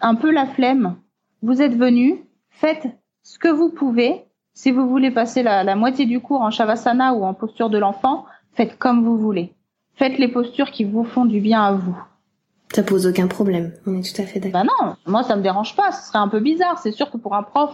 un 0.00 0.14
peu 0.14 0.30
la 0.30 0.46
flemme, 0.46 0.96
vous 1.42 1.62
êtes 1.62 1.76
venu, 1.76 2.24
faites 2.50 2.86
ce 3.22 3.38
que 3.38 3.48
vous 3.48 3.70
pouvez. 3.70 4.24
Si 4.60 4.72
vous 4.72 4.86
voulez 4.86 5.10
passer 5.10 5.42
la, 5.42 5.64
la 5.64 5.74
moitié 5.74 6.04
du 6.04 6.20
cours 6.20 6.42
en 6.42 6.50
shavasana 6.50 7.14
ou 7.14 7.24
en 7.24 7.32
posture 7.32 7.70
de 7.70 7.78
l'enfant, 7.78 8.26
faites 8.52 8.76
comme 8.78 9.02
vous 9.02 9.16
voulez. 9.16 9.54
Faites 9.94 10.18
les 10.18 10.28
postures 10.28 10.70
qui 10.70 10.84
vous 10.84 11.02
font 11.02 11.24
du 11.24 11.40
bien 11.40 11.62
à 11.62 11.72
vous. 11.72 11.96
Ça 12.74 12.82
pose 12.82 13.06
aucun 13.06 13.26
problème. 13.26 13.72
On 13.86 13.98
est 13.98 14.14
tout 14.14 14.20
à 14.20 14.26
fait 14.26 14.38
d'accord. 14.38 14.62
Bah 14.62 14.68
non, 14.82 14.96
moi 15.06 15.22
ça 15.22 15.36
me 15.36 15.40
dérange 15.40 15.74
pas. 15.76 15.92
Ce 15.92 16.06
serait 16.08 16.18
un 16.18 16.28
peu 16.28 16.40
bizarre. 16.40 16.78
C'est 16.78 16.92
sûr 16.92 17.10
que 17.10 17.16
pour 17.16 17.34
un 17.34 17.42
prof, 17.42 17.70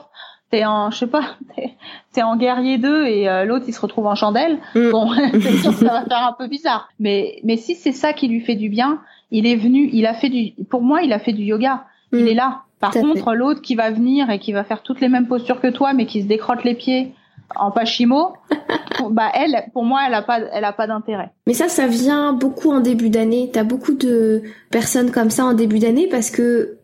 t'es 0.53 0.64
en, 0.64 0.92
je 0.92 0.99
sais 0.99 1.07
pas, 1.09 1.25
t'es, 2.12 2.22
en 2.22 2.37
guerrier 2.37 2.79
2 2.79 3.07
et 3.07 3.29
euh, 3.29 3.44
l'autre 3.46 3.64
il 3.66 3.75
se 3.75 3.81
retrouve 3.81 4.07
en 4.07 4.14
chandelle. 4.14 4.61
Mm. 4.77 4.90
Bon, 4.92 5.11
c'est 5.33 5.57
sûr 5.59 5.72
que 5.72 5.85
ça 5.85 5.92
va 5.92 6.05
faire 6.09 6.25
un 6.29 6.37
peu 6.38 6.46
bizarre. 6.46 6.88
Mais 7.01 7.40
mais 7.42 7.57
si 7.57 7.75
c'est 7.75 7.90
ça 7.90 8.12
qui 8.12 8.29
lui 8.29 8.40
fait 8.42 8.55
du 8.55 8.68
bien, 8.68 9.01
il 9.33 9.44
est 9.49 9.57
venu, 9.57 9.90
il 9.92 10.07
a 10.07 10.14
fait 10.14 10.29
du, 10.29 10.53
pour 10.70 10.83
moi 10.83 11.03
il 11.03 11.12
a 11.12 11.18
fait 11.18 11.33
du 11.33 11.42
yoga. 11.42 11.85
Il 12.12 12.27
Mm. 12.27 12.29
est 12.29 12.35
là. 12.35 12.62
Par 12.80 12.92
Tout 12.92 13.00
contre, 13.00 13.34
l'autre 13.34 13.62
qui 13.62 13.74
va 13.74 13.90
venir 13.90 14.28
et 14.30 14.38
qui 14.38 14.52
va 14.52 14.64
faire 14.64 14.82
toutes 14.82 15.00
les 15.00 15.08
mêmes 15.08 15.26
postures 15.26 15.60
que 15.60 15.68
toi, 15.68 15.94
mais 15.94 16.06
qui 16.06 16.22
se 16.22 16.26
décrotte 16.26 16.64
les 16.64 16.74
pieds 16.74 17.14
en 17.54 17.70
pachimo, 17.70 18.34
bah 19.10 19.30
elle, 19.34 19.64
pour 19.72 19.84
moi, 19.84 20.00
elle 20.06 20.14
a 20.14 20.22
pas, 20.22 20.40
elle 20.40 20.64
a 20.64 20.72
pas 20.72 20.86
d'intérêt. 20.86 21.30
Mais 21.46 21.54
ça, 21.54 21.68
ça 21.68 21.86
vient 21.86 22.32
beaucoup 22.32 22.70
en 22.70 22.80
début 22.80 23.08
d'année. 23.08 23.50
T'as 23.52 23.64
beaucoup 23.64 23.94
de 23.94 24.42
personnes 24.70 25.10
comme 25.10 25.30
ça 25.30 25.44
en 25.44 25.54
début 25.54 25.78
d'année 25.78 26.08
parce 26.08 26.30
que 26.30 26.78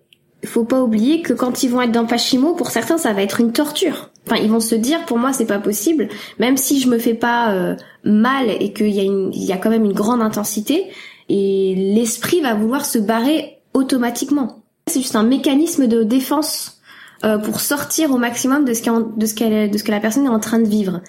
faut 0.44 0.64
pas 0.64 0.82
oublier 0.82 1.22
que 1.22 1.32
quand 1.32 1.62
ils 1.62 1.70
vont 1.70 1.80
être 1.82 1.92
dans 1.92 2.06
Pachimo, 2.06 2.54
pour 2.54 2.70
certains, 2.70 2.98
ça 2.98 3.12
va 3.12 3.22
être 3.22 3.40
une 3.40 3.52
torture. 3.52 4.10
Enfin, 4.26 4.36
ils 4.42 4.50
vont 4.50 4.60
se 4.60 4.74
dire, 4.74 5.04
pour 5.06 5.18
moi, 5.18 5.32
c'est 5.32 5.46
pas 5.46 5.58
possible, 5.58 6.08
même 6.38 6.56
si 6.56 6.80
je 6.80 6.88
me 6.88 6.98
fais 6.98 7.14
pas 7.14 7.52
euh, 7.52 7.76
mal 8.04 8.50
et 8.50 8.72
qu'il 8.72 8.90
y 8.90 9.00
a 9.00 9.04
une, 9.04 9.30
il 9.32 9.44
y 9.44 9.52
a 9.52 9.56
quand 9.56 9.70
même 9.70 9.84
une 9.84 9.92
grande 9.92 10.20
intensité, 10.20 10.90
et 11.28 11.74
l'esprit 11.94 12.40
va 12.40 12.54
vouloir 12.54 12.84
se 12.84 12.98
barrer 12.98 13.58
automatiquement. 13.74 14.61
C'est 14.86 15.00
juste 15.00 15.16
un 15.16 15.22
mécanisme 15.22 15.86
de 15.86 16.02
défense 16.02 16.80
euh, 17.24 17.38
pour 17.38 17.60
sortir 17.60 18.10
au 18.10 18.18
maximum 18.18 18.64
de 18.64 18.74
ce, 18.74 18.82
de, 19.16 19.26
ce 19.26 19.34
qu'elle- 19.34 19.70
de 19.70 19.78
ce 19.78 19.84
que 19.84 19.92
la 19.92 20.00
personne 20.00 20.26
est 20.26 20.30
en 20.30 20.40
train 20.40 20.58
de 20.58 20.68
vivre 20.68 21.00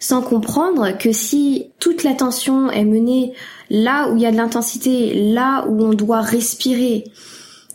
sans 0.00 0.20
comprendre 0.20 0.98
que 0.98 1.12
si 1.12 1.70
toute 1.78 2.02
l'attention 2.02 2.70
est 2.70 2.84
menée 2.84 3.32
là 3.70 4.10
où 4.10 4.16
il 4.16 4.22
y 4.22 4.26
a 4.26 4.32
de 4.32 4.36
l'intensité, 4.36 5.14
là 5.32 5.64
où 5.66 5.82
on 5.82 5.94
doit 5.94 6.20
respirer, 6.20 7.04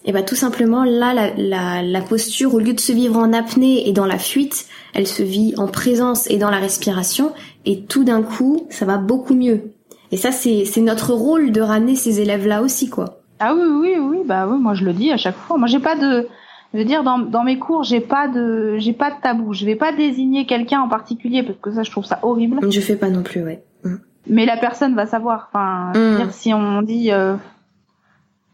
et 0.05 0.11
ben 0.11 0.23
tout 0.23 0.35
simplement 0.35 0.83
là 0.83 1.13
la, 1.37 1.81
la, 1.81 2.01
posture 2.01 2.53
au 2.53 2.59
lieu 2.59 2.73
de 2.73 2.79
se 2.79 2.91
vivre 2.91 3.17
en 3.17 3.33
apnée 3.33 3.89
et 3.89 3.93
dans 3.93 4.05
la 4.05 4.19
fuite, 4.19 4.67
elle 4.93 5.07
se 5.07 5.23
vit 5.23 5.53
en 5.57 5.67
présence 5.67 6.29
et 6.29 6.37
dans 6.37 6.51
la 6.51 6.59
respiration 6.59 7.33
et 7.65 7.81
tout 7.85 8.03
d'un 8.03 8.21
coup 8.21 8.67
ça 8.69 8.85
va 8.85 8.97
beaucoup 8.97 9.33
mieux. 9.33 9.71
Et 10.11 10.17
ça 10.17 10.31
c'est 10.31 10.65
c'est 10.65 10.81
notre 10.81 11.13
rôle 11.13 11.51
de 11.51 11.61
ramener 11.61 11.95
ces 11.95 12.21
élèves 12.21 12.47
là 12.47 12.61
aussi 12.61 12.89
quoi. 12.89 13.18
Ah 13.39 13.53
oui, 13.55 13.61
oui, 13.65 13.95
oui, 13.99 14.17
bah 14.25 14.47
oui, 14.47 14.57
moi 14.59 14.73
je 14.73 14.83
le 14.83 14.93
dis 14.93 15.11
à 15.11 15.17
chaque 15.17 15.35
fois. 15.37 15.57
Moi 15.57 15.67
j'ai 15.67 15.79
pas 15.79 15.95
de, 15.95 16.27
je 16.73 16.77
veux 16.79 16.85
dire 16.85 17.03
dans, 17.03 17.19
dans 17.19 17.43
mes 17.43 17.57
cours 17.57 17.83
j'ai 17.83 18.01
pas 18.01 18.27
de, 18.27 18.75
j'ai 18.77 18.93
pas 18.93 19.11
de 19.11 19.15
tabou. 19.21 19.53
Je 19.53 19.65
vais 19.65 19.75
pas 19.75 19.91
désigner 19.93 20.45
quelqu'un 20.45 20.81
en 20.81 20.89
particulier 20.89 21.43
parce 21.43 21.57
que 21.59 21.71
ça 21.71 21.83
je 21.83 21.91
trouve 21.91 22.05
ça 22.05 22.19
horrible. 22.23 22.59
Je 22.69 22.79
fais 22.81 22.95
pas 22.97 23.09
non 23.09 23.23
plus 23.23 23.43
ouais. 23.43 23.63
Mm. 23.83 23.95
Mais 24.27 24.45
la 24.45 24.57
personne 24.57 24.95
va 24.95 25.05
savoir. 25.05 25.49
Enfin, 25.51 25.91
Mm. 25.95 26.15
dire, 26.17 26.33
si 26.33 26.53
on 26.53 26.81
dit 26.81 27.11
euh, 27.11 27.35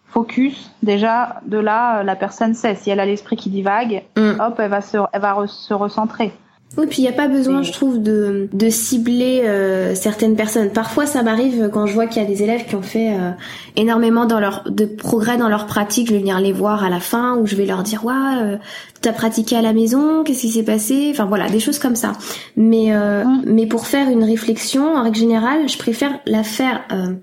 focus, 0.08 0.72
déjà 0.84 1.42
de 1.46 1.58
là 1.58 2.04
la 2.04 2.16
personne 2.16 2.54
sait. 2.54 2.76
Si 2.76 2.90
elle 2.90 3.00
a 3.00 3.06
l'esprit 3.06 3.36
qui 3.36 3.50
divague, 3.50 4.04
Mm. 4.18 4.40
hop, 4.40 4.56
elle 4.60 4.70
va 4.70 4.82
se, 4.82 4.98
elle 5.12 5.22
va 5.22 5.34
re- 5.34 5.48
se 5.48 5.74
recentrer. 5.74 6.32
Oui, 6.78 6.88
puis 6.88 7.00
il 7.00 7.02
n'y 7.04 7.10
a 7.10 7.14
pas 7.14 7.28
besoin, 7.28 7.62
je 7.64 7.72
trouve, 7.72 8.02
de, 8.02 8.50
de 8.52 8.70
cibler 8.70 9.44
euh, 9.46 9.96
certaines 9.96 10.36
personnes. 10.36 10.70
Parfois, 10.70 11.06
ça 11.06 11.24
m'arrive 11.24 11.70
quand 11.72 11.88
je 11.88 11.94
vois 11.94 12.08
qu'il 12.08 12.22
y 12.22 12.26
a 12.26 12.28
des 12.28 12.44
élèves 12.44 12.66
qui 12.66 12.76
ont 12.76 12.82
fait 12.82 13.14
euh, 13.14 13.32
énormément 13.76 14.26
dans 14.26 14.40
leur, 14.40 14.64
de 14.70 14.86
progrès 14.86 15.38
dans 15.38 15.50
leur 15.50 15.68
pratique. 15.68 16.08
Je 16.08 16.14
vais 16.14 16.20
venir 16.20 16.40
les 16.40 16.52
voir 16.52 16.84
à 16.84 16.90
la 16.90 17.00
fin 17.00 17.38
ou 17.38 17.46
je 17.48 17.56
vais 17.56 17.66
leur 17.66 17.84
dire, 17.84 18.04
ouais, 18.06 18.14
euh, 18.42 18.58
t'as 19.02 19.14
pratiqué 19.14 19.56
à 19.56 19.62
la 19.62 19.74
maison, 19.74 20.24
qu'est-ce 20.24 20.42
qui 20.42 20.52
s'est 20.52 20.64
passé? 20.64 21.10
Enfin 21.12 21.26
voilà, 21.26 21.50
des 21.50 21.60
choses 21.60 21.80
comme 21.80 21.96
ça. 21.96 22.14
Mais 22.58 22.94
euh, 22.94 23.24
Mm. 23.26 23.44
mais 23.46 23.66
pour 23.66 23.88
faire 23.88 24.10
une 24.10 24.24
réflexion, 24.24 24.96
en 24.96 25.04
règle 25.04 25.18
générale, 25.18 25.68
je 25.70 25.78
préfère 25.78 26.20
la 26.26 26.44
faire 26.44 26.84
euh, 26.92 27.14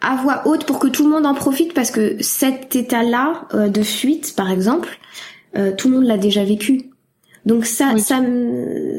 à 0.00 0.16
voix 0.16 0.42
haute 0.46 0.64
pour 0.64 0.78
que 0.78 0.88
tout 0.88 1.04
le 1.04 1.10
monde 1.10 1.26
en 1.26 1.34
profite 1.34 1.74
parce 1.74 1.90
que 1.90 2.16
cet 2.20 2.74
état-là 2.76 3.46
euh, 3.54 3.68
de 3.68 3.82
fuite, 3.82 4.34
par 4.36 4.50
exemple, 4.50 4.98
euh, 5.56 5.72
tout 5.76 5.88
le 5.88 5.96
monde 5.96 6.06
l'a 6.06 6.18
déjà 6.18 6.44
vécu. 6.44 6.89
Donc 7.46 7.64
ça, 7.64 7.92
Oui. 7.94 8.00
ça, 8.00 8.20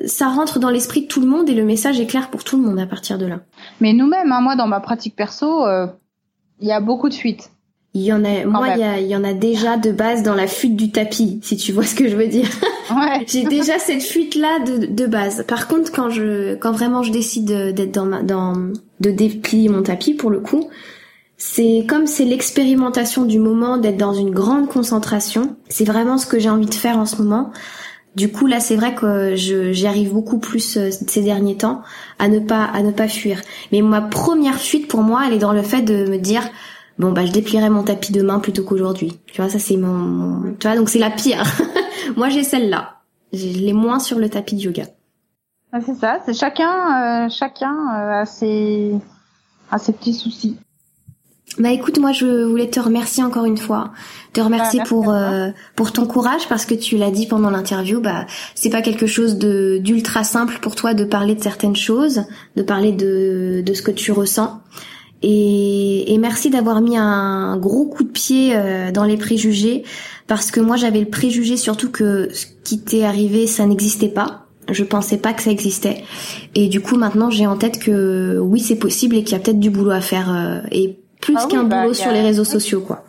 ça 0.08 0.28
rentre 0.30 0.60
dans 0.60 0.70
l'esprit 0.70 1.04
de 1.04 1.08
tout 1.08 1.22
le 1.22 1.28
monde 1.28 1.50
et 1.50 1.54
le 1.54 1.64
message 1.64 2.00
est 2.00 2.08
clair 2.08 2.30
pour 2.30 2.44
tout 2.44 2.58
le 2.58 2.64
monde 2.64 2.80
à 2.80 2.86
partir 2.88 3.18
de 3.18 3.26
là. 3.26 3.40
Mais 3.80 3.94
nous-mêmes, 3.94 4.32
hein, 4.32 4.42
moi 4.42 4.56
dans 4.56 4.68
ma 4.68 4.80
pratique 4.80 5.16
perso, 5.16 5.66
euh, 5.66 5.88
il 6.60 6.68
y 6.68 6.72
a 6.72 6.80
beaucoup 6.80 7.10
de 7.10 7.14
fuites. 7.14 7.52
Il 7.94 8.04
y 8.04 8.14
en 8.14 8.24
a, 8.24 8.46
moi, 8.46 8.70
il 8.78 9.04
y, 9.04 9.08
y 9.10 9.16
en 9.18 9.24
a 9.26 9.34
déjà 9.34 9.76
de 9.76 9.92
base 9.92 10.24
dans 10.24 10.34
la 10.34 10.48
fuite 10.48 10.78
du 10.78 10.92
tapis, 10.92 11.42
si 11.44 11.58
tu 11.58 11.74
vois 11.74 11.84
ce 11.84 11.94
que 11.96 12.08
je 12.08 12.16
veux 12.16 12.28
dire. 12.28 12.50
Ouais. 12.92 13.24
J'ai 13.28 13.44
déjà 13.46 13.80
cette 13.80 14.02
fuite 14.02 14.36
là 14.36 14.60
de, 14.60 14.86
de 14.86 15.06
base. 15.06 15.46
Par 15.48 15.70
contre, 15.70 15.94
quand 15.94 16.10
je, 16.10 16.56
quand 16.56 16.74
vraiment 16.74 17.04
je 17.04 17.12
décide 17.12 17.46
d'être 17.74 17.94
dans 17.94 18.06
ma, 18.06 18.22
dans, 18.22 18.54
de 19.00 19.12
déplier 19.12 19.70
mon 19.70 19.82
tapis 19.82 20.14
pour 20.14 20.30
le 20.30 20.42
coup, 20.42 20.68
c'est 21.38 21.86
comme 21.88 22.06
c'est 22.08 22.26
l'expérimentation 22.26 23.24
du 23.24 23.40
moment 23.40 23.78
d'être 23.78 23.96
dans 23.96 24.14
une 24.14 24.32
grande 24.32 24.68
concentration. 24.68 25.56
C'est 25.70 25.86
vraiment 25.86 26.18
ce 26.18 26.26
que 26.26 26.38
j'ai 26.38 26.50
envie 26.50 26.66
de 26.66 26.74
faire 26.74 26.98
en 26.98 27.06
ce 27.06 27.22
moment. 27.22 27.52
Du 28.16 28.30
coup, 28.30 28.46
là, 28.46 28.60
c'est 28.60 28.76
vrai 28.76 28.94
que 28.94 29.36
j'y 29.36 29.88
arrive 29.88 30.14
beaucoup 30.14 30.40
plus 30.40 30.78
euh, 30.78 30.90
ces 30.92 31.22
derniers 31.22 31.56
temps 31.56 31.82
à 32.20 32.28
ne 32.28 32.40
pas, 32.40 32.66
à 32.66 32.82
ne 32.82 32.92
pas 32.92 33.08
fuir. 33.08 33.42
Mais 33.72 33.82
ma 33.82 34.02
première 34.02 34.60
fuite 34.60 34.90
pour 34.90 35.02
moi, 35.02 35.24
elle 35.26 35.34
est 35.34 35.40
dans 35.40 35.54
le 35.54 35.62
fait 35.62 35.82
de 35.82 36.10
me 36.10 36.18
dire, 36.18 36.44
bon, 37.00 37.14
bah, 37.14 37.26
je 37.26 37.32
déplierai 37.32 37.70
mon 37.70 37.84
tapis 37.84 38.12
demain 38.12 38.40
plutôt 38.40 38.64
qu'aujourd'hui. 38.64 39.18
Tu 39.28 39.42
vois, 39.42 39.50
ça, 39.50 39.60
c'est 39.60 39.78
mon, 39.78 40.54
tu 40.60 40.68
vois, 40.68 40.76
donc 40.76 40.90
c'est 40.90 41.00
la 41.00 41.10
pire. 41.10 41.44
moi, 42.18 42.28
j'ai 42.28 42.44
celle-là. 42.44 42.98
Je 43.32 43.48
l'ai 43.48 43.74
moins 43.74 44.00
sur 44.00 44.20
le 44.20 44.28
tapis 44.30 44.56
de 44.56 44.62
yoga. 44.62 44.84
Ah, 45.72 45.80
c'est 45.80 45.96
ça. 45.96 46.20
C'est 46.26 46.34
chacun, 46.34 47.26
euh, 47.26 47.30
chacun 47.30 47.76
euh, 47.96 48.26
ses, 48.26 48.94
a 49.72 49.78
ses 49.78 49.94
petits 49.94 50.14
soucis. 50.14 50.58
Bah 51.60 51.72
écoute, 51.72 52.00
moi 52.00 52.14
je 52.14 52.44
voulais 52.46 52.70
te 52.70 52.80
remercier 52.80 53.24
encore 53.24 53.44
une 53.44 53.58
fois, 53.58 53.92
te 54.32 54.40
remercier 54.40 54.80
Bah, 54.80 54.86
merci 54.86 54.94
pour 54.94 55.12
euh, 55.12 55.50
pour 55.76 55.92
ton 55.92 56.06
courage 56.06 56.48
parce 56.48 56.66
que 56.66 56.74
tu 56.74 56.98
l'as 56.98 57.12
dit 57.12 57.28
pendant 57.28 57.50
l'interview, 57.50 58.00
bah 58.00 58.26
c'est 58.56 58.70
pas 58.70 58.82
quelque 58.82 59.06
chose 59.06 59.38
de 59.38 59.78
d'ultra 59.78 60.24
simple 60.24 60.60
pour 60.62 60.76
toi 60.76 60.94
de 60.94 61.04
parler 61.04 61.36
de 61.36 61.44
certaines 61.44 61.76
choses, 61.76 62.24
de 62.56 62.62
parler 62.64 62.94
de 62.94 63.62
de 63.66 63.74
ce 63.74 63.82
que 63.82 63.92
tu 63.92 64.14
ressens. 64.14 64.62
Et, 65.24 66.14
et 66.14 66.18
merci 66.18 66.50
d'avoir 66.50 66.82
mis 66.82 66.98
un 66.98 67.58
gros 67.58 67.86
coup 67.86 68.04
de 68.04 68.10
pied 68.10 68.56
euh, 68.56 68.92
dans 68.92 69.04
les 69.04 69.18
préjugés 69.18 69.84
parce 70.28 70.52
que 70.52 70.62
moi 70.62 70.78
j'avais 70.78 71.02
le 71.02 71.10
préjugé 71.10 71.58
surtout 71.58 71.92
que 71.92 72.30
ce 72.34 72.46
qui 72.64 72.80
t'est 72.82 73.04
arrivé 73.04 73.46
ça 73.46 73.66
n'existait 73.66 74.08
pas. 74.08 74.48
Je 74.70 74.84
pensais 74.84 75.18
pas 75.18 75.34
que 75.34 75.42
ça 75.42 75.52
existait. 75.52 76.04
Et 76.56 76.70
du 76.70 76.80
coup 76.80 76.96
maintenant 76.96 77.30
j'ai 77.30 77.46
en 77.46 77.58
tête 77.58 77.78
que 77.78 78.40
oui 78.40 78.62
c'est 78.62 78.78
possible 78.78 79.18
et 79.18 79.24
qu'il 79.24 79.34
y 79.34 79.36
a 79.36 79.44
peut-être 79.44 79.60
du 79.60 79.70
boulot 79.70 79.92
à 79.92 80.02
faire 80.02 80.34
euh, 80.34 80.62
et 80.72 80.98
plus 81.22 81.36
Ah 81.38 81.46
qu'un 81.50 81.64
bah, 81.64 81.78
boulot 81.82 81.92
a- 81.92 81.94
sur 81.94 82.12
les 82.12 82.22
réseaux 82.22 82.44
sociaux 82.44 82.82
quoi. 82.82 83.04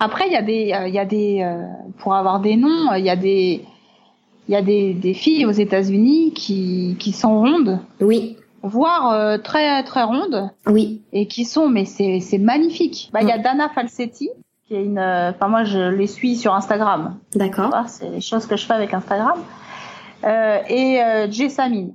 Après, 0.00 0.26
il 0.28 0.32
y 0.32 0.36
a 0.36 0.42
des, 0.42 0.72
euh, 0.72 0.86
il 0.88 0.94
y 0.94 0.98
a 0.98 1.04
des, 1.04 1.42
euh, 1.42 1.66
pour 1.98 2.14
avoir 2.14 2.38
des 2.40 2.54
noms, 2.56 2.92
il 2.94 3.04
y 3.04 3.10
a 3.10 3.16
des, 3.16 3.64
il 4.48 4.52
y 4.52 4.56
a 4.56 4.62
des, 4.62 4.94
des 4.94 5.12
filles 5.12 5.44
aux 5.44 5.50
États-Unis 5.50 6.32
qui, 6.34 6.96
qui 7.00 7.10
sont 7.12 7.40
rondes, 7.40 7.80
Oui, 8.00 8.36
voire 8.62 9.10
euh, 9.12 9.38
très 9.38 9.82
très 9.82 10.04
rondes, 10.04 10.50
oui, 10.66 11.02
et 11.12 11.26
qui 11.26 11.44
sont, 11.44 11.68
mais 11.68 11.84
c'est 11.84 12.20
c'est 12.20 12.38
magnifique. 12.38 13.10
Bah, 13.12 13.20
il 13.22 13.28
y 13.28 13.32
a 13.32 13.38
Mm. 13.38 13.42
Dana 13.42 13.68
Falsetti, 13.70 14.30
qui 14.68 14.74
est 14.76 14.84
une, 14.84 14.98
euh, 14.98 15.30
enfin 15.30 15.48
moi 15.48 15.64
je 15.64 15.90
les 15.90 16.06
suis 16.06 16.36
sur 16.36 16.54
Instagram. 16.54 17.16
d'accord. 17.34 17.72
C'est 17.88 18.08
les 18.08 18.20
choses 18.20 18.46
que 18.46 18.56
je 18.56 18.64
fais 18.66 18.74
avec 18.74 18.94
Instagram. 18.94 19.38
Euh, 20.24 20.58
et 20.68 21.02
euh, 21.02 21.30
Jessamine. 21.30 21.94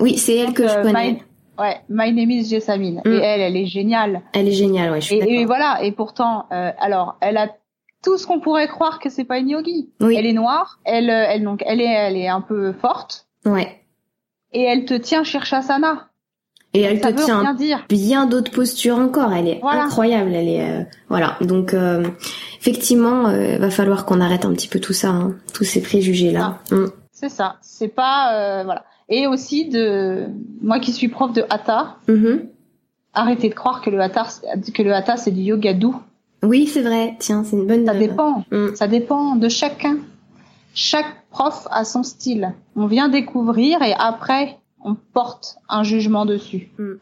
Oui, 0.00 0.16
c'est 0.16 0.36
elle 0.36 0.54
que 0.54 0.66
je 0.66 0.72
Euh, 0.78 0.82
connais. 0.82 1.12
My, 1.12 1.22
ouais, 1.58 1.80
My 1.88 2.12
name 2.12 2.30
is 2.30 2.48
Jessamine. 2.48 3.00
Mm. 3.04 3.10
Et 3.12 3.16
elle, 3.18 3.40
elle 3.40 3.56
est 3.56 3.66
géniale. 3.66 4.22
Elle 4.34 4.48
est 4.48 4.52
géniale, 4.52 4.90
ouais, 4.92 5.00
je 5.00 5.06
suis 5.06 5.16
Et, 5.16 5.40
et 5.40 5.44
voilà. 5.44 5.82
Et 5.82 5.92
pourtant, 5.92 6.46
euh, 6.52 6.70
alors, 6.78 7.16
elle 7.20 7.36
a 7.36 7.48
tout 8.04 8.18
ce 8.18 8.26
qu'on 8.26 8.40
pourrait 8.40 8.68
croire 8.68 8.98
que 8.98 9.08
c'est 9.10 9.24
pas 9.24 9.38
une 9.38 9.48
yogi. 9.50 9.90
Oui, 10.00 10.16
Elle 10.18 10.26
est 10.26 10.32
noire. 10.32 10.78
Elle, 10.84 11.08
euh, 11.10 11.24
elle 11.28 11.44
donc, 11.44 11.62
elle 11.66 11.80
est, 11.80 11.84
elle 11.92 12.16
est 12.16 12.28
un 12.28 12.40
peu 12.40 12.72
forte. 12.72 13.26
ouais. 13.44 13.78
Et 14.54 14.64
elle 14.64 14.84
te 14.84 14.92
tient 14.92 15.24
Shirshasana. 15.24 16.08
Et 16.74 16.82
elle 16.82 17.00
Ça 17.02 17.12
te 17.12 17.22
tient 17.24 17.40
rien 17.40 17.54
dire. 17.54 17.84
bien 17.88 18.26
d'autres 18.26 18.50
postures 18.50 18.98
encore. 18.98 19.32
Elle 19.32 19.48
est 19.48 19.58
Voilà. 19.62 19.84
incroyable. 19.84 20.34
Elle 20.34 20.48
est 20.48 20.68
euh, 20.70 20.82
voilà. 21.08 21.36
Donc 21.40 21.72
euh, 21.72 22.06
effectivement, 22.60 23.28
euh, 23.28 23.56
va 23.58 23.70
falloir 23.70 24.04
qu'on 24.04 24.20
arrête 24.20 24.44
un 24.44 24.52
petit 24.52 24.68
peu 24.68 24.78
tout 24.80 24.92
ça, 24.92 25.08
hein, 25.08 25.34
tous 25.54 25.64
ces 25.64 25.80
préjugés 25.82 26.32
là. 26.32 26.58
C'est 27.12 27.28
ça. 27.30 27.56
C'est 27.62 27.88
pas, 27.88 28.34
euh, 28.34 28.64
voilà. 28.64 28.84
Et 29.14 29.26
aussi 29.26 29.68
de, 29.68 30.26
moi 30.62 30.80
qui 30.80 30.90
suis 30.90 31.08
prof 31.08 31.34
de 31.34 31.44
hatha, 31.50 31.98
arrêtez 33.12 33.50
de 33.50 33.54
croire 33.54 33.82
que 33.82 33.90
le 33.90 34.00
hatha, 34.00 34.26
que 34.72 34.82
le 34.82 34.94
hatha 34.94 35.18
c'est 35.18 35.30
du 35.30 35.42
yoga 35.42 35.74
doux. 35.74 35.94
Oui, 36.42 36.66
c'est 36.66 36.80
vrai. 36.80 37.16
Tiens, 37.18 37.44
c'est 37.44 37.56
une 37.56 37.66
bonne. 37.66 37.84
Ça 37.84 37.94
dépend. 37.94 38.44
Mm. 38.50 38.74
Ça 38.74 38.88
dépend 38.88 39.36
de 39.36 39.50
chacun. 39.50 39.98
Chaque 40.72 41.28
prof 41.30 41.68
a 41.70 41.84
son 41.84 42.02
style. 42.02 42.54
On 42.74 42.86
vient 42.86 43.10
découvrir 43.10 43.82
et 43.82 43.92
après, 43.98 44.58
on 44.82 44.94
porte 44.94 45.58
un 45.68 45.82
jugement 45.82 46.24
dessus. 46.24 46.70
Mm. 46.78 46.94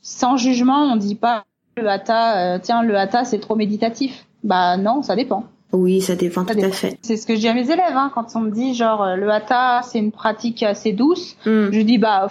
Sans 0.00 0.38
jugement, 0.38 0.92
on 0.92 0.96
dit 0.96 1.14
pas 1.14 1.44
le 1.76 1.86
hatha, 1.88 2.54
euh, 2.54 2.58
tiens, 2.62 2.82
le 2.82 2.96
hatha, 2.96 3.24
c'est 3.24 3.38
trop 3.38 3.54
méditatif. 3.54 4.26
Bah 4.44 4.78
non, 4.78 5.02
ça 5.02 5.14
dépend. 5.14 5.44
Oui, 5.72 6.00
ça 6.00 6.14
dépend 6.14 6.44
tout 6.44 6.58
à 6.58 6.70
fait. 6.70 6.98
C'est 7.02 7.16
ce 7.16 7.26
que 7.26 7.34
je 7.34 7.40
dis 7.40 7.48
à 7.48 7.54
mes 7.54 7.70
élèves 7.70 7.96
hein, 7.96 8.10
quand 8.14 8.36
on 8.36 8.40
me 8.40 8.50
dit 8.50 8.74
genre 8.74 9.02
euh, 9.02 9.16
le 9.16 9.30
hatha 9.30 9.82
c'est 9.82 9.98
une 9.98 10.12
pratique 10.12 10.62
assez 10.62 10.92
douce. 10.92 11.36
Mm. 11.46 11.70
Je 11.72 11.80
dis 11.80 11.98
bah 11.98 12.28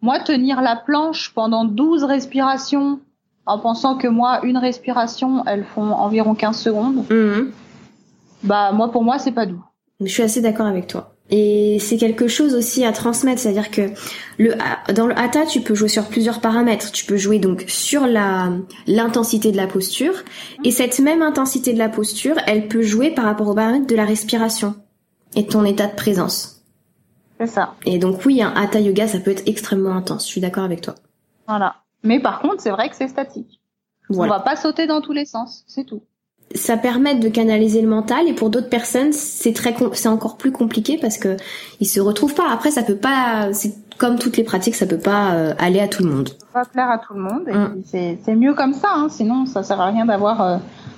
moi 0.00 0.20
tenir 0.20 0.60
la 0.60 0.76
planche 0.76 1.32
pendant 1.34 1.64
12 1.64 2.04
respirations 2.04 3.00
en 3.46 3.58
pensant 3.58 3.96
que 3.96 4.06
moi 4.06 4.44
une 4.44 4.58
respiration 4.58 5.44
elles 5.46 5.64
font 5.64 5.90
environ 5.90 6.34
15 6.34 6.56
secondes. 6.56 7.04
Mm. 7.10 7.50
Bah 8.44 8.72
moi 8.72 8.92
pour 8.92 9.02
moi 9.02 9.18
c'est 9.18 9.32
pas 9.32 9.46
doux. 9.46 9.64
Je 10.00 10.06
suis 10.06 10.22
assez 10.22 10.40
d'accord 10.40 10.66
avec 10.66 10.86
toi. 10.86 11.13
Et 11.30 11.78
c'est 11.80 11.96
quelque 11.96 12.28
chose 12.28 12.54
aussi 12.54 12.84
à 12.84 12.92
transmettre, 12.92 13.40
c'est-à-dire 13.40 13.70
que 13.70 13.90
le 14.38 14.54
dans 14.92 15.06
le 15.06 15.18
hatha, 15.18 15.46
tu 15.46 15.62
peux 15.62 15.74
jouer 15.74 15.88
sur 15.88 16.08
plusieurs 16.08 16.40
paramètres. 16.40 16.92
Tu 16.92 17.06
peux 17.06 17.16
jouer 17.16 17.38
donc 17.38 17.64
sur 17.66 18.06
la 18.06 18.52
l'intensité 18.86 19.50
de 19.50 19.56
la 19.56 19.66
posture 19.66 20.14
et 20.64 20.70
cette 20.70 20.98
même 20.98 21.22
intensité 21.22 21.72
de 21.72 21.78
la 21.78 21.88
posture, 21.88 22.36
elle 22.46 22.68
peut 22.68 22.82
jouer 22.82 23.10
par 23.10 23.24
rapport 23.24 23.48
au 23.48 23.54
paramètre 23.54 23.86
de 23.86 23.96
la 23.96 24.04
respiration 24.04 24.74
et 25.34 25.46
ton 25.46 25.64
état 25.64 25.86
de 25.86 25.94
présence. 25.94 26.62
C'est 27.40 27.46
ça. 27.46 27.74
Et 27.86 27.98
donc 27.98 28.24
oui, 28.26 28.42
un 28.42 28.52
hatha 28.54 28.80
yoga, 28.80 29.08
ça 29.08 29.18
peut 29.18 29.30
être 29.30 29.48
extrêmement 29.48 29.96
intense. 29.96 30.26
Je 30.26 30.30
suis 30.30 30.40
d'accord 30.42 30.64
avec 30.64 30.82
toi. 30.82 30.94
Voilà. 31.48 31.76
Mais 32.02 32.20
par 32.20 32.40
contre, 32.40 32.60
c'est 32.60 32.70
vrai 32.70 32.90
que 32.90 32.96
c'est 32.96 33.08
statique. 33.08 33.60
Voilà. 34.10 34.34
On 34.34 34.36
va 34.36 34.42
pas 34.42 34.56
sauter 34.56 34.86
dans 34.86 35.00
tous 35.00 35.12
les 35.12 35.24
sens, 35.24 35.64
c'est 35.66 35.84
tout 35.84 36.02
ça 36.54 36.76
permet 36.76 37.16
de 37.16 37.28
canaliser 37.28 37.82
le 37.82 37.88
mental 37.88 38.28
et 38.28 38.32
pour 38.32 38.48
d'autres 38.48 38.68
personnes 38.68 39.12
c'est 39.12 39.52
très 39.52 39.74
c'est 39.92 40.08
encore 40.08 40.36
plus 40.36 40.52
compliqué 40.52 40.98
parce 41.00 41.18
que 41.18 41.36
ils 41.80 41.88
se 41.88 42.00
retrouvent 42.00 42.34
pas. 42.34 42.48
Après 42.50 42.70
ça 42.70 42.82
peut 42.82 42.96
pas 42.96 43.52
c'est 43.52 43.74
comme 43.98 44.18
toutes 44.18 44.36
les 44.36 44.44
pratiques 44.44 44.76
ça 44.76 44.86
peut 44.86 44.98
pas 44.98 45.34
euh, 45.34 45.54
aller 45.58 45.80
à 45.80 45.88
tout 45.88 46.04
le 46.04 46.10
monde. 46.10 46.30
Pas 46.52 46.64
plaire 46.64 46.90
à 46.90 46.98
tout 46.98 47.14
le 47.14 47.20
monde 47.20 47.46
mm. 47.46 47.82
c'est 47.86 48.18
c'est 48.24 48.34
mieux 48.34 48.54
comme 48.54 48.72
ça 48.72 48.88
hein, 48.94 49.08
sinon 49.10 49.46
ça 49.46 49.62
sert 49.62 49.80
à 49.80 49.86
rien 49.86 50.06
d'avoir 50.06 50.42
euh, 50.42 50.56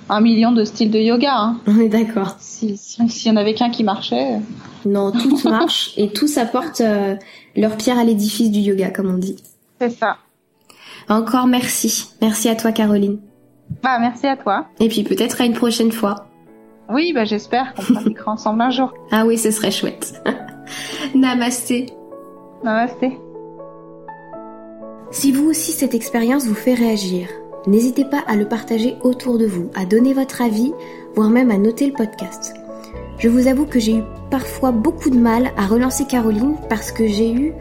un 0.09 0.21
million 0.21 0.51
de 0.51 0.63
styles 0.63 0.91
de 0.91 0.99
yoga 0.99 1.33
hein. 1.35 1.57
on 1.67 1.79
est 1.79 1.89
d'accord. 1.89 2.35
Si 2.39 2.77
s'il 2.77 3.07
y 3.07 3.31
en 3.31 3.37
avait 3.37 3.55
qu'un 3.55 3.71
qui 3.71 3.83
marchait. 3.83 4.39
Non 4.85 5.11
tout 5.11 5.39
marche 5.49 5.93
et 5.97 6.09
tous 6.09 6.37
apportent 6.37 6.81
euh, 6.81 7.15
leur 7.55 7.77
pierre 7.77 7.97
à 7.97 8.03
l'édifice 8.03 8.51
du 8.51 8.59
yoga 8.59 8.91
comme 8.91 9.09
on 9.09 9.17
dit. 9.17 9.37
C'est 9.81 9.89
ça. 9.89 10.17
Encore 11.09 11.47
merci. 11.47 12.09
Merci 12.21 12.49
à 12.49 12.55
toi 12.55 12.71
Caroline 12.71 13.17
bah, 13.83 13.97
merci 13.99 14.27
à 14.27 14.37
toi. 14.37 14.67
Et 14.79 14.87
puis 14.87 15.03
peut-être 15.03 15.41
à 15.41 15.45
une 15.45 15.53
prochaine 15.53 15.91
fois. 15.91 16.27
Oui, 16.89 17.11
bah, 17.13 17.25
j'espère 17.25 17.73
qu'on 17.73 17.93
pratiquera 17.93 18.31
ensemble 18.31 18.61
un 18.61 18.69
jour. 18.69 18.93
Ah 19.11 19.25
oui, 19.25 19.37
ce 19.37 19.51
serait 19.51 19.71
chouette. 19.71 20.21
Namasté. 21.15 21.87
Namasté. 22.63 23.17
Si 25.11 25.31
vous 25.31 25.49
aussi 25.49 25.71
cette 25.71 25.93
expérience 25.93 26.45
vous 26.45 26.55
fait 26.55 26.73
réagir, 26.73 27.27
n'hésitez 27.65 28.05
pas 28.05 28.23
à 28.27 28.35
le 28.35 28.47
partager 28.47 28.95
autour 29.01 29.37
de 29.37 29.45
vous, 29.45 29.69
à 29.75 29.85
donner 29.85 30.13
votre 30.13 30.41
avis, 30.41 30.73
voire 31.15 31.29
même 31.29 31.51
à 31.51 31.57
noter 31.57 31.87
le 31.87 31.93
podcast. 31.93 32.53
Je 33.19 33.29
vous 33.29 33.47
avoue 33.47 33.65
que 33.65 33.79
j'ai 33.79 33.95
eu 33.97 34.03
parfois 34.29 34.71
beaucoup 34.71 35.09
de 35.09 35.17
mal 35.17 35.51
à 35.57 35.65
relancer 35.65 36.05
Caroline 36.05 36.55
parce 36.69 36.91
que 36.91 37.07
j'ai 37.07 37.31
eu 37.31 37.53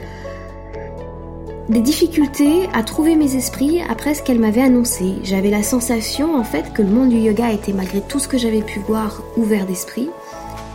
des 1.69 1.81
difficultés 1.81 2.69
à 2.73 2.83
trouver 2.83 3.17
mes 3.17 3.35
esprits 3.35 3.81
après 3.89 4.15
ce 4.15 4.23
qu'elle 4.23 4.39
m'avait 4.39 4.63
annoncé. 4.63 5.15
J'avais 5.25 5.51
la 5.51 5.63
sensation 5.63 6.37
en 6.37 6.45
fait 6.45 6.73
que 6.73 6.83
le 6.83 6.89
monde 6.89 7.09
du 7.09 7.17
yoga 7.17 7.51
était 7.51 7.73
malgré 7.73 8.01
tout 8.01 8.19
ce 8.19 8.29
que 8.29 8.39
j'avais 8.39 8.63
pu 8.63 8.79
voir 8.81 9.23
ouvert 9.37 9.67
d'esprit, 9.67 10.09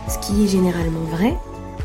ce 0.08 0.18
qui 0.18 0.44
est 0.44 0.48
généralement 0.48 1.04
vrai, 1.10 1.36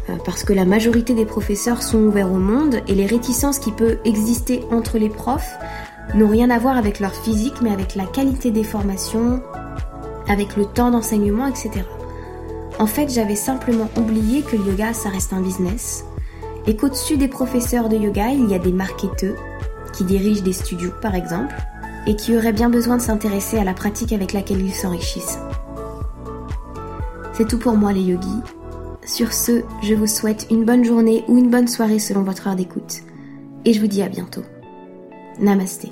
euh, 0.10 0.16
parce 0.26 0.44
que 0.44 0.54
la 0.54 0.66
majorité 0.66 1.14
des 1.14 1.26
professeurs 1.26 1.84
sont 1.84 2.00
ouverts 2.00 2.32
au 2.32 2.40
monde 2.40 2.82
et 2.88 2.96
les 2.96 3.06
réticences 3.06 3.60
qui 3.60 3.72
peuvent 3.72 3.98
exister 4.04 4.64
entre 4.72 4.98
les 4.98 5.10
profs 5.10 5.56
n'ont 6.14 6.30
rien 6.30 6.50
à 6.50 6.60
voir 6.60 6.78
avec 6.78 7.00
leur 7.00 7.14
physique 7.14 7.62
mais 7.62 7.72
avec 7.72 7.96
la 7.96 8.06
qualité 8.06 8.52
des 8.52 8.64
formations, 8.64 9.42
avec 10.28 10.58
le 10.58 10.66
temps 10.66 10.92
d'enseignement, 10.92 11.48
etc. 11.48 11.72
En 12.80 12.88
fait, 12.88 13.10
j'avais 13.10 13.36
simplement 13.36 13.90
oublié 13.98 14.42
que 14.42 14.56
le 14.56 14.66
yoga, 14.66 14.94
ça 14.94 15.10
reste 15.10 15.34
un 15.34 15.42
business, 15.42 16.06
et 16.68 16.76
qu'au-dessus 16.76 17.18
des 17.18 17.28
professeurs 17.28 17.90
de 17.90 17.96
yoga, 17.96 18.30
il 18.30 18.50
y 18.50 18.54
a 18.54 18.60
des 18.60 18.72
marketeurs 18.72 19.38
qui 19.94 20.04
dirigent 20.04 20.44
des 20.44 20.54
studios 20.54 20.92
par 21.02 21.16
exemple, 21.16 21.56
et 22.06 22.16
qui 22.16 22.36
auraient 22.38 22.54
bien 22.54 22.70
besoin 22.70 22.98
de 22.98 23.02
s'intéresser 23.02 23.58
à 23.58 23.64
la 23.64 23.74
pratique 23.74 24.14
avec 24.14 24.34
laquelle 24.34 24.62
ils 24.62 24.74
s'enrichissent. 24.74 25.40
C'est 27.34 27.48
tout 27.48 27.60
pour 27.60 27.76
moi 27.76 27.92
les 27.92 28.02
yogis. 28.02 28.42
Sur 29.06 29.34
ce, 29.34 29.62
je 29.84 29.94
vous 29.94 30.08
souhaite 30.08 30.48
une 30.50 30.66
bonne 30.66 30.84
journée 30.84 31.24
ou 31.28 31.38
une 31.38 31.50
bonne 31.50 31.68
soirée 31.68 32.00
selon 32.00 32.24
votre 32.24 32.48
heure 32.48 32.56
d'écoute. 32.56 33.02
Et 33.66 33.74
je 33.74 33.80
vous 33.80 33.88
dis 33.88 34.02
à 34.02 34.10
bientôt. 34.10 34.44
Namasté. 35.40 35.92